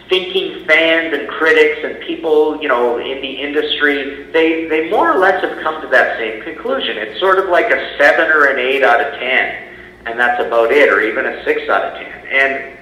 thinking 0.09 0.65
fans 0.67 1.15
and 1.17 1.29
critics 1.29 1.79
and 1.85 2.01
people 2.01 2.61
you 2.61 2.69
know 2.69 2.99
in 2.99 3.23
the 3.23 3.31
industry 3.31 4.25
they 4.33 4.67
they 4.67 4.91
more 4.91 5.11
or 5.11 5.19
less 5.19 5.43
have 5.43 5.63
come 5.63 5.81
to 5.81 5.89
that 5.89 6.19
same 6.19 6.43
conclusion. 6.43 6.99
It's 6.99 7.21
sort 7.21 7.39
of 7.39 7.49
like 7.51 7.71
a 7.71 7.97
seven 7.99 8.31
or 8.33 8.47
an 8.47 8.59
eight 8.59 8.83
out 8.83 9.01
of 9.01 9.15
ten, 9.19 9.77
and 10.07 10.19
that's 10.19 10.45
about 10.45 10.73
it, 10.73 10.89
or 10.89 11.01
even 11.01 11.25
a 11.27 11.45
six 11.45 11.69
out 11.69 11.85
of 11.85 11.95
ten. 11.95 12.27
And 12.27 12.79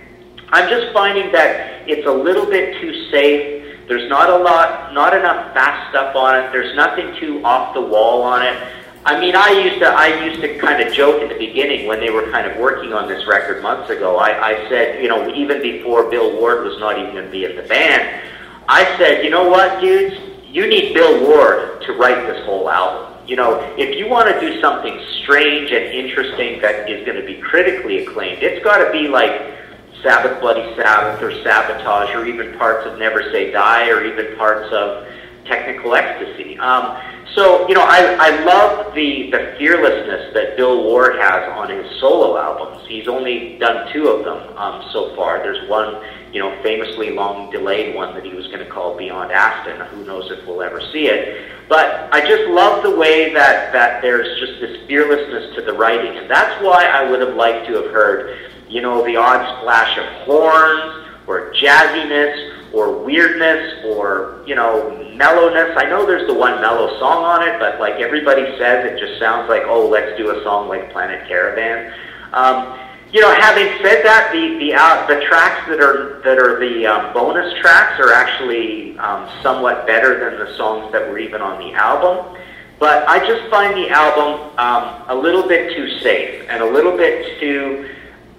I'm 0.51 0.69
just 0.69 0.93
finding 0.93 1.31
that 1.33 1.89
it's 1.89 2.07
a 2.07 2.13
little 2.13 2.47
bit 2.47 2.81
too 2.81 3.11
safe. 3.11 3.60
There's 3.91 4.09
not 4.09 4.31
a 4.31 4.37
lot, 4.37 4.95
not 4.95 5.17
enough 5.17 5.53
fast 5.53 5.91
stuff 5.91 6.15
on 6.15 6.39
it. 6.39 6.53
There's 6.53 6.77
nothing 6.77 7.13
too 7.19 7.45
off 7.45 7.75
the 7.75 7.81
wall 7.81 8.23
on 8.23 8.41
it. 8.41 8.57
I 9.05 9.19
mean, 9.19 9.35
I 9.35 9.51
used 9.51 9.81
to 9.81 9.87
I 9.89 10.25
used 10.27 10.41
to 10.43 10.59
kind 10.59 10.81
of 10.81 10.95
joke 10.95 11.21
in 11.21 11.29
the 11.29 11.35
beginning 11.35 11.89
when 11.89 11.99
they 11.99 12.11
were 12.11 12.31
kind 12.31 12.47
of 12.47 12.57
working 12.59 12.93
on 12.93 13.09
this 13.09 13.27
record 13.27 13.65
months 13.65 13.91
ago. 13.91 14.17
I, 14.17 14.51
I 14.51 14.69
said, 14.69 15.03
you 15.03 15.09
know, 15.09 15.35
even 15.35 15.61
before 15.61 16.09
Bill 16.09 16.39
Ward 16.39 16.63
was 16.65 16.79
not 16.79 17.01
even 17.01 17.15
going 17.15 17.25
to 17.25 17.33
be 17.33 17.45
in 17.45 17.57
the 17.57 17.65
band, 17.65 18.23
I 18.69 18.85
said, 18.97 19.25
you 19.25 19.31
know 19.31 19.49
what, 19.49 19.81
dudes, 19.81 20.15
you 20.47 20.69
need 20.69 20.95
Bill 20.95 21.27
Ward 21.27 21.83
to 21.83 21.93
write 21.95 22.29
this 22.29 22.47
whole 22.47 22.71
album. 22.71 23.19
You 23.27 23.35
know, 23.35 23.59
if 23.77 23.99
you 23.99 24.09
want 24.09 24.33
to 24.33 24.39
do 24.39 24.61
something 24.61 25.05
strange 25.25 25.73
and 25.73 25.87
interesting 25.87 26.61
that 26.61 26.89
is 26.89 27.05
going 27.05 27.21
to 27.21 27.27
be 27.27 27.41
critically 27.41 28.07
acclaimed, 28.07 28.41
it's 28.41 28.63
got 28.63 28.85
to 28.85 28.93
be 28.93 29.09
like 29.09 29.60
Sabbath, 30.03 30.41
Bloody 30.41 30.75
Sabbath, 30.77 31.23
or 31.23 31.33
Sabotage, 31.43 32.15
or 32.15 32.27
even 32.27 32.57
parts 32.59 32.87
of 32.87 32.99
Never 32.99 33.23
Say 33.33 33.51
Die, 33.51 33.89
or 33.89 34.05
even 34.05 34.37
parts 34.37 34.73
of 34.73 35.07
Technical 35.45 35.95
Ecstasy. 35.95 36.59
Um, 36.59 36.97
so, 37.35 37.69
you 37.69 37.75
know, 37.75 37.85
I, 37.85 38.17
I 38.19 38.45
love 38.45 38.95
the, 38.95 39.31
the 39.31 39.55
fearlessness 39.57 40.35
that 40.35 40.57
Bill 40.57 40.83
Ward 40.83 41.15
has 41.17 41.49
on 41.51 41.71
his 41.71 42.01
solo 42.01 42.37
albums. 42.37 42.87
He's 42.89 43.07
only 43.07 43.57
done 43.59 43.93
two 43.93 44.09
of 44.09 44.25
them 44.25 44.57
um, 44.57 44.89
so 44.93 45.15
far. 45.15 45.39
There's 45.39 45.69
one, 45.69 46.03
you 46.33 46.41
know, 46.41 46.61
famously 46.63 47.11
long 47.11 47.51
delayed 47.53 47.95
one 47.95 48.15
that 48.15 48.25
he 48.25 48.35
was 48.35 48.47
going 48.49 48.59
to 48.59 48.67
call 48.67 48.97
Beyond 48.99 49.31
Aston. 49.31 49.81
Who 49.87 50.05
knows 50.05 50.31
if 50.31 50.45
we'll 50.45 50.63
ever 50.63 50.81
see 50.93 51.07
it. 51.07 51.51
But 51.69 52.13
I 52.13 52.21
just 52.27 52.49
love 52.51 52.83
the 52.83 52.97
way 52.97 53.33
that, 53.33 53.73
that 53.73 54.03
there's 54.03 54.41
just 54.41 54.61
this 54.61 54.85
fearlessness 54.89 55.55
to 55.55 55.63
the 55.63 55.73
writing. 55.73 56.19
And 56.19 56.29
that's 56.29 56.61
why 56.65 56.87
I 56.87 57.09
would 57.09 57.21
have 57.21 57.37
liked 57.37 57.69
to 57.69 57.75
have 57.75 57.93
heard, 57.93 58.51
you 58.71 58.81
know, 58.81 59.05
the 59.05 59.17
odd 59.17 59.61
splash 59.61 59.99
of 59.99 60.07
horns 60.27 61.07
or 61.27 61.53
jazziness 61.55 62.73
or 62.73 63.05
weirdness 63.05 63.85
or 63.85 64.43
you 64.47 64.55
know 64.55 64.97
mellowness. 65.17 65.77
I 65.77 65.85
know 65.85 66.07
there's 66.07 66.27
the 66.27 66.35
one 66.35 66.61
mellow 66.61 66.99
song 66.99 67.25
on 67.25 67.47
it, 67.47 67.59
but 67.59 67.81
like 67.81 67.95
everybody 67.95 68.45
says, 68.59 68.91
it 68.91 68.99
just 68.99 69.19
sounds 69.19 69.49
like 69.49 69.63
oh, 69.65 69.89
let's 69.89 70.17
do 70.17 70.31
a 70.31 70.43
song 70.45 70.69
like 70.69 70.93
Planet 70.93 71.27
Caravan. 71.29 71.93
Um, 72.33 72.79
you 73.13 73.21
know, 73.21 73.35
having 73.35 73.67
said 73.83 74.05
that, 74.05 74.31
the 74.33 74.59
the 74.59 74.75
uh, 74.75 75.07
the 75.09 75.25
tracks 75.27 75.69
that 75.69 75.81
are 75.81 76.21
that 76.23 76.39
are 76.39 76.61
the 76.61 76.87
um, 76.87 77.13
bonus 77.13 77.53
tracks 77.61 77.99
are 77.99 78.13
actually 78.13 78.97
um, 78.99 79.29
somewhat 79.43 79.87
better 79.87 80.21
than 80.21 80.39
the 80.39 80.57
songs 80.57 80.93
that 80.93 81.09
were 81.09 81.19
even 81.19 81.41
on 81.43 81.59
the 81.59 81.75
album. 81.75 82.37
But 82.79 83.07
I 83.09 83.19
just 83.27 83.51
find 83.51 83.77
the 83.77 83.91
album 83.91 84.57
um, 84.57 85.05
a 85.09 85.15
little 85.15 85.47
bit 85.47 85.77
too 85.77 85.99
safe 85.99 86.47
and 86.49 86.63
a 86.63 86.71
little 86.71 86.97
bit 86.97 87.39
too 87.41 87.91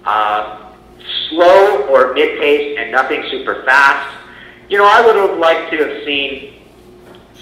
uh, 0.04 0.72
slow 1.28 1.86
or 1.88 2.12
mid-paced 2.14 2.78
and 2.78 2.92
nothing 2.92 3.24
super 3.30 3.62
fast. 3.64 4.18
You 4.68 4.78
know, 4.78 4.86
I 4.86 5.04
would 5.04 5.16
have 5.16 5.38
liked 5.38 5.70
to 5.72 5.76
have 5.78 6.04
seen 6.04 6.52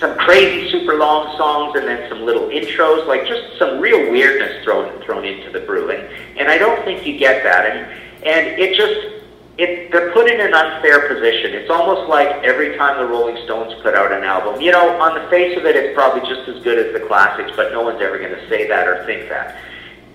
some 0.00 0.16
crazy 0.16 0.70
super 0.70 0.96
long 0.96 1.36
songs 1.36 1.76
and 1.76 1.86
then 1.86 2.08
some 2.08 2.22
little 2.22 2.48
intros, 2.48 3.06
like 3.06 3.26
just 3.26 3.58
some 3.58 3.78
real 3.78 4.10
weirdness 4.10 4.64
thrown 4.64 5.00
thrown 5.02 5.24
into 5.24 5.50
the 5.50 5.60
brew. 5.60 5.90
And 5.90 6.02
and 6.38 6.48
I 6.48 6.56
don't 6.56 6.82
think 6.84 7.06
you 7.06 7.18
get 7.18 7.44
that. 7.44 7.66
And 7.66 8.24
and 8.24 8.58
it 8.58 8.74
just 8.74 9.22
it 9.58 9.92
they're 9.92 10.10
put 10.12 10.28
in 10.28 10.40
an 10.40 10.54
unfair 10.54 11.06
position. 11.06 11.52
It's 11.52 11.70
almost 11.70 12.08
like 12.08 12.28
every 12.42 12.76
time 12.78 12.96
the 12.96 13.06
Rolling 13.06 13.36
Stones 13.44 13.74
put 13.82 13.94
out 13.94 14.10
an 14.10 14.24
album, 14.24 14.60
you 14.60 14.72
know, 14.72 14.98
on 15.00 15.22
the 15.22 15.28
face 15.28 15.56
of 15.56 15.66
it, 15.66 15.76
it's 15.76 15.94
probably 15.94 16.26
just 16.28 16.48
as 16.48 16.62
good 16.64 16.78
as 16.78 16.98
the 16.98 17.06
classics, 17.06 17.52
but 17.54 17.70
no 17.70 17.82
one's 17.82 18.00
ever 18.00 18.18
going 18.18 18.34
to 18.34 18.48
say 18.48 18.66
that 18.66 18.88
or 18.88 19.04
think 19.04 19.28
that. 19.28 19.58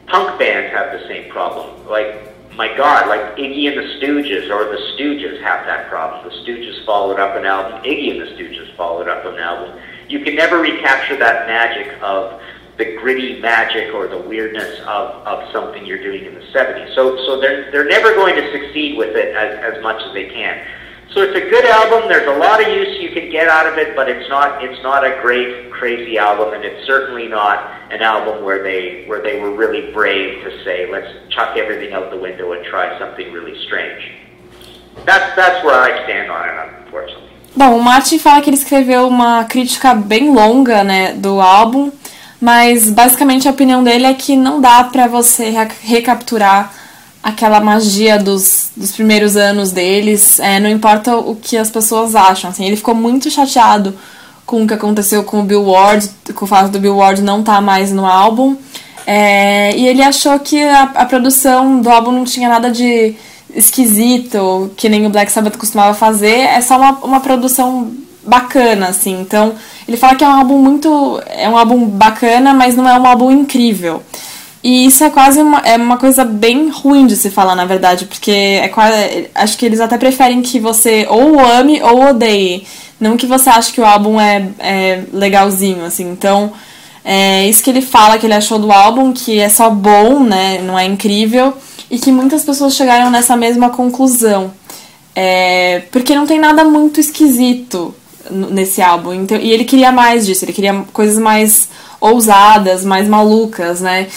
Punk 0.08 0.40
bands 0.40 0.74
have 0.74 1.00
the 1.00 1.08
same 1.08 1.30
problem. 1.32 1.88
Like 1.88 2.35
my 2.56 2.76
God, 2.76 3.08
like 3.08 3.36
Iggy 3.38 3.68
and 3.68 3.78
the 3.78 3.94
Stooges 4.00 4.50
or 4.50 4.66
the 4.66 4.82
Stooges 4.94 5.42
have 5.42 5.66
that 5.66 5.90
problem. 5.90 6.24
The 6.24 6.36
Stooges 6.38 6.86
followed 6.86 7.20
up 7.20 7.36
an 7.36 7.46
album. 7.46 7.84
Iggy 7.84 8.12
and 8.12 8.22
the 8.22 8.32
Stooges 8.34 8.76
followed 8.76 9.08
up 9.08 9.26
an 9.26 9.38
album. 9.38 9.80
You 10.08 10.20
can 10.20 10.36
never 10.36 10.60
recapture 10.60 11.18
that 11.18 11.48
magic 11.48 12.02
of 12.02 12.42
the 12.78 12.96
gritty 12.98 13.40
magic 13.40 13.94
or 13.94 14.08
the 14.08 14.20
weirdness 14.20 14.80
of, 14.82 15.26
of 15.26 15.52
something 15.52 15.86
you're 15.86 16.02
doing 16.02 16.26
in 16.26 16.36
the 16.36 16.46
70s. 16.54 16.94
So, 16.94 17.18
so 17.26 17.40
they're, 17.40 17.72
they're 17.72 17.88
never 17.88 18.14
going 18.14 18.36
to 18.36 18.52
succeed 18.52 18.98
with 18.98 19.16
it 19.16 19.36
as, 19.36 19.76
as 19.76 19.82
much 19.84 20.02
as 20.04 20.14
they 20.14 20.30
can. 20.30 20.66
So 21.14 21.22
it's 21.22 21.38
a 21.38 21.50
good 21.50 21.66
album. 21.66 22.10
There's 22.10 22.28
a 22.28 22.38
lot 22.38 22.62
of 22.62 22.68
use 22.68 23.00
you 23.02 23.12
can 23.12 23.32
get 23.32 23.48
out 23.48 23.68
of 23.68 23.78
it, 23.78 23.96
but 23.96 24.10
it's 24.10 24.28
not 24.30 24.64
it's 24.64 24.82
not 24.84 25.06
a 25.06 25.20
great 25.22 25.72
crazy 25.72 26.18
album, 26.18 26.54
and 26.54 26.64
it's 26.64 26.86
certainly 26.86 27.28
not 27.28 27.58
an 27.92 28.02
album 28.02 28.44
where 28.44 28.62
they 28.62 29.06
where 29.08 29.22
they 29.22 29.40
were 29.40 29.52
really 29.56 29.92
brave 29.94 30.44
to 30.44 30.52
say 30.64 30.92
let's 30.92 31.08
chuck 31.30 31.56
everything 31.58 31.94
out 31.94 32.10
the 32.12 32.18
window 32.18 32.52
and 32.54 32.66
try 32.66 32.98
something 33.00 33.32
really 33.32 33.56
strange. 33.66 34.02
That's 35.06 35.36
that's 35.36 35.64
where 35.64 35.80
I 35.80 36.04
stand 36.04 36.32
on 36.32 36.44
it, 36.50 36.86
unfortunately. 36.86 37.26
Bom, 37.56 37.78
o 37.78 37.82
Martin 37.82 38.20
fala 38.20 38.42
que 38.42 38.50
ele 38.50 38.58
escreveu 38.58 39.08
uma 39.08 39.46
crítica 39.46 39.96
bem 39.96 40.34
longa, 40.34 40.84
né, 40.84 41.14
do 41.14 41.40
álbum, 41.40 41.90
mas 42.42 42.92
basicamente 42.92 43.48
a 43.48 43.52
opinião 43.52 43.82
dele 43.82 44.06
é 44.06 44.14
que 44.14 44.36
não 44.36 44.60
dá 44.60 44.84
pra 44.84 45.08
você 45.08 45.54
recapturar 45.82 46.74
aquela 47.24 47.62
magia 47.62 48.20
dos, 48.20 48.65
dos 48.76 48.92
primeiros 48.92 49.38
anos 49.38 49.72
deles, 49.72 50.40
é, 50.40 50.60
não 50.60 50.70
importa 50.70 51.16
o 51.16 51.36
que 51.36 51.58
as 51.58 51.70
pessoas 51.70 52.16
acham. 52.16 52.50
Assim, 52.50 52.66
ele 52.66 52.76
ficou 52.76 52.94
muito 52.94 53.30
chateado 53.32 53.96
com 54.46 54.64
o 54.64 54.68
que 54.68 54.74
aconteceu 54.74 55.24
com 55.24 55.42
o 55.42 55.44
Bill 55.44 55.64
Ward, 55.64 56.10
com 56.34 56.46
o 56.46 56.48
fato 56.48 56.70
do 56.70 56.80
Bill 56.80 56.98
Ward 56.98 57.22
não 57.22 57.40
estar 57.40 57.56
tá 57.56 57.62
mais 57.62 57.92
no 57.92 58.06
álbum. 58.06 58.56
É, 59.08 59.76
e 59.76 59.88
ele 59.88 60.02
achou 60.02 60.38
que 60.40 60.62
a, 60.62 60.84
a, 60.84 61.06
produção 61.06 61.80
do 61.80 61.90
álbum 61.90 62.12
não 62.12 62.24
tinha 62.26 62.50
nada 62.50 62.72
de 62.72 63.16
esquisito, 63.54 64.72
que 64.76 64.90
nem 64.90 65.06
o 65.06 65.10
Black 65.10 65.32
Sabbath 65.32 65.58
costumava 65.58 65.94
fazer, 65.94 66.40
é 66.40 66.60
só 66.60 66.78
uma, 66.78 66.92
uma 67.04 67.20
produção 67.20 67.92
bacana, 68.26 68.88
assim. 68.88 69.20
Então, 69.22 69.54
ele 69.88 69.98
fala 69.98 70.16
que 70.16 70.24
é 70.24 70.28
um 70.28 70.32
álbum 70.32 70.58
muito. 70.58 71.22
É 71.28 71.48
um 71.48 71.58
álbum 71.58 71.86
bacana, 71.86 72.54
mas 72.54 72.76
não 72.76 72.90
é 72.90 73.00
um 73.00 73.06
álbum 73.06 73.32
incrível. 73.32 74.02
E 74.66 74.88
isso 74.88 75.04
é 75.04 75.12
quase 75.12 75.40
uma, 75.40 75.60
é 75.60 75.78
uma 75.78 75.96
coisa 75.96 76.26
bem 76.26 76.70
ruim 76.70 77.06
de 77.06 77.16
se 77.16 77.30
falar, 77.30 77.54
na 77.56 77.66
verdade, 77.66 78.06
porque 78.06 78.32
é 78.32 78.68
quase, 78.68 79.30
acho 79.36 79.56
que 79.60 79.64
eles 79.64 79.80
até 79.80 79.96
preferem 79.96 80.42
que 80.42 80.60
você 80.60 81.06
ou 81.08 81.40
ame 81.40 81.80
ou 81.84 82.10
odeie, 82.10 82.66
não 83.00 83.16
que 83.16 83.28
você 83.28 83.48
ache 83.48 83.72
que 83.72 83.80
o 83.80 83.86
álbum 83.86 84.20
é, 84.20 84.50
é 84.58 85.04
legalzinho, 85.14 85.86
assim. 85.86 86.10
Então, 86.10 86.52
é 87.04 87.48
isso 87.48 87.62
que 87.62 87.70
ele 87.70 87.84
fala 87.84 88.18
que 88.18 88.26
ele 88.26 88.34
achou 88.34 88.58
do 88.58 88.72
álbum, 88.72 89.14
que 89.14 89.40
é 89.40 89.50
só 89.50 89.70
bom, 89.70 90.24
né, 90.24 90.60
não 90.64 90.80
é 90.80 90.84
incrível, 90.84 91.54
e 91.92 92.00
que 92.00 92.12
muitas 92.12 92.44
pessoas 92.44 92.76
chegaram 92.76 93.12
nessa 93.12 93.38
mesma 93.38 93.70
conclusão. 93.70 94.52
É, 95.16 95.84
porque 95.92 96.16
não 96.16 96.26
tem 96.26 96.40
nada 96.40 96.64
muito 96.64 97.00
esquisito 97.00 97.94
nesse 98.32 98.82
álbum. 98.82 99.14
Então, 99.14 99.38
e 99.38 99.52
ele 99.52 99.64
queria 99.64 99.92
mais 99.92 100.26
disso, 100.26 100.44
ele 100.44 100.54
queria 100.54 100.84
coisas 100.92 101.20
mais 101.20 101.70
ousadas, 102.02 102.84
mais 102.84 103.08
malucas, 103.08 103.80
né? 103.80 104.08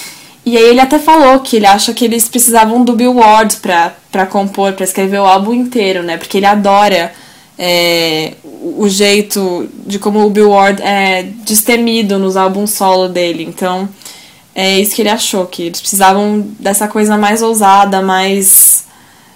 E 0.49 0.57
aí 0.57 0.65
ele 0.65 0.81
até 0.81 0.99
falou 0.99 1.41
que 1.41 1.57
ele 1.57 1.67
acha 1.67 1.93
que 1.93 2.03
eles 2.03 2.27
precisavam 2.27 2.83
do 2.83 2.97
Bill 2.97 3.17
Ward 3.17 3.57
pra, 3.57 3.95
pra 4.11 4.25
compor, 4.25 4.73
pra 4.73 4.83
escrever 4.83 5.21
o 5.21 5.27
álbum 5.27 5.53
inteiro, 5.53 6.03
né? 6.03 6.17
Porque 6.17 6.39
ele 6.39 6.47
adora 6.47 7.13
é, 7.59 8.33
o 8.43 8.89
jeito 8.89 9.69
de 9.85 9.99
como 9.99 10.25
o 10.25 10.31
Bill 10.31 10.49
Ward 10.49 10.81
é 10.83 11.25
destemido 11.45 12.19
nos 12.19 12.35
álbuns 12.35 12.71
solo 12.71 13.11
dele. 13.11 13.45
Então 13.45 13.87
é 14.55 14.81
isso 14.81 14.95
que 14.95 15.03
ele 15.03 15.11
achou, 15.11 15.45
que 15.45 15.65
eles 15.65 15.81
precisavam 15.83 16.41
dessa 16.59 16.89
coisa 16.89 17.19
mais 17.19 17.43
ousada, 17.43 18.01
mais 18.01 18.87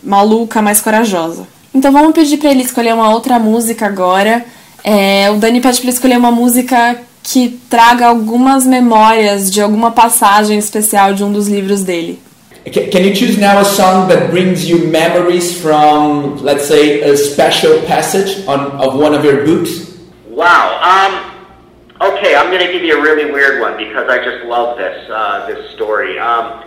maluca, 0.02 0.62
mais 0.62 0.80
corajosa. 0.80 1.46
Então 1.74 1.92
vamos 1.92 2.14
pedir 2.14 2.38
para 2.38 2.50
ele 2.50 2.62
escolher 2.62 2.94
uma 2.94 3.10
outra 3.10 3.38
música 3.38 3.84
agora. 3.84 4.42
É, 4.82 5.30
o 5.30 5.36
Dani 5.36 5.60
pede 5.60 5.76
para 5.76 5.88
ele 5.88 5.94
escolher 5.94 6.16
uma 6.16 6.32
música 6.32 6.98
que 7.22 7.60
traga 7.70 8.06
algumas 8.06 8.66
memórias 8.66 9.50
de 9.50 9.60
alguma 9.60 9.92
passagem 9.92 10.58
especial 10.58 11.14
de 11.14 11.22
um 11.22 11.32
dos 11.32 11.48
livros 11.48 11.82
dele. 11.82 12.20
Can 12.64 13.00
you 13.02 13.12
choose 13.12 13.38
now 13.38 13.58
a 13.58 13.64
song 13.64 14.06
that 14.08 14.30
brings 14.30 14.68
you 14.68 14.86
memories 14.86 15.60
from, 15.60 16.36
let's 16.42 16.64
say, 16.64 17.02
a 17.02 17.16
special 17.16 17.82
passage 17.82 18.46
on, 18.46 18.70
of 18.80 18.94
one 18.94 19.14
of 19.14 19.24
your 19.24 19.44
books? 19.44 19.98
Wow. 20.28 20.78
Um, 20.80 22.12
okay, 22.12 22.36
I'm 22.36 22.52
going 22.52 22.64
to 22.64 22.72
give 22.72 22.84
you 22.84 22.98
a 22.98 23.02
really 23.02 23.32
weird 23.32 23.60
one 23.60 23.76
because 23.76 24.08
I 24.08 24.24
just 24.24 24.44
love 24.46 24.78
this 24.78 25.10
uh, 25.10 25.46
this 25.48 25.70
story. 25.74 26.20
Um, 26.20 26.62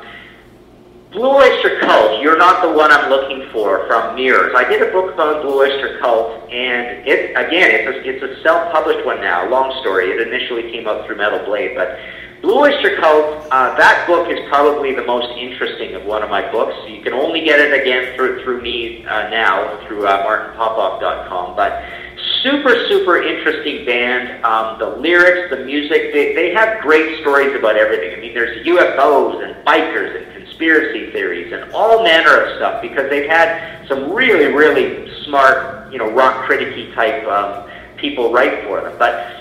Blue 1.15 1.31
Oyster 1.31 1.79
Cult, 1.79 2.21
You're 2.21 2.37
Not 2.37 2.61
the 2.61 2.69
One 2.69 2.91
I'm 2.91 3.09
Looking 3.09 3.47
For 3.53 3.87
from 3.87 4.15
Mirrors. 4.15 4.51
I 4.53 4.67
did 4.67 4.81
a 4.81 4.91
book 4.91 5.13
about 5.13 5.43
Blue 5.43 5.61
Oyster 5.61 5.97
Cult, 5.99 6.43
and 6.51 7.07
it 7.07 7.31
again, 7.39 7.71
it's 7.71 7.87
a, 7.87 8.03
it's 8.03 8.21
a 8.21 8.43
self-published 8.43 9.05
one 9.05 9.21
now. 9.21 9.49
Long 9.49 9.71
story. 9.79 10.11
It 10.11 10.27
initially 10.27 10.69
came 10.73 10.89
out 10.89 11.07
through 11.07 11.15
Metal 11.15 11.39
Blade, 11.45 11.71
but 11.73 11.97
Blue 12.41 12.59
Oyster 12.59 12.97
Cult, 12.97 13.47
uh, 13.49 13.77
that 13.77 14.05
book 14.07 14.29
is 14.29 14.39
probably 14.49 14.93
the 14.93 15.05
most 15.05 15.31
interesting 15.39 15.95
of 15.95 16.03
one 16.03 16.21
of 16.21 16.29
my 16.29 16.51
books. 16.51 16.75
You 16.85 17.01
can 17.01 17.13
only 17.13 17.45
get 17.45 17.61
it 17.61 17.71
again 17.71 18.13
through 18.17 18.43
through 18.43 18.61
me 18.61 19.05
uh, 19.05 19.29
now 19.29 19.87
through 19.87 20.05
uh, 20.05 20.19
martinpopoff.com, 20.27 21.55
but 21.55 21.81
super 22.43 22.75
super 22.89 23.23
interesting 23.23 23.85
band. 23.85 24.43
Um, 24.43 24.79
the 24.79 24.97
lyrics, 24.97 25.49
the 25.49 25.63
music, 25.63 26.11
they, 26.11 26.35
they 26.35 26.53
have 26.53 26.81
great 26.81 27.21
stories 27.21 27.55
about 27.55 27.77
everything. 27.77 28.17
I 28.17 28.19
mean, 28.19 28.33
there's 28.33 28.67
UFOs 28.67 29.41
and 29.41 29.65
bikers 29.65 30.21
and 30.21 30.34
conspiracy 30.55 31.11
theories 31.11 31.51
and 31.51 31.71
all 31.73 32.03
manner 32.03 32.41
of 32.41 32.55
stuff 32.57 32.81
because 32.81 33.09
they've 33.09 33.29
had 33.29 33.87
some 33.87 34.11
really, 34.11 34.53
really 34.53 35.11
smart, 35.23 35.91
you 35.91 35.97
know, 35.97 36.09
rock 36.11 36.47
criticky 36.47 36.93
type 36.95 37.25
um, 37.27 37.69
people 37.97 38.31
write 38.31 38.63
for 38.63 38.81
them. 38.81 38.95
But 38.97 39.31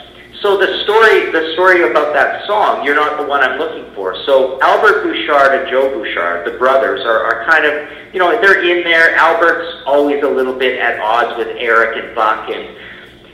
so 0.41 0.59
the 0.59 0.83
story, 0.83 1.31
the 1.31 1.53
story 1.55 1.89
about 1.89 2.13
that 2.15 2.47
song, 2.47 2.85
"You're 2.85 2.97
Not 2.97 3.19
the 3.21 3.27
One 3.27 3.43
I'm 3.43 3.59
Looking 3.59 3.93
For." 3.95 4.17
So 4.27 4.61
Albert 4.61 5.05
Bouchard 5.05 5.61
and 5.61 5.71
Joe 5.71 5.89
Bouchard, 5.91 6.47
the 6.47 6.59
brothers, 6.59 7.05
are, 7.05 7.25
are 7.25 7.47
kind 7.49 7.65
of, 7.65 7.89
you 8.13 8.19
know, 8.19 8.31
they're 8.41 8.63
in 8.65 8.85
there. 8.85 9.15
Albert's 9.15 9.83
always 9.87 10.23
a 10.23 10.29
little 10.29 10.55
bit 10.55 10.81
at 10.81 11.01
odds 11.01 11.39
with 11.39 11.57
Eric 11.57 12.05
and 12.05 12.15
Buck, 12.15 12.51
and 12.51 12.77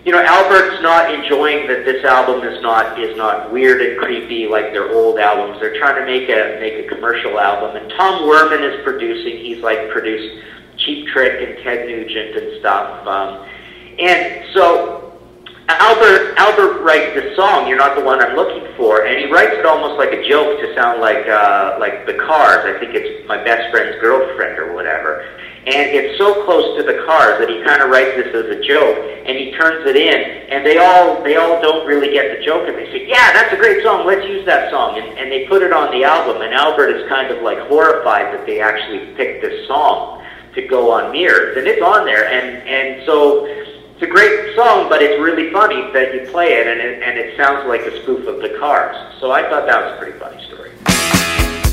you 0.05 0.13
know, 0.13 0.23
Albert's 0.23 0.81
not 0.83 1.13
enjoying 1.13 1.69
that 1.69 1.85
this 1.85 2.05
album 2.05 2.47
is 2.47 2.63
not 2.63 2.99
is 2.99 3.17
not 3.17 3.53
weird 3.53 3.83
and 3.83 3.99
creepy 3.99 4.47
like 4.47 4.73
their 4.73 4.91
old 4.93 5.19
albums. 5.19 5.61
They're 5.61 5.79
trying 5.79 5.97
to 6.01 6.07
make 6.07 6.29
a 6.29 6.59
make 6.59 6.87
a 6.87 6.89
commercial 6.89 7.39
album, 7.39 7.77
and 7.77 7.91
Tom 7.93 8.23
Werman 8.23 8.63
is 8.65 8.83
producing. 8.83 9.45
He's 9.45 9.63
like 9.63 9.91
produced 9.91 10.43
Cheap 10.79 11.09
Trick 11.09 11.47
and 11.47 11.63
Ted 11.63 11.87
Nugent 11.87 12.37
and 12.37 12.61
stuff. 12.61 13.07
Um, 13.07 13.47
and 13.99 14.45
so 14.55 15.01
Albert 15.69 16.35
Albert 16.39 16.81
writes 16.81 17.15
this 17.15 17.37
song, 17.37 17.69
"You're 17.69 17.79
Not 17.79 17.95
the 17.95 18.05
One 18.05 18.23
I'm 18.23 18.35
Looking 18.35 18.73
For," 18.77 19.05
and 19.05 19.19
he 19.19 19.31
writes 19.31 19.53
it 19.53 19.67
almost 19.67 19.99
like 19.99 20.13
a 20.13 20.27
joke 20.27 20.61
to 20.61 20.75
sound 20.75 21.01
like 21.03 21.29
uh, 21.29 21.77
like 21.79 22.07
the 22.07 22.15
Cars. 22.15 22.65
I 22.65 22.79
think 22.81 22.95
it's 22.95 23.29
my 23.29 23.43
best 23.45 23.71
friend's 23.71 24.01
girlfriend 24.01 24.59
or 24.59 24.73
whatever. 24.73 25.29
And 25.67 25.93
it's 25.93 26.17
so 26.17 26.45
close 26.45 26.75
to 26.79 26.83
the 26.83 27.05
Cars 27.05 27.39
that 27.39 27.51
he 27.51 27.63
kind 27.63 27.83
of 27.83 27.91
writes 27.91 28.17
this 28.17 28.33
as 28.33 28.49
a 28.49 28.65
joke, 28.65 28.97
and 28.97 29.37
he 29.37 29.53
turns 29.53 29.85
it 29.85 29.95
in, 29.95 30.49
and 30.49 30.65
they 30.65 30.79
all 30.79 31.23
they 31.23 31.37
all 31.37 31.61
don't 31.61 31.87
really 31.87 32.13
get 32.13 32.39
the 32.39 32.43
joke, 32.43 32.67
and 32.67 32.79
they 32.79 32.87
say, 32.89 33.07
"Yeah, 33.07 33.33
that's 33.35 33.53
a 33.53 33.57
great 33.57 33.85
song. 33.85 34.07
Let's 34.07 34.27
use 34.27 34.47
that 34.47 34.71
song." 34.71 34.97
And, 34.97 35.19
and 35.19 35.31
they 35.31 35.47
put 35.47 35.61
it 35.61 35.71
on 35.71 35.93
the 35.93 36.03
album, 36.03 36.41
and 36.41 36.55
Albert 36.55 36.97
is 36.97 37.07
kind 37.11 37.31
of 37.31 37.43
like 37.43 37.59
horrified 37.69 38.33
that 38.33 38.47
they 38.47 38.61
actually 38.61 39.13
picked 39.17 39.43
this 39.43 39.69
song 39.69 40.25
to 40.55 40.67
go 40.67 40.91
on 40.91 41.13
Mirrors, 41.13 41.59
and 41.59 41.67
it's 41.67 41.83
on 41.83 42.07
there, 42.07 42.25
and 42.25 42.67
and 42.67 43.05
so 43.05 43.45
it's 43.45 44.03
a 44.03 44.07
great 44.07 44.57
song, 44.57 44.89
but 44.89 45.03
it's 45.03 45.21
really 45.21 45.53
funny 45.53 45.93
that 45.93 46.15
you 46.15 46.25
play 46.31 46.55
it 46.55 46.67
and, 46.67 46.81
it 46.81 47.03
and 47.03 47.19
it 47.19 47.37
sounds 47.37 47.69
like 47.69 47.83
a 47.83 48.03
spoof 48.03 48.27
of 48.27 48.41
the 48.41 48.57
Cars. 48.59 48.97
So 49.21 49.31
I 49.31 49.43
thought 49.43 49.67
that 49.67 49.85
was 49.85 49.95
a 49.95 49.99
pretty 49.99 50.19
funny 50.19 50.43
story. 50.47 51.70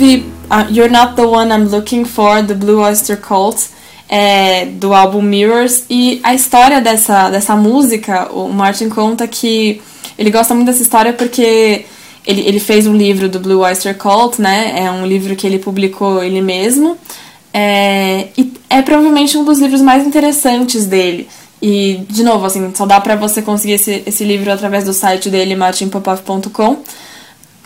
Ouvir 0.00 0.24
a 0.48 0.62
You're 0.62 0.90
Not 0.90 1.14
the 1.14 1.26
One 1.26 1.52
I'm 1.52 1.68
Looking 1.68 2.06
For, 2.06 2.42
do 2.42 2.54
Blue 2.54 2.80
Oyster 2.80 3.18
Cult, 3.20 3.68
é, 4.08 4.64
do 4.64 4.94
álbum 4.94 5.20
Mirrors. 5.20 5.84
E 5.90 6.20
a 6.22 6.34
história 6.34 6.80
dessa, 6.80 7.28
dessa 7.28 7.54
música, 7.54 8.32
o 8.32 8.48
Martin 8.48 8.88
conta 8.88 9.28
que 9.28 9.82
ele 10.18 10.30
gosta 10.30 10.54
muito 10.54 10.68
dessa 10.68 10.82
história 10.82 11.12
porque 11.12 11.84
ele, 12.26 12.40
ele 12.40 12.58
fez 12.58 12.86
um 12.86 12.96
livro 12.96 13.28
do 13.28 13.38
Blue 13.38 13.60
Oyster 13.60 13.94
Cult, 13.96 14.40
né? 14.40 14.84
É 14.84 14.90
um 14.90 15.06
livro 15.06 15.36
que 15.36 15.46
ele 15.46 15.58
publicou 15.58 16.24
ele 16.24 16.40
mesmo. 16.40 16.96
É, 17.52 18.28
e 18.38 18.52
é 18.70 18.80
provavelmente 18.80 19.36
um 19.36 19.44
dos 19.44 19.58
livros 19.58 19.82
mais 19.82 20.06
interessantes 20.06 20.86
dele. 20.86 21.28
E, 21.60 22.06
de 22.08 22.22
novo, 22.22 22.46
assim, 22.46 22.72
só 22.74 22.86
dá 22.86 22.98
pra 23.02 23.16
você 23.16 23.42
conseguir 23.42 23.74
esse, 23.74 24.02
esse 24.06 24.24
livro 24.24 24.50
através 24.50 24.84
do 24.84 24.94
site 24.94 25.28
dele, 25.28 25.54
martinpopoff.com. 25.54 26.78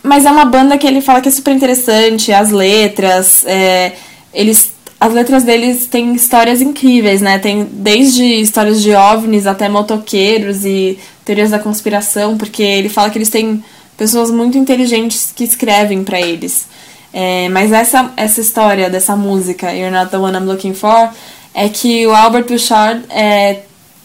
Mas 0.04 0.26
é 0.26 0.30
uma 0.30 0.44
banda 0.44 0.76
que 0.76 0.86
ele 0.86 1.00
fala 1.00 1.22
que 1.22 1.30
é 1.30 1.32
super 1.32 1.54
interessante, 1.54 2.30
as 2.30 2.50
letras, 2.50 3.42
é, 3.46 3.92
eles, 4.34 4.70
as 5.00 5.14
letras 5.14 5.44
deles 5.44 5.86
têm 5.86 6.14
histórias 6.14 6.60
incríveis, 6.60 7.22
né? 7.22 7.38
Tem 7.38 7.64
desde 7.64 8.22
histórias 8.22 8.82
de 8.82 8.94
ovnis 8.94 9.46
até 9.46 9.66
motoqueiros 9.66 10.66
e 10.66 10.98
teorias 11.24 11.52
da 11.52 11.58
conspiração, 11.58 12.36
porque 12.36 12.62
ele 12.62 12.90
fala 12.90 13.08
que 13.08 13.16
eles 13.16 13.30
têm 13.30 13.64
pessoas 13.96 14.30
muito 14.30 14.58
inteligentes 14.58 15.32
que 15.34 15.42
escrevem 15.42 16.04
pra 16.04 16.20
eles. 16.20 16.66
É, 17.10 17.48
mas 17.48 17.72
essa, 17.72 18.12
essa 18.14 18.42
história 18.42 18.90
dessa 18.90 19.16
música, 19.16 19.72
You're 19.72 19.90
Not 19.90 20.10
the 20.10 20.18
One 20.18 20.36
I'm 20.36 20.44
Looking 20.44 20.74
For, 20.74 21.08
é 21.54 21.66
que 21.70 22.06
o 22.06 22.14
Albert 22.14 22.44
Bouchard 22.46 23.04
é, 23.08 23.62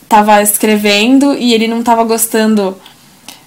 tava 0.07 0.41
escrevendo 0.41 1.33
e 1.33 1.53
ele 1.53 1.67
não 1.67 1.83
tava 1.83 2.05
gostando 2.05 2.77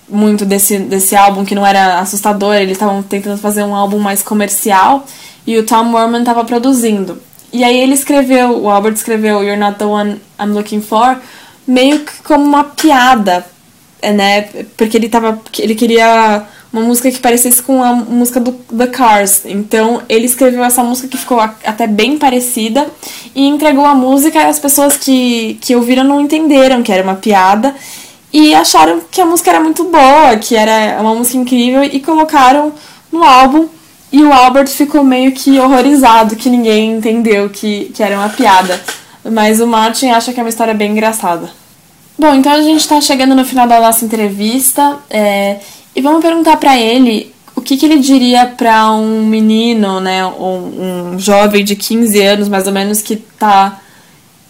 muito 0.09 0.45
desse, 0.45 0.79
desse 0.79 1.17
álbum 1.17 1.45
que 1.45 1.55
não 1.55 1.67
era 1.67 1.99
assustador, 1.99 2.55
eles 2.55 2.73
estavam 2.73 3.03
tentando 3.03 3.39
fazer 3.39 3.63
um 3.63 3.75
álbum 3.75 3.99
mais 3.99 4.23
comercial 4.23 5.07
e 5.47 5.57
o 5.57 5.65
Tom 5.65 5.85
Morman 5.85 6.25
tava 6.25 6.45
produzindo. 6.45 7.21
E 7.53 7.63
aí 7.65 7.79
ele 7.79 7.95
escreveu, 7.95 8.63
o 8.63 8.71
Albert 8.71 8.95
escreveu 8.95 9.43
You're 9.43 9.59
Not 9.59 9.79
the 9.79 9.85
One 9.85 10.21
I'm 10.41 10.53
Looking 10.53 10.81
For, 10.81 11.19
meio 11.67 12.01
que 12.01 12.23
como 12.23 12.45
uma 12.45 12.65
piada, 12.65 13.45
né? 14.03 14.43
Porque 14.77 14.97
ele 14.97 15.09
tava. 15.09 15.39
ele 15.59 15.75
queria 15.75 16.47
uma 16.73 16.83
música 16.83 17.11
que 17.11 17.19
parecesse 17.19 17.63
com 17.63 17.83
a 17.83 17.93
música 17.93 18.41
do 18.41 18.53
The 18.53 18.87
Cars. 18.87 19.43
Então 19.45 20.03
ele 20.09 20.25
escreveu 20.25 20.65
essa 20.65 20.83
música 20.83 21.09
que 21.09 21.19
ficou 21.19 21.39
até 21.39 21.87
bem 21.87 22.17
parecida 22.17 22.87
e 23.35 23.47
entregou 23.47 23.85
a 23.85 23.95
música 23.95 24.41
e 24.41 24.47
as 24.47 24.59
pessoas 24.59 24.97
que, 24.97 25.59
que 25.61 25.77
ouviram 25.77 26.05
não 26.05 26.21
entenderam 26.21 26.83
que 26.83 26.91
era 26.91 27.03
uma 27.03 27.17
piada 27.17 27.75
e 28.33 28.55
acharam 28.55 29.03
que 29.11 29.20
a 29.20 29.26
música 29.26 29.51
era 29.51 29.61
muito 29.61 29.85
boa, 29.85 30.37
que 30.37 30.57
era 30.57 31.01
uma 31.01 31.14
música 31.14 31.37
incrível 31.37 31.85
e 31.85 32.01
colocaram 32.01 32.72
no 33.11 33.22
álbum. 33.22 33.68
E 34.11 34.22
o 34.22 34.33
Albert 34.33 34.68
ficou 34.68 35.05
meio 35.05 35.33
que 35.33 35.59
horrorizado 35.59 36.37
que 36.37 36.51
ninguém 36.51 36.93
entendeu 36.93 37.51
que, 37.51 37.91
que 37.95 38.03
era 38.03 38.16
uma 38.16 38.28
piada. 38.28 38.80
Mas 39.24 39.61
o 39.61 39.66
Martin 39.66 40.11
acha 40.11 40.33
que 40.33 40.41
é 40.41 40.43
uma 40.43 40.49
história 40.49 40.74
bem 40.74 40.93
engraçada. 40.93 41.51
Bom, 42.18 42.35
então 42.35 42.53
a 42.53 42.62
gente 42.62 42.80
está 42.80 43.01
chegando 43.01 43.35
no 43.35 43.45
final 43.45 43.66
da 43.66 43.80
nossa 43.80 44.05
entrevista 44.05 44.99
é, 45.09 45.61
e 45.95 46.01
vamos 46.01 46.22
perguntar 46.22 46.57
para 46.57 46.78
ele 46.78 47.35
o 47.55 47.61
que, 47.61 47.76
que 47.76 47.87
ele 47.87 47.99
diria 47.99 48.47
para 48.47 48.93
um 48.93 49.24
menino, 49.26 50.01
né, 50.01 50.24
um, 50.26 51.12
um 51.14 51.18
jovem 51.18 51.64
de 51.64 51.76
15 51.76 52.20
anos 52.20 52.49
mais 52.49 52.66
ou 52.66 52.72
menos 52.72 53.01
que 53.01 53.14
está 53.14 53.80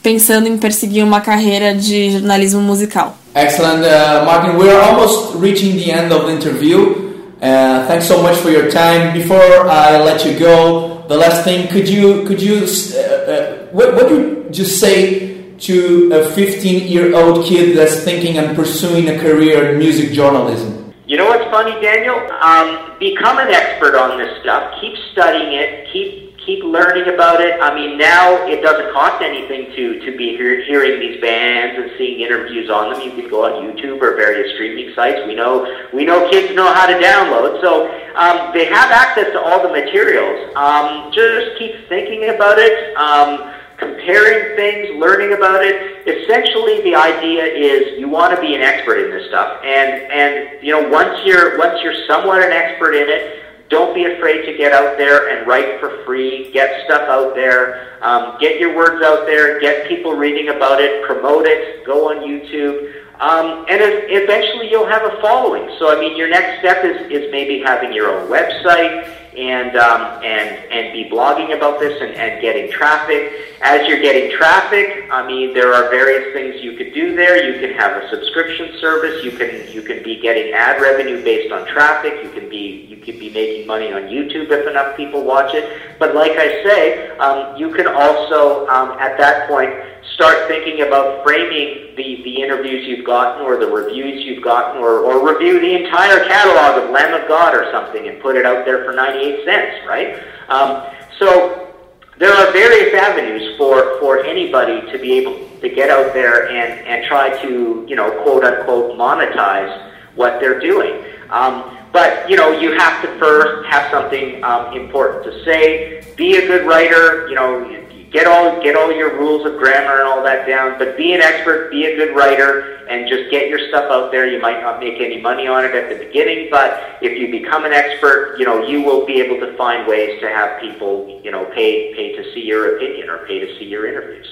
pensando 0.02 0.48
em 0.48 0.58
perseguir 0.58 1.04
uma 1.04 1.20
carreira 1.20 1.74
de 1.74 2.10
jornalismo 2.12 2.60
musical. 2.60 3.16
Excellent, 3.34 3.82
uh, 3.82 4.24
Martin. 4.26 4.58
We 4.58 4.68
are 4.68 4.82
almost 4.82 5.36
reaching 5.36 5.76
the 5.76 5.90
end 5.90 6.12
of 6.12 6.26
the 6.26 6.32
interview. 6.32 7.24
Uh, 7.40 7.86
thanks 7.86 8.06
so 8.06 8.22
much 8.22 8.36
for 8.36 8.50
your 8.50 8.70
time. 8.70 9.14
Before 9.14 9.66
I 9.68 9.96
let 10.02 10.26
you 10.26 10.38
go, 10.38 11.02
the 11.08 11.16
last 11.16 11.42
thing, 11.42 11.66
could 11.68 11.88
you 11.88 12.26
could 12.26 12.42
you 12.42 12.66
uh, 12.66 13.00
uh, 13.00 13.66
what 13.72 13.94
what 13.94 14.10
you 14.10 14.46
just 14.50 14.78
say 14.78 15.56
to 15.60 16.12
a 16.12 16.30
15 16.32 16.86
year 16.86 17.16
old 17.16 17.46
kid 17.46 17.74
that's 17.74 18.04
thinking 18.04 18.36
and 18.36 18.54
pursuing 18.54 19.08
a 19.08 19.18
career 19.18 19.72
in 19.72 19.78
music 19.78 20.12
journalism? 20.12 20.92
You 21.06 21.16
know 21.16 21.26
what's 21.26 21.50
funny, 21.50 21.72
Daniel? 21.80 22.16
Um, 22.42 22.98
become 22.98 23.38
an 23.38 23.48
expert 23.48 23.96
on 23.96 24.18
this 24.18 24.42
stuff. 24.42 24.78
Keep 24.78 24.94
studying 25.12 25.54
it. 25.54 25.88
Keep 25.90 26.31
keep 26.44 26.62
learning 26.64 27.12
about 27.12 27.40
it. 27.40 27.60
I 27.60 27.74
mean, 27.74 27.98
now 27.98 28.46
it 28.46 28.62
doesn't 28.62 28.92
cost 28.92 29.22
anything 29.22 29.70
to 29.76 30.00
to 30.00 30.16
be 30.16 30.36
hear, 30.36 30.62
hearing 30.64 31.00
these 31.00 31.20
bands 31.20 31.78
and 31.78 31.90
seeing 31.98 32.20
interviews 32.20 32.70
on 32.70 32.92
them. 32.92 33.00
You 33.02 33.10
can 33.10 33.30
go 33.30 33.44
on 33.44 33.62
YouTube 33.62 34.00
or 34.02 34.16
various 34.16 34.54
streaming 34.54 34.94
sites. 34.94 35.26
We 35.26 35.34
know 35.34 35.66
we 35.92 36.04
know 36.04 36.28
kids 36.30 36.54
know 36.54 36.72
how 36.72 36.86
to 36.86 36.94
download, 36.94 37.60
so 37.60 37.88
um, 38.16 38.52
they 38.52 38.66
have 38.66 38.90
access 38.90 39.32
to 39.32 39.40
all 39.40 39.62
the 39.62 39.70
materials. 39.70 40.54
Um, 40.56 41.12
just 41.12 41.58
keep 41.58 41.88
thinking 41.88 42.28
about 42.30 42.58
it. 42.58 42.96
Um, 42.96 43.54
comparing 43.78 44.54
things, 44.54 44.94
learning 45.00 45.32
about 45.32 45.58
it. 45.64 46.06
Essentially, 46.06 46.82
the 46.82 46.94
idea 46.94 47.42
is 47.42 47.98
you 47.98 48.08
want 48.08 48.34
to 48.34 48.40
be 48.40 48.54
an 48.54 48.62
expert 48.62 48.98
in 49.02 49.10
this 49.10 49.26
stuff, 49.28 49.58
and 49.64 49.90
and 50.10 50.62
you 50.62 50.70
know 50.70 50.88
once 50.88 51.18
you're 51.24 51.58
once 51.58 51.82
you're 51.82 52.06
somewhat 52.06 52.42
an 52.42 52.52
expert 52.52 52.94
in 52.94 53.08
it, 53.08 53.41
don't 53.72 53.94
be 53.94 54.04
afraid 54.04 54.44
to 54.44 54.56
get 54.56 54.72
out 54.72 54.98
there 54.98 55.30
and 55.30 55.48
write 55.48 55.80
for 55.80 56.04
free. 56.04 56.52
Get 56.52 56.84
stuff 56.84 57.08
out 57.08 57.34
there. 57.34 57.98
Um, 58.02 58.36
get 58.38 58.60
your 58.60 58.76
words 58.76 59.02
out 59.02 59.26
there. 59.26 59.58
Get 59.60 59.88
people 59.88 60.12
reading 60.12 60.50
about 60.50 60.80
it. 60.80 61.04
Promote 61.06 61.46
it. 61.46 61.84
Go 61.84 62.10
on 62.10 62.18
YouTube. 62.18 62.92
Um, 63.18 63.64
and 63.70 63.80
eventually 63.80 64.70
you'll 64.70 64.86
have 64.86 65.02
a 65.02 65.20
following. 65.20 65.74
So, 65.78 65.96
I 65.96 65.98
mean, 65.98 66.16
your 66.16 66.28
next 66.28 66.58
step 66.60 66.84
is, 66.84 67.10
is 67.10 67.32
maybe 67.32 67.60
having 67.60 67.92
your 67.92 68.10
own 68.10 68.28
website 68.28 69.21
and 69.36 69.76
um, 69.76 70.22
and 70.22 70.48
and 70.70 70.92
be 70.92 71.08
blogging 71.08 71.56
about 71.56 71.80
this 71.80 72.00
and, 72.00 72.12
and 72.12 72.40
getting 72.40 72.70
traffic. 72.70 73.32
As 73.62 73.86
you're 73.88 74.00
getting 74.00 74.36
traffic, 74.36 75.08
I 75.10 75.26
mean, 75.26 75.54
there 75.54 75.72
are 75.72 75.88
various 75.90 76.32
things 76.34 76.62
you 76.62 76.76
could 76.76 76.92
do 76.92 77.14
there. 77.14 77.42
You 77.42 77.60
can 77.60 77.76
have 77.78 78.02
a 78.02 78.08
subscription 78.10 78.78
service. 78.80 79.24
You 79.24 79.32
can 79.32 79.70
you 79.72 79.82
can 79.82 80.02
be 80.02 80.20
getting 80.20 80.52
ad 80.52 80.80
revenue 80.80 81.22
based 81.22 81.52
on 81.52 81.66
traffic. 81.66 82.22
You 82.22 82.30
can 82.30 82.48
be 82.48 82.86
you 82.88 82.96
could 82.96 83.18
be 83.18 83.30
making 83.30 83.66
money 83.66 83.92
on 83.92 84.02
YouTube 84.02 84.50
if 84.50 84.68
enough 84.68 84.96
people 84.96 85.22
watch 85.24 85.54
it. 85.54 85.98
But 85.98 86.14
like 86.14 86.32
I 86.32 86.62
say, 86.64 87.08
um, 87.18 87.56
you 87.56 87.72
can 87.72 87.86
also 87.86 88.66
um, 88.68 88.98
at 88.98 89.16
that 89.18 89.48
point 89.48 89.72
start 90.14 90.46
thinking 90.48 90.82
about 90.82 91.24
framing 91.24 91.94
the, 91.96 92.22
the 92.24 92.42
interviews 92.42 92.86
you've 92.86 93.04
gotten 93.04 93.42
or 93.42 93.56
the 93.56 93.66
reviews 93.66 94.24
you've 94.24 94.42
gotten 94.42 94.82
or, 94.82 95.00
or 95.00 95.26
review 95.26 95.60
the 95.60 95.84
entire 95.84 96.24
catalog 96.26 96.82
of 96.82 96.90
Lamb 96.90 97.20
of 97.20 97.26
God 97.28 97.54
or 97.54 97.70
something 97.72 98.08
and 98.08 98.20
put 98.20 98.36
it 98.36 98.44
out 98.44 98.64
there 98.64 98.84
for 98.84 98.92
90 98.92 99.18
$0.98, 99.22 99.86
right? 99.86 100.22
Um, 100.48 100.86
so 101.18 101.74
there 102.18 102.32
are 102.32 102.52
various 102.52 102.94
avenues 102.94 103.56
for, 103.56 103.98
for 104.00 104.24
anybody 104.24 104.80
to 104.92 104.98
be 104.98 105.12
able 105.14 105.48
to 105.60 105.68
get 105.68 105.90
out 105.90 106.12
there 106.12 106.48
and, 106.48 106.86
and 106.86 107.06
try 107.06 107.30
to, 107.42 107.86
you 107.88 107.96
know, 107.96 108.10
quote 108.22 108.44
unquote, 108.44 108.98
monetize 108.98 109.92
what 110.14 110.40
they're 110.40 110.60
doing. 110.60 111.04
Um, 111.30 111.78
but 111.92 112.28
you 112.28 112.36
know, 112.36 112.58
you 112.58 112.72
have 112.78 113.02
to 113.02 113.18
first 113.18 113.66
have 113.70 113.90
something 113.90 114.42
um, 114.44 114.74
important 114.74 115.24
to 115.24 115.44
say. 115.44 116.06
Be 116.16 116.36
a 116.36 116.46
good 116.46 116.66
writer. 116.66 117.28
You 117.28 117.34
know, 117.34 117.81
get 118.12 118.26
all 118.26 118.62
get 118.62 118.76
all 118.76 118.92
your 118.92 119.18
rules 119.18 119.46
of 119.46 119.56
grammar 119.58 120.00
and 120.00 120.08
all 120.08 120.22
that 120.22 120.46
down, 120.46 120.78
but 120.78 120.96
be 120.96 121.14
an 121.14 121.22
expert, 121.22 121.70
be 121.70 121.86
a 121.86 121.96
good 121.96 122.14
writer, 122.14 122.84
and 122.88 123.08
just 123.08 123.30
get 123.30 123.48
your 123.48 123.58
stuff 123.68 123.90
out 123.90 124.12
there. 124.12 124.26
You 124.26 124.40
might 124.40 124.60
not 124.60 124.80
make 124.80 125.00
any 125.00 125.20
money 125.20 125.46
on 125.48 125.64
it 125.64 125.74
at 125.74 125.88
the 125.88 126.04
beginning, 126.04 126.48
but 126.50 126.98
if 127.00 127.18
you 127.18 127.30
become 127.30 127.64
an 127.64 127.72
expert, 127.72 128.36
you 128.38 128.44
know 128.44 128.64
you 128.66 128.82
will 128.82 129.04
be 129.06 129.20
able 129.20 129.40
to 129.40 129.56
find 129.56 129.86
ways 129.86 130.20
to 130.20 130.28
have 130.28 130.60
people, 130.60 131.20
you 131.24 131.30
know, 131.30 131.44
pay 131.46 131.94
pay 131.94 132.14
to 132.16 132.22
see 132.32 132.44
your 132.44 132.76
opinion 132.76 133.08
or 133.08 133.26
pay 133.26 133.40
to 133.40 133.58
see 133.58 133.64
your 133.64 133.86
interviews. 133.86 134.28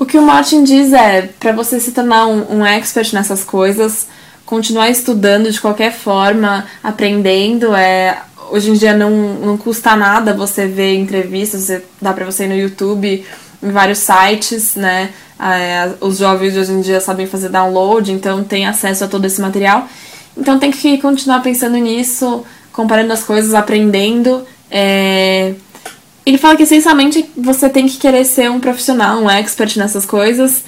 O 0.00 0.06
que 0.06 0.16
o 0.16 0.22
Martin 0.22 0.62
diz 0.62 0.92
é, 0.92 1.28
para 1.40 1.50
você 1.52 1.80
se 1.80 1.92
tornar 1.92 2.26
um, 2.28 2.58
um 2.58 2.64
expert 2.64 3.12
nessas 3.12 3.44
coisas, 3.44 4.08
continuar 4.46 4.88
estudando 4.90 5.50
de 5.50 5.60
qualquer 5.60 5.92
forma, 5.92 6.66
aprendendo, 6.84 7.74
é 7.74 8.22
hoje 8.50 8.70
em 8.70 8.74
dia 8.74 8.94
não, 8.94 9.10
não 9.34 9.56
custa 9.56 9.94
nada 9.96 10.34
você 10.34 10.66
ver 10.66 10.94
entrevistas, 10.96 11.62
você, 11.62 11.82
dá 12.00 12.12
para 12.12 12.24
você 12.24 12.44
ir 12.44 12.48
no 12.48 12.56
YouTube, 12.56 13.24
em 13.62 13.70
vários 13.70 13.98
sites, 13.98 14.74
né? 14.74 15.10
É, 15.40 15.92
os 16.00 16.18
jovens 16.18 16.52
de 16.52 16.58
hoje 16.58 16.72
em 16.72 16.80
dia 16.80 17.00
sabem 17.00 17.26
fazer 17.26 17.48
download, 17.48 18.10
então 18.10 18.42
tem 18.42 18.66
acesso 18.66 19.04
a 19.04 19.08
todo 19.08 19.24
esse 19.24 19.40
material. 19.40 19.88
Então 20.36 20.58
tem 20.58 20.70
que 20.70 20.98
continuar 20.98 21.40
pensando 21.40 21.76
nisso, 21.76 22.44
comparando 22.72 23.12
as 23.12 23.24
coisas, 23.24 23.54
aprendendo. 23.54 24.46
É... 24.70 25.54
Ele 26.24 26.38
fala 26.38 26.56
que 26.56 26.62
essencialmente 26.62 27.28
você 27.36 27.68
tem 27.68 27.86
que 27.86 27.96
querer 27.96 28.24
ser 28.24 28.50
um 28.50 28.60
profissional, 28.60 29.18
um 29.20 29.30
expert 29.30 29.76
nessas 29.76 30.06
coisas. 30.06 30.62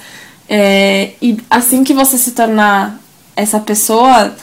É... 0.49 1.11
E 1.21 1.37
assim 1.49 1.83
que 1.83 1.93
você 1.93 2.17
se 2.17 2.31
tornar 2.31 2.99
essa 3.35 3.59
pessoa, 3.59 4.33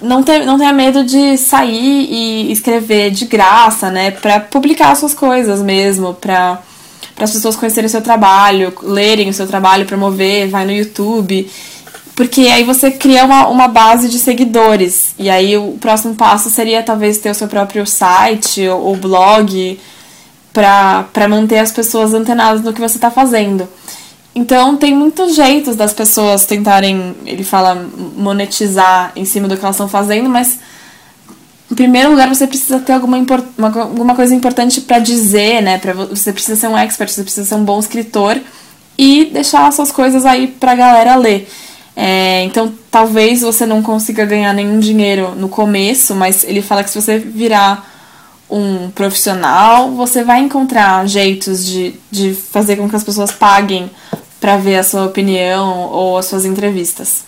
não, 0.00 0.22
ter, 0.22 0.44
não 0.44 0.58
tenha 0.58 0.72
medo 0.72 1.04
de 1.04 1.36
sair 1.36 2.08
e 2.10 2.52
escrever 2.52 3.10
de 3.10 3.26
graça, 3.26 3.90
né? 3.90 4.10
Pra 4.10 4.40
publicar 4.40 4.94
suas 4.94 5.14
coisas 5.14 5.60
mesmo, 5.60 6.14
pra, 6.14 6.60
pra 7.14 7.24
as 7.24 7.32
pessoas 7.32 7.56
conhecerem 7.56 7.86
o 7.86 7.90
seu 7.90 8.02
trabalho, 8.02 8.72
lerem 8.82 9.28
o 9.28 9.34
seu 9.34 9.46
trabalho, 9.46 9.86
promover, 9.86 10.48
vai 10.48 10.64
no 10.64 10.72
YouTube. 10.72 11.50
Porque 12.14 12.42
aí 12.42 12.64
você 12.64 12.90
cria 12.90 13.24
uma, 13.24 13.46
uma 13.46 13.68
base 13.68 14.08
de 14.08 14.18
seguidores. 14.18 15.14
E 15.18 15.30
aí 15.30 15.56
o 15.56 15.78
próximo 15.80 16.14
passo 16.14 16.50
seria 16.50 16.82
talvez 16.82 17.18
ter 17.18 17.30
o 17.30 17.34
seu 17.34 17.46
próprio 17.46 17.86
site 17.86 18.66
ou, 18.68 18.86
ou 18.86 18.96
blog 18.96 19.78
para 20.52 21.28
manter 21.28 21.58
as 21.58 21.70
pessoas 21.70 22.14
antenadas 22.14 22.62
no 22.62 22.72
que 22.72 22.80
você 22.80 22.96
está 22.96 23.10
fazendo. 23.10 23.68
Então 24.34 24.76
tem 24.76 24.94
muitos 24.94 25.34
jeitos 25.34 25.74
das 25.74 25.92
pessoas 25.92 26.46
tentarem, 26.46 27.14
ele 27.26 27.42
fala, 27.42 27.74
monetizar 28.16 29.12
em 29.16 29.24
cima 29.24 29.48
do 29.48 29.56
que 29.56 29.64
elas 29.64 29.74
estão 29.74 29.88
fazendo, 29.88 30.28
mas 30.28 30.58
em 31.70 31.74
primeiro 31.74 32.10
lugar 32.10 32.28
você 32.28 32.46
precisa 32.46 32.78
ter 32.78 32.92
alguma, 32.92 33.18
uma, 33.18 33.82
alguma 33.82 34.14
coisa 34.14 34.34
importante 34.34 34.80
para 34.80 34.98
dizer, 34.98 35.62
né? 35.62 35.78
Pra, 35.78 35.92
você 35.92 36.32
precisa 36.32 36.56
ser 36.56 36.68
um 36.68 36.78
expert, 36.78 37.10
você 37.10 37.22
precisa 37.22 37.46
ser 37.46 37.54
um 37.54 37.64
bom 37.64 37.78
escritor 37.78 38.40
e 38.96 39.26
deixar 39.26 39.72
suas 39.72 39.92
coisas 39.92 40.24
aí 40.24 40.46
pra 40.46 40.74
galera 40.74 41.16
ler. 41.16 41.48
É, 42.00 42.44
então 42.44 42.72
talvez 42.90 43.40
você 43.40 43.66
não 43.66 43.82
consiga 43.82 44.24
ganhar 44.24 44.52
nenhum 44.52 44.78
dinheiro 44.78 45.34
no 45.34 45.48
começo, 45.48 46.14
mas 46.14 46.44
ele 46.44 46.62
fala 46.62 46.84
que 46.84 46.90
se 46.90 47.00
você 47.00 47.18
virar 47.18 47.97
um 48.50 48.90
profissional, 48.90 49.90
você 49.90 50.24
vai 50.24 50.40
encontrar 50.40 51.06
jeitos 51.06 51.64
de, 51.66 51.94
de 52.10 52.32
fazer 52.32 52.76
com 52.76 52.88
que 52.88 52.96
as 52.96 53.04
pessoas 53.04 53.30
paguem 53.30 53.90
para 54.40 54.56
ver 54.56 54.78
a 54.78 54.82
sua 54.82 55.04
opinião 55.04 55.90
ou 55.90 56.16
as 56.16 56.26
suas 56.26 56.44
entrevistas. 56.44 57.24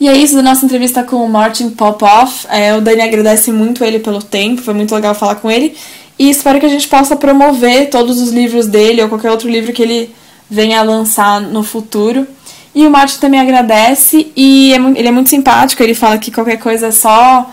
E 0.00 0.08
é 0.08 0.16
isso 0.16 0.34
da 0.34 0.42
nossa 0.42 0.64
entrevista 0.64 1.02
com 1.02 1.16
o 1.16 1.28
Martin 1.28 1.70
Popoff. 1.70 2.46
É, 2.48 2.74
o 2.74 2.80
Dani 2.80 3.02
agradece 3.02 3.52
muito 3.52 3.84
ele 3.84 3.98
pelo 3.98 4.22
tempo, 4.22 4.62
foi 4.62 4.72
muito 4.72 4.94
legal 4.94 5.14
falar 5.14 5.34
com 5.34 5.50
ele. 5.50 5.76
E 6.18 6.30
espero 6.30 6.58
que 6.58 6.66
a 6.66 6.70
gente 6.70 6.88
possa 6.88 7.16
promover 7.16 7.90
todos 7.90 8.20
os 8.20 8.30
livros 8.30 8.66
dele 8.66 9.02
ou 9.02 9.08
qualquer 9.08 9.30
outro 9.30 9.48
livro 9.48 9.72
que 9.72 9.82
ele 9.82 10.14
venha 10.48 10.80
a 10.80 10.82
lançar 10.82 11.40
no 11.40 11.62
futuro. 11.62 12.26
E 12.74 12.86
o 12.86 12.90
Martin 12.90 13.18
também 13.18 13.40
agradece 13.40 14.30
e 14.36 14.72
é 14.72 14.76
ele 14.76 15.08
é 15.08 15.10
muito 15.10 15.28
simpático, 15.28 15.82
ele 15.82 15.94
fala 15.94 16.18
que 16.18 16.30
qualquer 16.30 16.58
coisa 16.58 16.86
é 16.86 16.90
só 16.90 17.50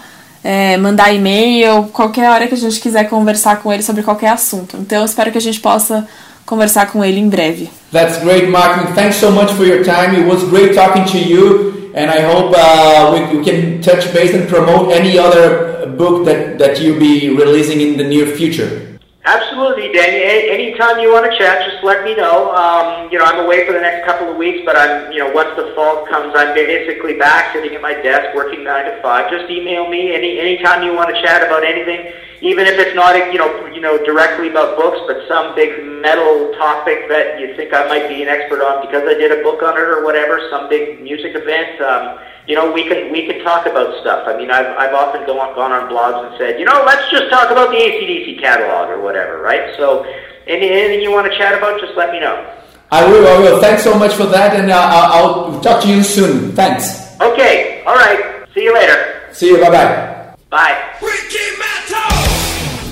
é, 0.48 0.78
mandar 0.78 1.14
e-mail, 1.14 1.90
qualquer 1.92 2.30
hora 2.30 2.48
que 2.48 2.54
a 2.54 2.58
gente 2.58 2.80
quiser 2.80 3.10
conversar 3.10 3.62
com 3.62 3.74
ele 3.74 3.84
sobre 3.84 4.02
qualquer 4.02 4.30
assunto. 4.30 4.78
Então 4.78 5.00
eu 5.00 5.06
espero 5.06 5.30
que 5.30 5.38
a 5.38 5.42
gente 5.42 5.60
possa 5.60 6.08
conversar 6.46 6.90
com 6.90 7.04
ele 7.04 7.20
em 7.20 7.28
breve. 7.28 7.70
That's 7.92 8.20
great, 8.24 8.48
Martin. 8.48 8.94
Thanks 8.94 9.18
so 9.18 9.30
much 9.30 9.52
for 9.56 9.66
your 9.66 9.84
time. 9.84 10.16
It 10.16 10.26
was 10.26 10.46
great 10.46 10.74
talking 10.74 11.04
to 11.04 11.18
you, 11.18 11.92
and 11.94 12.10
I 12.10 12.22
hope 12.22 12.56
uh, 12.56 13.12
we, 13.12 13.40
we 13.40 13.44
can 13.44 13.82
touch 13.82 14.14
base 14.14 14.34
and 14.34 14.48
promote 14.48 14.94
any 14.94 15.20
other 15.20 15.88
book 15.98 16.24
that, 16.24 16.58
that 16.60 16.80
you'll 16.80 16.98
be 16.98 17.28
releasing 17.28 17.82
in 17.82 17.98
the 17.98 18.06
near 18.06 18.28
future. 18.28 18.97
Absolutely, 19.28 19.92
Danny. 19.92 20.24
Anytime 20.24 21.00
you 21.00 21.12
want 21.12 21.30
to 21.30 21.38
chat, 21.38 21.70
just 21.70 21.84
let 21.84 22.06
me 22.06 22.16
know. 22.16 22.56
Um, 22.56 23.12
you 23.12 23.20
know, 23.20 23.26
I'm 23.26 23.44
away 23.44 23.68
for 23.68 23.74
the 23.74 23.82
next 23.82 24.08
couple 24.08 24.32
of 24.32 24.38
weeks, 24.38 24.64
but 24.64 24.78
I'm, 24.78 25.12
you 25.12 25.20
know, 25.20 25.30
once 25.36 25.52
the 25.58 25.76
fall 25.76 26.08
comes, 26.08 26.32
I'm 26.34 26.56
basically 26.56 27.20
back 27.20 27.52
sitting 27.52 27.76
at 27.76 27.82
my 27.82 27.92
desk 27.94 28.34
working 28.34 28.64
nine 28.64 28.86
to 28.86 29.02
five. 29.02 29.30
Just 29.30 29.52
email 29.52 29.90
me 29.90 30.16
any 30.16 30.40
anytime 30.40 30.82
you 30.82 30.96
want 30.96 31.14
to 31.14 31.22
chat 31.22 31.44
about 31.44 31.66
anything, 31.66 32.14
even 32.40 32.68
if 32.68 32.80
it's 32.80 32.96
not, 32.96 33.20
you 33.34 33.38
know, 33.38 33.52
you 33.68 33.82
know, 33.82 34.00
directly 34.06 34.48
about 34.48 34.78
books, 34.78 35.00
but 35.08 35.28
some 35.28 35.54
big 35.56 35.84
metal 35.84 36.54
topic 36.56 37.10
that 37.10 37.38
you 37.38 37.54
think 37.58 37.74
I 37.74 37.86
might 37.90 38.08
be 38.08 38.24
an 38.24 38.30
expert 38.30 38.64
on 38.64 38.80
because 38.80 39.04
I 39.04 39.14
did 39.20 39.38
a 39.38 39.44
book 39.44 39.62
on 39.62 39.76
it 39.76 39.84
or 39.92 40.06
whatever. 40.06 40.40
Some 40.50 40.70
big 40.70 41.04
music 41.04 41.36
event. 41.36 41.82
Um, 41.82 42.18
you 42.48 42.56
know, 42.56 42.72
we 42.72 42.88
can 42.88 43.12
we 43.12 43.28
can 43.28 43.44
talk 43.44 43.66
about 43.66 44.00
stuff. 44.02 44.28
I 44.28 44.38
mean, 44.38 44.50
I've 44.50 44.68
I've 44.78 44.94
often 44.94 45.26
gone 45.26 45.54
gone 45.54 45.72
on 45.72 45.90
blogs 45.92 46.28
and 46.28 46.38
said, 46.38 46.60
you 46.60 46.66
know, 46.66 46.84
let's 46.86 47.12
just 47.12 47.30
talk 47.30 47.52
about 47.52 47.70
the 47.72 47.78
ACDC 47.78 48.40
catalog 48.40 48.90
or 48.90 49.02
whatever, 49.02 49.42
right? 49.42 49.76
So, 49.76 50.04
any, 50.48 50.70
anything 50.70 51.02
you 51.02 51.12
want 51.12 51.32
to 51.32 51.38
chat 51.38 51.58
about, 51.58 51.80
just 51.82 51.96
let 51.98 52.12
me 52.12 52.20
know. 52.20 52.54
I 52.90 53.06
will, 53.06 53.28
I 53.28 53.38
will. 53.40 53.60
Thanks 53.60 53.84
so 53.84 54.00
much 54.00 54.14
for 54.14 54.26
that, 54.28 54.58
and 54.58 54.72
uh, 54.72 54.80
I'll, 54.80 55.52
I'll 55.52 55.62
talk 55.62 55.84
to 55.84 55.90
you 55.90 56.04
soon. 56.04 56.54
Thanks. 56.54 57.20
Okay, 57.20 57.84
all 57.86 57.96
right. 57.96 58.48
See 58.54 58.64
you 58.64 58.74
later. 58.74 59.28
See 59.34 59.48
you. 59.48 59.60
Bye 59.60 59.70
bye. 59.70 60.36
Bye. 60.50 60.88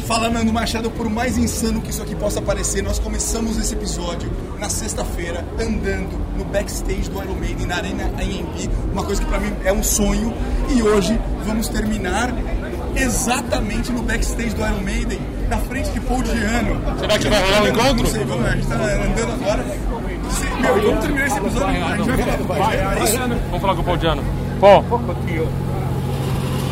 Fala 0.07 0.29
Nando 0.29 0.53
Machado, 0.53 0.91
por 0.91 1.09
mais 1.09 1.35
insano 1.37 1.81
que 1.81 1.89
isso 1.89 2.01
aqui 2.03 2.13
possa 2.15 2.39
parecer, 2.41 2.83
nós 2.83 2.99
começamos 2.99 3.57
esse 3.57 3.73
episódio 3.73 4.29
na 4.59 4.69
sexta-feira 4.69 5.43
andando 5.59 6.19
no 6.37 6.45
backstage 6.45 7.09
do 7.09 7.21
Iron 7.23 7.33
Maiden 7.35 7.65
na 7.65 7.77
Arena 7.77 8.03
AMP, 8.05 8.69
uma 8.91 9.03
coisa 9.03 9.21
que 9.23 9.27
pra 9.27 9.39
mim 9.39 9.51
é 9.63 9.73
um 9.73 9.81
sonho, 9.81 10.31
e 10.69 10.81
hoje 10.83 11.19
vamos 11.43 11.67
terminar 11.69 12.31
exatamente 12.95 13.91
no 13.91 14.03
backstage 14.03 14.53
do 14.53 14.61
Iron 14.61 14.81
Maiden, 14.83 15.19
na 15.49 15.57
frente 15.57 15.89
de 15.89 15.99
Paul 16.01 16.21
Diano. 16.21 16.79
Será 16.99 17.17
que 17.17 17.27
vai 17.27 17.41
rolar 17.43 17.63
um 17.63 17.67
encontro? 17.67 18.03
Não 18.03 18.05
sei, 18.05 18.23
vamos, 18.25 18.45
a 18.45 18.49
gente 18.51 18.67
tá 18.67 18.75
andando 18.75 19.31
agora. 19.43 19.65
Se- 20.29 20.61
Meu, 20.61 20.81
vamos 20.83 20.99
terminar 21.03 21.27
esse 21.27 21.37
episódio, 21.37 21.83
a 21.83 21.97
gente 21.97 22.09
vai 22.09 22.17
falar 22.17 22.35
do 22.37 22.45
Paul 22.45 23.07
Diano? 23.07 23.35
Vamos 23.49 23.61
falar 23.61 23.75
com 23.75 23.81
o 23.81 23.83
Paul 23.83 23.97
Diano. 23.97 24.23
Paul. 24.59 24.83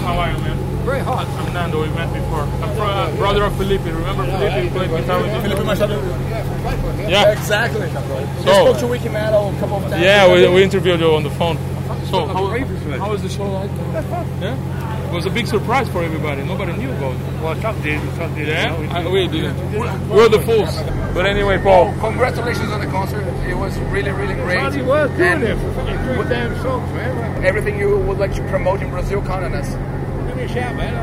How 0.06 0.20
are 0.22 0.32
you, 0.34 0.40
man? 0.40 0.73
Very 0.84 1.00
hot. 1.00 1.26
I'm 1.28 1.54
Nando. 1.54 1.82
We 1.82 1.90
met 1.96 2.14
before. 2.14 2.42
I'm 2.42 2.76
fro- 2.76 2.86
uh, 2.88 3.16
brother 3.16 3.44
of 3.44 3.56
Felipe. 3.56 3.86
Remember 3.86 4.26
Felipe? 4.26 4.64
He 4.64 4.70
played 4.70 4.90
guitar 4.90 5.22
with 5.22 5.34
you. 5.34 5.42
Felipe 5.42 5.66
Machado. 5.66 6.02
Yeah. 7.08 7.32
Exactly. 7.32 7.90
So, 8.44 8.78
to 8.80 8.88
Wiki 8.88 9.10
Metal 9.10 9.50
a 9.50 9.60
couple 9.60 9.78
of 9.78 9.84
times. 9.90 10.04
yeah, 10.04 10.32
we, 10.32 10.48
we 10.54 10.64
interviewed 10.64 11.00
you 11.00 11.14
on 11.16 11.24
the 11.24 11.30
phone. 11.32 11.58
So, 12.08 12.26
how, 12.28 12.48
how 12.98 13.10
was 13.12 13.22
the 13.22 13.30
show 13.30 13.50
like? 13.50 13.72
Yeah. 14.42 15.10
It 15.10 15.14
was 15.14 15.26
a 15.26 15.30
big 15.30 15.48
surprise 15.48 15.88
for 15.90 16.04
everybody. 16.04 16.44
Nobody 16.44 16.74
knew 16.74 16.92
about 16.92 17.16
it. 17.16 17.42
Well, 17.42 17.56
Chuck 17.62 17.76
did. 17.84 18.02
Chuck 18.16 18.34
did. 18.36 18.48
Yeah, 18.48 18.74
I, 18.92 19.08
we 19.08 19.28
didn't. 19.28 19.56
We're 20.10 20.28
the 20.30 20.42
fools. 20.42 20.76
But 21.14 21.26
anyway, 21.28 21.60
Paul. 21.62 21.94
Congratulations 22.00 22.72
on 22.72 22.80
the 22.82 22.88
concert. 22.88 23.24
It 23.48 23.56
was 23.56 23.78
really, 23.94 24.12
really 24.12 24.34
great. 24.34 24.58
Well, 24.58 24.72
he 24.72 24.82
was 24.82 25.10
doing 25.12 25.22
And 25.22 25.44
it 25.44 25.58
for 25.58 25.72
three 25.86 26.30
damn 26.30 26.56
songs, 26.64 26.92
man. 26.94 27.46
Everything 27.46 27.78
you 27.80 27.98
would 27.98 28.18
like 28.18 28.34
to 28.36 28.42
promote 28.50 28.82
in 28.82 28.90
Brazil, 28.90 29.22
count 29.22 29.46
on 29.46 29.54
us. 29.54 29.70
Give 30.48 30.56
me 30.56 30.62
a 30.62 30.64
shout, 30.64 30.76
man. 30.76 30.94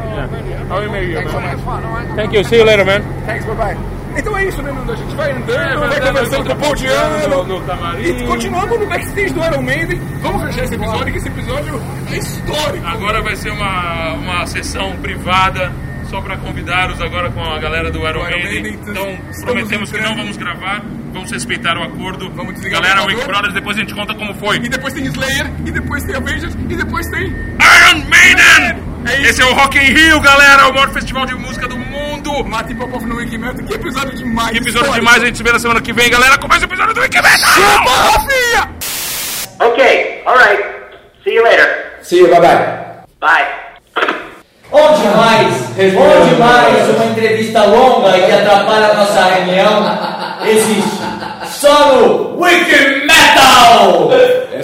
Yeah. 0.48 0.64
How 0.66 0.80
make 0.90 1.08
you, 1.08 1.14
Thanks 1.14 1.32
so 1.32 1.40
man? 1.40 1.84
All 1.84 1.92
right. 1.92 2.16
Thank 2.16 2.32
you. 2.32 2.44
See 2.44 2.56
you 2.56 2.64
later, 2.64 2.84
man. 2.84 3.02
Thanks, 3.26 3.44
bye 3.46 3.54
bye. 3.54 3.76
Então 4.16 4.36
é 4.36 4.44
isso, 4.44 4.60
né, 4.60 4.72
Nando? 4.72 4.92
A 4.92 4.96
gente 4.96 5.14
vai 5.14 5.30
andando, 5.30 5.50
É, 5.52 5.76
vai 5.76 5.76
vai 5.76 5.98
andando, 5.98 6.06
conversando 6.06 6.46
com 6.46 6.52
o 6.52 6.56
Paul 6.56 6.70
no, 6.70 6.76
Diano. 6.76 8.00
E 8.00 8.26
continuamos 8.26 8.80
no 8.80 8.86
backstage 8.86 9.32
do 9.32 9.44
Iron 9.44 9.62
Maiden. 9.62 10.00
Vamos 10.20 10.42
fechar 10.42 10.64
esse 10.64 10.74
episódio, 10.74 11.12
que 11.12 11.18
esse 11.18 11.28
episódio 11.28 11.82
é 12.10 12.18
histórico. 12.18 12.86
Agora 12.86 13.22
vai 13.22 13.36
ser 13.36 13.50
uma, 13.50 14.14
uma 14.14 14.46
sessão 14.46 14.96
privada 14.96 15.72
só 16.10 16.20
para 16.20 16.36
convidá-los 16.38 17.00
agora 17.00 17.30
com 17.30 17.40
a 17.40 17.58
galera 17.60 17.88
do 17.90 18.00
Iron 18.00 18.28
Iron 18.28 18.42
Maiden. 18.42 18.74
Então 18.74 19.08
estamos 19.30 19.44
prometemos 19.44 19.92
que 19.92 20.00
não 20.00 20.16
vamos 20.16 20.36
gravar, 20.36 20.82
vamos 21.12 21.30
respeitar 21.30 21.78
o 21.78 21.84
acordo. 21.84 22.28
Vamos 22.34 22.54
desligar 22.54 22.82
galera 22.82 23.02
o 23.02 23.06
Wake. 23.06 23.26
Brothers, 23.28 23.54
depois 23.54 23.76
a 23.76 23.80
gente 23.80 23.94
conta 23.94 24.12
como 24.14 24.34
foi. 24.34 24.56
E 24.56 24.68
depois 24.68 24.92
tem 24.92 25.04
Slayer, 25.04 25.50
e 25.64 25.70
depois 25.70 26.02
tem 26.02 26.16
Avengers, 26.16 26.54
e 26.68 26.74
depois 26.74 27.06
tem... 27.10 27.28
Iron 27.28 28.04
Maiden! 28.08 28.79
É 29.06 29.14
isso. 29.20 29.30
Esse 29.30 29.42
é 29.42 29.46
o 29.46 29.54
Rock 29.54 29.78
in 29.78 29.92
Rio, 29.92 30.20
galera, 30.20 30.68
o 30.68 30.74
maior 30.74 30.90
festival 30.90 31.26
de 31.26 31.34
música 31.34 31.66
do 31.66 31.78
mundo. 31.78 32.44
Mate 32.44 32.74
Popov 32.74 33.04
no 33.06 33.16
Wikimedia. 33.16 33.64
Que 33.64 33.74
episódio 33.74 34.16
demais. 34.16 34.50
Que 34.50 34.58
episódio 34.58 34.86
histórico. 34.86 34.94
demais, 34.94 35.22
a 35.22 35.26
gente 35.26 35.36
se 35.38 35.42
vê 35.42 35.52
na 35.52 35.58
semana 35.58 35.80
que 35.80 35.92
vem, 35.92 36.10
galera. 36.10 36.38
Começa 36.38 36.62
o 36.62 36.64
episódio 36.64 36.94
do 36.94 37.00
Wikimedia! 37.00 37.46
Chupa, 37.46 37.90
Rafinha! 37.90 38.70
Okay, 39.60 40.22
all 40.26 40.36
right. 40.36 40.62
See 41.24 41.34
you 41.34 41.42
later. 41.42 41.68
See 42.02 42.18
you. 42.18 42.28
Bye 42.28 42.40
bye. 42.40 43.00
Bye. 43.20 43.46
Bom 44.70 44.94
demais, 45.02 45.54
bom 45.94 46.28
demais, 46.28 46.88
uma 46.90 47.06
entrevista 47.06 47.64
longa 47.64 48.16
e 48.16 48.24
que 48.24 48.30
atrapalha 48.30 48.86
a 48.86 48.94
nossa 48.94 49.24
reunião. 49.24 50.38
Existe. 50.46 50.99
Só 51.60 51.94
no 51.94 52.40
Wiki 52.40 53.04
Metal! 53.04 54.08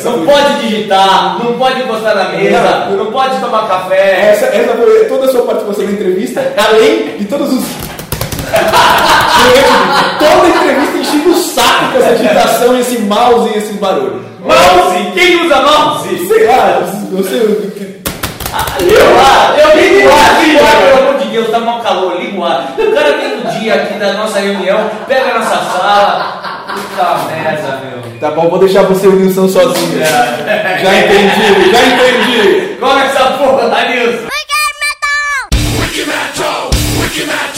Não 0.03 0.25
pode 0.25 0.61
digitar, 0.63 1.39
não 1.45 1.53
pode 1.59 1.83
encostar 1.83 2.17
na 2.17 2.31
mesa, 2.31 2.87
não 2.91 3.13
pode 3.13 3.39
tomar 3.39 3.69
café. 3.69 4.31
Essa, 4.31 4.47
essa 4.47 4.73
foi 4.75 5.05
toda 5.05 5.27
a 5.27 5.29
sua 5.29 5.43
participação 5.43 5.85
na 5.85 5.91
entrevista, 5.91 6.55
além 6.57 7.19
de 7.19 7.27
todos 7.27 7.53
os. 7.53 7.65
toda 10.19 10.43
a 10.43 10.49
entrevista 10.49 10.97
enchendo 10.97 11.31
o 11.33 11.37
saco 11.37 11.93
com 11.93 11.99
essa 11.99 12.11
agitação, 12.13 12.79
esse 12.81 12.99
mouse 13.01 13.51
e 13.55 13.59
esses 13.59 13.77
barulhos. 13.77 14.23
Mouse? 14.41 15.13
Quem 15.13 15.45
usa 15.45 15.61
mouse? 15.61 16.27
Sei 16.27 16.47
lá, 16.47 16.81
não 17.11 17.23
sei 17.23 17.41
o 17.41 17.71
que. 17.73 17.97
Eu 18.81 19.17
lá, 19.17 19.55
eu 19.59 19.79
ligo 19.79 20.09
ar, 20.09 20.43
ligo 20.43 20.65
ar, 20.65 20.77
pelo 20.77 21.09
amor 21.09 21.19
de 21.21 21.29
Deus, 21.29 21.51
tá 21.51 21.59
mal 21.59 21.81
calor, 21.81 22.19
ligo 22.19 22.41
o 22.41 22.45
ar. 22.45 22.75
O 22.79 22.93
cara 22.95 23.19
vem 23.19 23.37
no 23.37 23.51
dia 23.61 23.75
aqui 23.75 23.99
da 23.99 24.15
nossa 24.15 24.39
reunião, 24.39 24.91
pega 25.07 25.35
a 25.35 25.39
nossa 25.41 25.57
sala. 25.57 26.56
Merda, 26.77 27.81
meu. 27.85 28.19
Tá 28.21 28.31
bom, 28.31 28.49
vou 28.49 28.59
deixar 28.59 28.83
você 28.83 29.07
e 29.07 29.09
o 29.09 29.17
Nilson 29.17 29.49
sozinho. 29.49 30.01
É. 30.03 30.79
Já 30.83 30.99
entendi, 30.99 31.71
já 31.71 31.81
entendi. 31.87 32.77
Qual 32.79 32.99
essa 32.99 33.25
porra 33.33 33.69
da 33.69 33.89
Nilson? 33.89 34.27
Wiki 34.27 34.61
Metal! 34.83 35.81
Wiki 35.81 36.05
Metal! 36.07 36.71
Wiki 37.03 37.21
Metal! 37.25 37.56